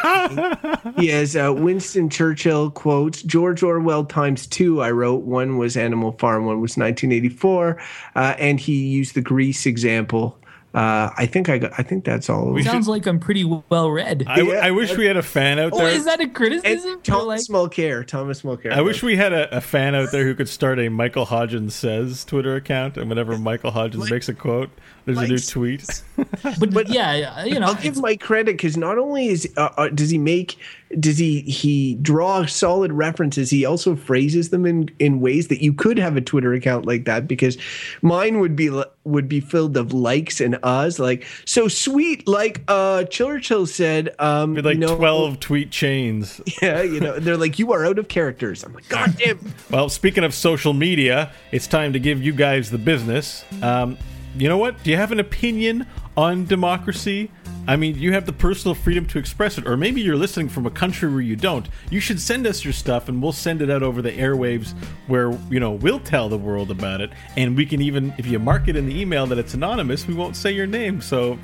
he 0.97 1.07
has 1.07 1.35
uh, 1.35 1.53
Winston 1.55 2.09
Churchill 2.09 2.71
quotes 2.71 3.21
George 3.23 3.63
Orwell 3.63 4.05
times 4.05 4.45
two. 4.45 4.81
I 4.81 4.91
wrote 4.91 5.23
one 5.23 5.57
was 5.57 5.77
Animal 5.77 6.11
Farm, 6.13 6.45
one 6.45 6.59
was 6.59 6.77
1984, 6.77 7.81
uh, 8.15 8.35
and 8.37 8.59
he 8.59 8.85
used 8.85 9.15
the 9.15 9.21
Greece 9.21 9.65
example. 9.65 10.37
Uh, 10.71 11.09
I 11.17 11.25
think 11.25 11.49
I 11.49 11.57
got. 11.57 11.71
I 11.79 11.83
think 11.83 12.05
that's 12.05 12.29
all. 12.29 12.51
We 12.51 12.61
Sounds 12.63 12.87
like 12.87 13.07
I'm 13.07 13.19
pretty 13.19 13.43
well 13.43 13.89
read. 13.89 14.23
I, 14.27 14.41
Yeah. 14.41 14.53
I 14.61 14.69
wish 14.69 14.95
we 14.95 15.05
had 15.07 15.17
a 15.17 15.23
fan 15.23 15.57
out 15.57 15.71
oh, 15.73 15.79
there. 15.79 15.89
is 15.89 16.05
that 16.05 16.21
a 16.21 16.27
criticism? 16.27 16.71
and 16.71 16.85
Or 16.85 16.95
like- 16.95 17.03
Thomas 17.03 17.47
Mulcair. 17.47 18.05
Thomas 18.05 18.43
Mulcair. 18.43 18.71
I 18.73 18.81
wish 18.81 19.01
we 19.01 19.15
had 19.15 19.33
a, 19.33 19.57
a 19.57 19.61
fan 19.61 19.95
out 19.95 20.11
there 20.11 20.25
who 20.25 20.35
could 20.35 20.47
start 20.47 20.77
a 20.79 20.89
Michael 20.89 21.25
Hodgins 21.25 21.71
says 21.71 22.23
Twitter 22.23 22.55
account, 22.55 22.97
and 22.97 23.09
whenever 23.09 23.35
Michael 23.35 23.71
Hodgins 23.71 24.11
makes 24.11 24.29
a 24.29 24.33
quote, 24.35 24.69
there's 25.05 25.17
a 25.17 25.27
new 25.27 25.39
tweet. 25.39 26.03
but, 26.71 26.89
yeah, 26.89 27.43
you 27.45 27.59
know, 27.59 27.67
I'll 27.67 27.75
give 27.75 27.97
my 27.97 28.15
credit 28.15 28.53
because 28.53 28.77
not 28.77 28.99
only 28.99 29.27
is 29.29 29.51
uh, 29.57 29.69
uh, 29.75 29.89
does 29.89 30.11
he 30.11 30.19
make 30.19 30.59
does 30.99 31.17
he 31.17 31.41
he 31.41 31.95
draw 31.95 32.45
solid 32.45 32.91
references, 32.91 33.49
he 33.49 33.65
also 33.65 33.95
phrases 33.95 34.49
them 34.49 34.65
in 34.65 34.89
in 34.97 35.19
ways 35.19 35.47
that 35.49 35.61
you 35.61 35.73
could 35.73 35.99
have 35.99 36.17
a 36.17 36.21
Twitter 36.21 36.53
account 36.53 36.85
like 36.85 37.05
that 37.05 37.27
because 37.27 37.57
mine 38.01 38.39
would 38.39 38.55
be 38.55 38.71
would 39.03 39.27
be 39.27 39.39
filled 39.39 39.75
of 39.77 39.91
likes 39.93 40.39
and 40.39 40.55
uhs 40.55 40.99
like 40.99 41.25
so 41.45 41.67
sweet 41.67 42.27
like 42.27 42.61
uh 42.67 43.03
Churchill 43.05 43.65
said 43.65 44.13
um 44.19 44.55
like 44.55 44.75
you 44.75 44.79
know, 44.79 44.95
12 44.97 45.39
tweet 45.39 45.71
chains. 45.71 46.41
yeah 46.61 46.81
you 46.81 46.99
know 46.99 47.19
they're 47.19 47.37
like 47.37 47.59
you 47.59 47.71
are 47.71 47.85
out 47.85 47.97
of 47.99 48.07
characters 48.07 48.63
I'm 48.63 48.73
like 48.73 48.87
god 48.89 49.15
damn 49.17 49.39
Well, 49.69 49.89
speaking 49.89 50.23
of 50.23 50.33
social 50.33 50.73
media, 50.73 51.31
it's 51.51 51.67
time 51.67 51.93
to 51.93 51.99
give 51.99 52.21
you 52.23 52.33
guys 52.33 52.71
the 52.71 52.77
business. 52.77 53.45
Um, 53.61 53.97
you 54.35 54.47
know 54.47 54.57
what? 54.57 54.81
Do 54.83 54.89
you 54.89 54.97
have 54.97 55.11
an 55.11 55.19
opinion 55.19 55.85
on 56.17 56.45
democracy? 56.45 57.31
I 57.69 57.75
mean, 57.75 57.99
you 57.99 58.13
have 58.13 58.25
the 58.25 58.33
personal 58.33 58.73
freedom 58.73 59.05
to 59.05 59.19
express 59.19 59.59
it, 59.59 59.67
or 59.67 59.77
maybe 59.77 60.01
you're 60.01 60.15
listening 60.15 60.49
from 60.49 60.65
a 60.65 60.71
country 60.71 61.07
where 61.07 61.21
you 61.21 61.35
don't. 61.35 61.69
You 61.91 61.99
should 61.99 62.19
send 62.19 62.47
us 62.47 62.63
your 62.63 62.73
stuff, 62.73 63.09
and 63.09 63.21
we'll 63.21 63.31
send 63.31 63.61
it 63.61 63.69
out 63.69 63.83
over 63.83 64.01
the 64.01 64.11
airwaves, 64.11 64.73
where 65.05 65.37
you 65.51 65.59
know 65.59 65.73
we'll 65.73 65.99
tell 65.99 66.29
the 66.29 66.37
world 66.37 66.71
about 66.71 66.99
it, 66.99 67.11
and 67.37 67.55
we 67.55 67.67
can 67.67 67.79
even, 67.79 68.11
if 68.17 68.25
you 68.25 68.39
mark 68.39 68.69
it 68.69 68.75
in 68.75 68.87
the 68.87 68.99
email 68.99 69.27
that 69.27 69.37
it's 69.37 69.53
anonymous, 69.53 70.07
we 70.07 70.15
won't 70.15 70.35
say 70.35 70.51
your 70.51 70.65
name. 70.65 70.99
So 70.99 71.37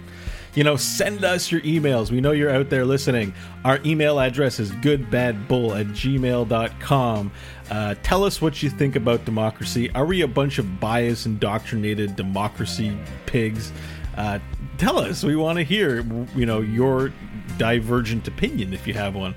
you 0.56 0.64
know, 0.64 0.78
send 0.78 1.24
us 1.24 1.52
your 1.52 1.62
emails. 1.62 2.10
We 2.10 2.22
know 2.22 2.32
you're 2.32 2.50
out 2.50 2.72
there 2.72 2.86
listening. 2.86 3.34
Our 3.64 3.80
email 3.86 4.20
address 4.20 4.60
is 4.60 4.72
goodbadbull 4.72 5.80
at 5.80 5.88
gmail.com. 5.88 7.32
Uh, 7.70 7.96
tell 8.02 8.24
us 8.24 8.42
what 8.42 8.64
you 8.64 8.72
think 8.72 8.96
about 8.96 9.26
democracy. 9.26 9.92
Are 9.92 10.06
we 10.06 10.22
a 10.22 10.28
bunch 10.28 10.58
of 10.58 10.80
biased, 10.80 11.28
indoctrinated 11.28 12.16
democracy 12.16 12.98
pigs? 13.28 13.72
Uh, 14.18 14.40
tell 14.78 15.00
us. 15.00 15.24
We 15.24 15.36
want 15.36 15.58
to 15.58 15.64
hear, 15.64 16.06
you 16.36 16.46
know, 16.46 16.62
your 16.62 17.12
divergent 17.58 18.28
opinion 18.28 18.74
if 18.74 18.88
you 18.88 18.94
have 18.94 19.16
one. 19.16 19.36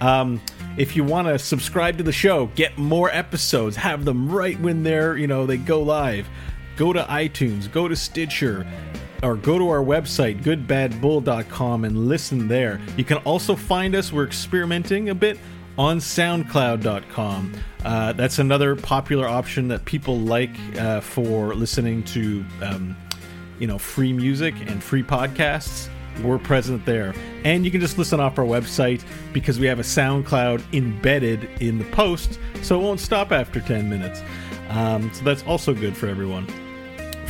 Um, 0.00 0.40
if 0.76 0.96
you 0.96 1.04
want 1.04 1.28
to 1.28 1.38
subscribe 1.38 1.98
to 1.98 2.02
the 2.02 2.12
show, 2.12 2.46
get 2.54 2.78
more 2.78 3.10
episodes, 3.10 3.76
have 3.76 4.04
them 4.04 4.30
right 4.30 4.58
when 4.60 4.82
they're, 4.82 5.16
you 5.16 5.26
know, 5.26 5.46
they 5.46 5.58
go 5.58 5.82
live. 5.82 6.28
Go 6.76 6.92
to 6.92 7.02
iTunes, 7.02 7.70
go 7.70 7.88
to 7.88 7.94
Stitcher, 7.94 8.66
or 9.22 9.36
go 9.36 9.58
to 9.58 9.68
our 9.68 9.82
website, 9.82 10.42
goodbadbull.com, 10.42 11.84
and 11.84 12.08
listen 12.08 12.48
there. 12.48 12.80
You 12.96 13.04
can 13.04 13.18
also 13.18 13.54
find 13.54 13.94
us, 13.94 14.12
we're 14.12 14.26
experimenting 14.26 15.10
a 15.10 15.14
bit 15.14 15.38
on 15.76 15.98
SoundCloud.com. 15.98 17.54
Uh, 17.84 18.12
that's 18.14 18.38
another 18.38 18.76
popular 18.76 19.28
option 19.28 19.68
that 19.68 19.84
people 19.84 20.18
like 20.18 20.50
uh, 20.78 21.00
for 21.00 21.54
listening 21.54 22.02
to, 22.04 22.44
um, 22.62 22.96
you 23.60 23.68
know, 23.68 23.78
free 23.78 24.12
music 24.12 24.54
and 24.66 24.82
free 24.82 25.04
podcasts. 25.04 25.88
We're 26.24 26.38
present 26.38 26.84
there. 26.84 27.14
And 27.44 27.64
you 27.64 27.70
can 27.70 27.80
just 27.80 27.96
listen 27.96 28.18
off 28.18 28.38
our 28.38 28.44
website 28.44 29.04
because 29.32 29.60
we 29.60 29.66
have 29.66 29.78
a 29.78 29.84
SoundCloud 29.84 30.62
embedded 30.72 31.44
in 31.60 31.78
the 31.78 31.84
post, 31.86 32.40
so 32.62 32.80
it 32.80 32.82
won't 32.82 33.00
stop 33.00 33.30
after 33.30 33.60
10 33.60 33.88
minutes. 33.88 34.22
Um, 34.70 35.12
so 35.14 35.22
that's 35.24 35.44
also 35.44 35.72
good 35.72 35.96
for 35.96 36.08
everyone 36.08 36.46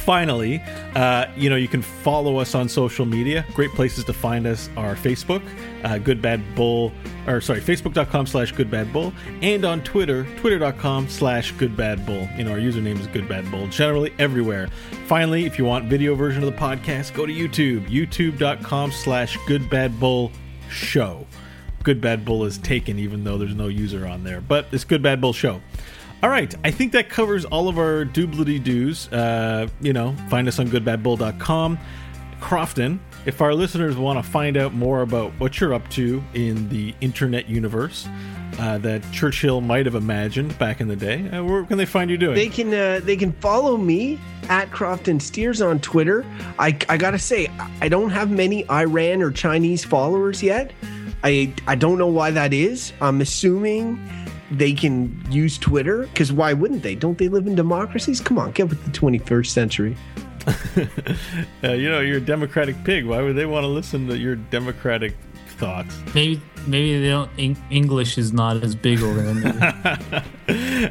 finally, 0.00 0.62
uh, 0.94 1.26
you 1.36 1.48
know, 1.50 1.56
you 1.56 1.68
can 1.68 1.82
follow 1.82 2.38
us 2.38 2.54
on 2.54 2.68
social 2.68 3.06
media. 3.06 3.44
Great 3.54 3.70
places 3.72 4.04
to 4.04 4.12
find 4.12 4.46
us 4.46 4.68
are 4.76 4.94
Facebook, 4.94 5.42
uh, 5.84 5.98
Good 5.98 6.20
Bad 6.20 6.42
Bull, 6.54 6.92
or 7.26 7.40
sorry, 7.40 7.60
Facebook.com 7.60 8.26
slash 8.26 8.52
Good 8.52 8.70
Bad 8.70 8.92
Bull, 8.92 9.12
and 9.42 9.64
on 9.64 9.82
Twitter, 9.82 10.26
Twitter.com 10.38 11.08
slash 11.08 11.52
Good 11.52 11.76
Bad 11.76 12.04
Bull. 12.06 12.28
You 12.36 12.44
know, 12.44 12.52
our 12.52 12.58
username 12.58 12.98
is 12.98 13.06
Good 13.06 13.28
Bad 13.28 13.50
Bull, 13.50 13.68
generally 13.68 14.12
everywhere. 14.18 14.68
Finally, 15.06 15.44
if 15.44 15.58
you 15.58 15.64
want 15.64 15.84
video 15.86 16.14
version 16.14 16.42
of 16.42 16.52
the 16.52 16.58
podcast, 16.58 17.14
go 17.14 17.26
to 17.26 17.32
YouTube, 17.32 17.88
YouTube.com 17.88 18.92
slash 18.92 19.38
Good 19.46 19.68
Bad 19.70 20.00
Bull 20.00 20.32
Show. 20.70 21.26
Good 21.82 22.00
Bad 22.00 22.24
Bull 22.24 22.44
is 22.44 22.58
taken, 22.58 22.98
even 22.98 23.24
though 23.24 23.38
there's 23.38 23.54
no 23.54 23.68
user 23.68 24.06
on 24.06 24.24
there, 24.24 24.40
but 24.40 24.66
it's 24.72 24.84
Good 24.84 25.02
Bad 25.02 25.20
Bull 25.20 25.32
Show. 25.32 25.60
All 26.22 26.28
right, 26.28 26.54
I 26.64 26.70
think 26.70 26.92
that 26.92 27.08
covers 27.08 27.46
all 27.46 27.68
of 27.68 27.78
our 27.78 28.04
doobly 28.04 28.62
doos. 28.62 29.10
Uh, 29.10 29.68
you 29.80 29.94
know, 29.94 30.14
find 30.28 30.46
us 30.48 30.58
on 30.58 30.68
goodbadbull.com. 30.68 31.78
Crofton, 32.40 33.00
if 33.26 33.40
our 33.40 33.54
listeners 33.54 33.96
want 33.96 34.22
to 34.22 34.30
find 34.30 34.56
out 34.56 34.74
more 34.74 35.02
about 35.02 35.32
what 35.38 35.60
you're 35.60 35.72
up 35.74 35.88
to 35.90 36.22
in 36.34 36.68
the 36.68 36.94
internet 37.00 37.48
universe 37.48 38.08
uh, 38.58 38.78
that 38.78 39.02
Churchill 39.12 39.60
might 39.60 39.86
have 39.86 39.94
imagined 39.94 40.58
back 40.58 40.80
in 40.80 40.88
the 40.88 40.96
day, 40.96 41.28
uh, 41.30 41.42
where 41.44 41.64
can 41.64 41.78
they 41.78 41.86
find 41.86 42.10
you 42.10 42.16
doing? 42.18 42.34
they 42.34 42.48
can 42.48 42.72
uh, 42.72 43.00
they 43.02 43.16
can 43.16 43.32
follow 43.32 43.76
me 43.78 44.18
at 44.48 44.70
Crofton 44.70 45.20
Steers 45.20 45.62
on 45.62 45.80
Twitter. 45.80 46.24
I 46.58 46.76
I 46.88 46.96
gotta 46.98 47.18
say 47.18 47.48
I 47.80 47.88
don't 47.88 48.10
have 48.10 48.30
many 48.30 48.68
Iran 48.70 49.22
or 49.22 49.30
Chinese 49.30 49.84
followers 49.84 50.42
yet. 50.42 50.72
I 51.22 51.52
I 51.66 51.74
don't 51.76 51.98
know 51.98 52.08
why 52.08 52.30
that 52.30 52.52
is. 52.54 52.92
I'm 53.00 53.20
assuming 53.20 53.98
they 54.50 54.72
can 54.72 55.24
use 55.30 55.58
Twitter 55.58 56.06
because 56.06 56.32
why 56.32 56.52
wouldn't 56.52 56.82
they? 56.82 56.94
Don't 56.94 57.18
they 57.18 57.28
live 57.28 57.46
in 57.46 57.54
democracies? 57.54 58.20
Come 58.20 58.38
on, 58.38 58.52
get 58.52 58.68
with 58.68 58.84
the 58.84 58.90
21st 58.90 59.46
century. 59.46 59.96
uh, 61.64 61.72
you 61.72 61.90
know, 61.90 62.00
you're 62.00 62.16
a 62.16 62.20
democratic 62.20 62.82
pig. 62.84 63.04
Why 63.04 63.22
would 63.22 63.36
they 63.36 63.46
want 63.46 63.64
to 63.64 63.68
listen 63.68 64.08
to 64.08 64.16
your 64.16 64.36
democratic 64.36 65.14
thoughts? 65.58 65.94
maybe 66.14 66.40
maybe 66.66 66.98
they 67.00 67.08
don't. 67.08 67.30
Eng- 67.38 67.62
English 67.70 68.16
is 68.16 68.32
not 68.32 68.62
as 68.62 68.74
big 68.74 69.02
over 69.02 69.20
there. 69.20 70.24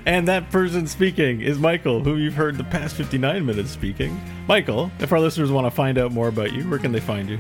And 0.06 0.28
that 0.28 0.50
person 0.52 0.88
speaking 0.88 1.42
is 1.42 1.60
Michael, 1.60 2.02
who 2.02 2.16
you've 2.16 2.36
heard 2.36 2.58
the 2.58 2.64
past 2.64 2.96
59 2.96 3.46
minutes 3.46 3.72
speaking. 3.72 4.20
Michael, 4.48 4.90
if 5.00 5.12
our 5.12 5.20
listeners 5.20 5.52
want 5.52 5.66
to 5.66 5.72
find 5.72 5.98
out 5.98 6.14
more 6.14 6.30
about 6.30 6.54
you, 6.54 6.64
where 6.70 6.80
can 6.80 6.94
they 6.94 7.00
find 7.02 7.28
you? 7.28 7.40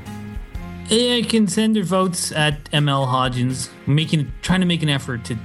Yeah, 0.88 1.16
you 1.16 1.26
can 1.26 1.48
send 1.48 1.76
your 1.76 1.86
votes 1.86 2.32
at 2.32 2.64
ML 2.72 3.08
Hodgins. 3.08 3.70
Making 3.86 4.32
trying 4.42 4.60
to 4.60 4.66
make 4.66 4.84
an 4.84 4.90
effort 4.90 5.24
to 5.26 5.38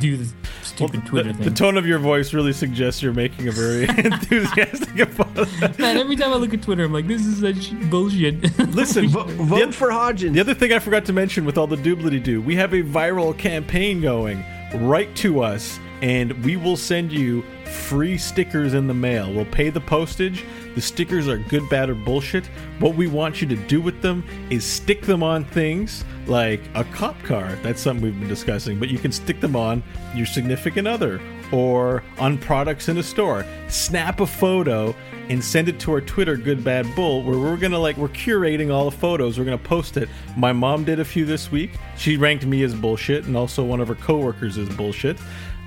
do 0.00 0.16
the 0.16 0.28
stupid 0.62 1.04
Twitter 1.06 1.32
the, 1.32 1.38
the 1.38 1.44
thing. 1.44 1.54
tone 1.54 1.76
of 1.76 1.86
your 1.86 1.98
voice 1.98 2.32
really 2.32 2.52
suggests 2.52 3.02
you're 3.02 3.12
making 3.12 3.48
a 3.48 3.52
very 3.52 3.84
enthusiastic 4.04 4.98
opponent. 4.98 5.78
Man, 5.78 5.96
every 5.96 6.16
time 6.16 6.32
I 6.32 6.36
look 6.36 6.54
at 6.54 6.62
Twitter, 6.62 6.84
I'm 6.84 6.92
like, 6.92 7.06
this 7.06 7.24
is 7.24 7.40
such 7.40 7.72
bullshit. 7.90 8.58
Listen, 8.74 9.08
Vo- 9.10 9.24
the, 9.24 9.34
vote 9.44 9.74
for 9.74 9.88
Hodgins. 9.88 10.34
the 10.34 10.40
other 10.40 10.54
thing 10.54 10.72
I 10.72 10.78
forgot 10.78 11.04
to 11.06 11.12
mention 11.12 11.44
with 11.44 11.58
all 11.58 11.66
the 11.66 11.76
doobly 11.76 12.22
doo, 12.22 12.40
we 12.40 12.54
have 12.56 12.72
a 12.74 12.82
viral 12.82 13.36
campaign 13.36 14.00
going. 14.00 14.44
Write 14.74 15.14
to 15.16 15.42
us, 15.42 15.78
and 16.02 16.32
we 16.44 16.56
will 16.56 16.76
send 16.76 17.10
you 17.12 17.42
free 17.68 18.18
stickers 18.18 18.74
in 18.74 18.86
the 18.86 18.94
mail. 18.94 19.32
We'll 19.32 19.44
pay 19.44 19.70
the 19.70 19.80
postage. 19.80 20.44
The 20.74 20.80
stickers 20.80 21.28
are 21.28 21.38
good, 21.38 21.68
bad, 21.68 21.90
or 21.90 21.94
bullshit. 21.94 22.46
What 22.78 22.94
we 22.94 23.06
want 23.06 23.40
you 23.40 23.48
to 23.48 23.56
do 23.56 23.80
with 23.80 24.02
them 24.02 24.24
is 24.50 24.64
stick 24.64 25.02
them 25.02 25.22
on 25.22 25.44
things 25.44 26.04
like 26.26 26.60
a 26.74 26.84
cop 26.84 27.20
car. 27.22 27.56
That's 27.62 27.80
something 27.80 28.04
we've 28.04 28.18
been 28.18 28.28
discussing, 28.28 28.78
but 28.78 28.88
you 28.88 28.98
can 28.98 29.12
stick 29.12 29.40
them 29.40 29.56
on 29.56 29.82
your 30.14 30.26
significant 30.26 30.86
other 30.86 31.20
or 31.50 32.02
on 32.18 32.38
products 32.38 32.88
in 32.88 32.98
a 32.98 33.02
store. 33.02 33.44
Snap 33.68 34.20
a 34.20 34.26
photo 34.26 34.94
and 35.28 35.42
send 35.42 35.68
it 35.68 35.78
to 35.80 35.92
our 35.92 36.00
Twitter, 36.00 36.36
Good 36.36 36.64
Bad 36.64 36.86
Bull, 36.94 37.22
where 37.22 37.38
we're 37.38 37.56
gonna 37.56 37.78
like 37.78 37.96
we're 37.96 38.08
curating 38.08 38.72
all 38.72 38.84
the 38.88 38.96
photos. 38.96 39.38
We're 39.38 39.44
gonna 39.44 39.58
post 39.58 39.96
it. 39.96 40.08
My 40.36 40.52
mom 40.52 40.84
did 40.84 41.00
a 41.00 41.04
few 41.04 41.24
this 41.24 41.50
week. 41.50 41.72
She 41.96 42.16
ranked 42.16 42.46
me 42.46 42.62
as 42.62 42.74
bullshit, 42.74 43.24
and 43.24 43.36
also 43.36 43.64
one 43.64 43.80
of 43.80 43.88
her 43.88 43.94
coworkers 43.94 44.58
as 44.58 44.68
bullshit. 44.70 45.18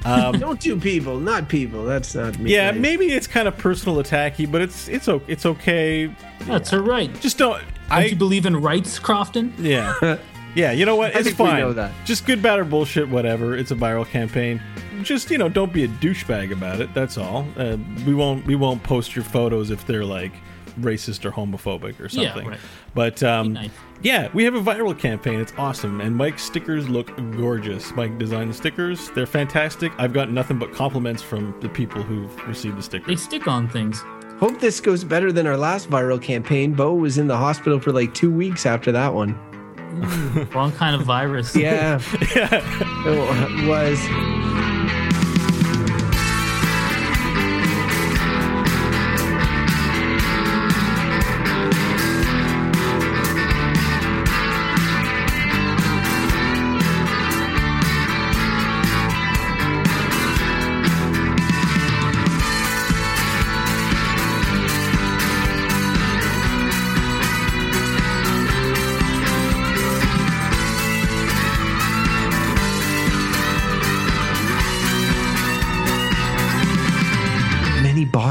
Don't 0.03 0.59
do 0.59 0.79
people, 0.79 1.19
not 1.19 1.47
people. 1.47 1.85
That's 1.85 2.15
not 2.15 2.37
me. 2.39 2.51
Yeah, 2.53 2.71
guys. 2.71 2.81
maybe 2.81 3.07
it's 3.11 3.27
kind 3.27 3.47
of 3.47 3.57
personal 3.57 3.97
attacky, 4.01 4.49
but 4.51 4.61
it's 4.61 4.87
it's 4.87 5.07
o- 5.07 5.21
it's 5.27 5.45
okay. 5.45 6.13
That's 6.41 6.69
her 6.71 6.81
right. 6.81 7.13
Just 7.21 7.37
don't. 7.37 7.59
Don't 7.59 7.65
I 7.89 8.05
you 8.05 8.15
believe 8.15 8.45
in 8.45 8.55
rights, 8.55 8.97
Crofton? 8.99 9.53
yeah. 9.59 10.17
Yeah, 10.53 10.73
you 10.73 10.85
know 10.85 10.97
what? 10.97 11.15
I 11.15 11.19
It's 11.19 11.29
think 11.29 11.39
we 11.39 11.45
fine. 11.45 11.59
know 11.61 11.71
that. 11.71 11.93
Just 12.03 12.25
good, 12.25 12.41
bad, 12.41 12.59
or 12.59 12.65
bullshit, 12.65 13.07
whatever. 13.07 13.55
It's 13.55 13.71
a 13.71 13.75
viral 13.75 14.05
campaign. 14.05 14.61
Just 15.01 15.31
you 15.31 15.37
know, 15.37 15.47
don't 15.47 15.71
be 15.71 15.85
a 15.85 15.87
douchebag 15.87 16.51
about 16.51 16.81
it. 16.81 16.93
That's 16.93 17.17
all. 17.17 17.47
Uh, 17.55 17.77
we 18.05 18.13
won't 18.13 18.45
we 18.45 18.55
won't 18.57 18.83
post 18.83 19.15
your 19.15 19.23
photos 19.23 19.69
if 19.71 19.87
they're 19.87 20.03
like 20.03 20.33
racist 20.79 21.25
or 21.25 21.31
homophobic 21.31 21.99
or 21.99 22.07
Yeah, 22.09 22.31
something. 22.33 22.49
right. 22.49 22.59
But 22.93 23.21
um, 23.23 23.53
nice. 23.53 23.69
yeah, 24.01 24.29
we 24.33 24.43
have 24.43 24.55
a 24.55 24.61
viral 24.61 24.97
campaign. 24.97 25.39
It's 25.39 25.53
awesome, 25.57 26.01
and 26.01 26.15
Mike's 26.15 26.43
stickers 26.43 26.89
look 26.89 27.15
gorgeous. 27.37 27.91
Mike 27.95 28.17
designed 28.17 28.49
the 28.49 28.53
stickers. 28.53 29.09
They're 29.11 29.25
fantastic. 29.25 29.91
I've 29.97 30.13
got 30.13 30.31
nothing 30.31 30.57
but 30.59 30.73
compliments 30.73 31.21
from 31.21 31.55
the 31.61 31.69
people 31.69 32.01
who've 32.03 32.47
received 32.47 32.77
the 32.77 32.83
stickers. 32.83 33.07
They 33.07 33.15
stick 33.15 33.47
on 33.47 33.67
things. 33.69 34.03
Hope 34.39 34.59
this 34.59 34.79
goes 34.79 35.03
better 35.03 35.31
than 35.31 35.45
our 35.45 35.55
last 35.57 35.89
viral 35.89 36.19
campaign. 36.21 36.73
Beau 36.73 36.93
was 36.95 37.17
in 37.19 37.27
the 37.27 37.37
hospital 37.37 37.79
for 37.79 37.91
like 37.91 38.13
two 38.15 38.31
weeks 38.31 38.65
after 38.65 38.91
that 38.91 39.13
one. 39.13 39.37
Wrong 40.53 40.71
kind 40.71 40.95
of 40.95 41.03
virus. 41.05 41.55
Yeah, 41.55 41.99
it 42.13 43.67
was. 43.67 43.99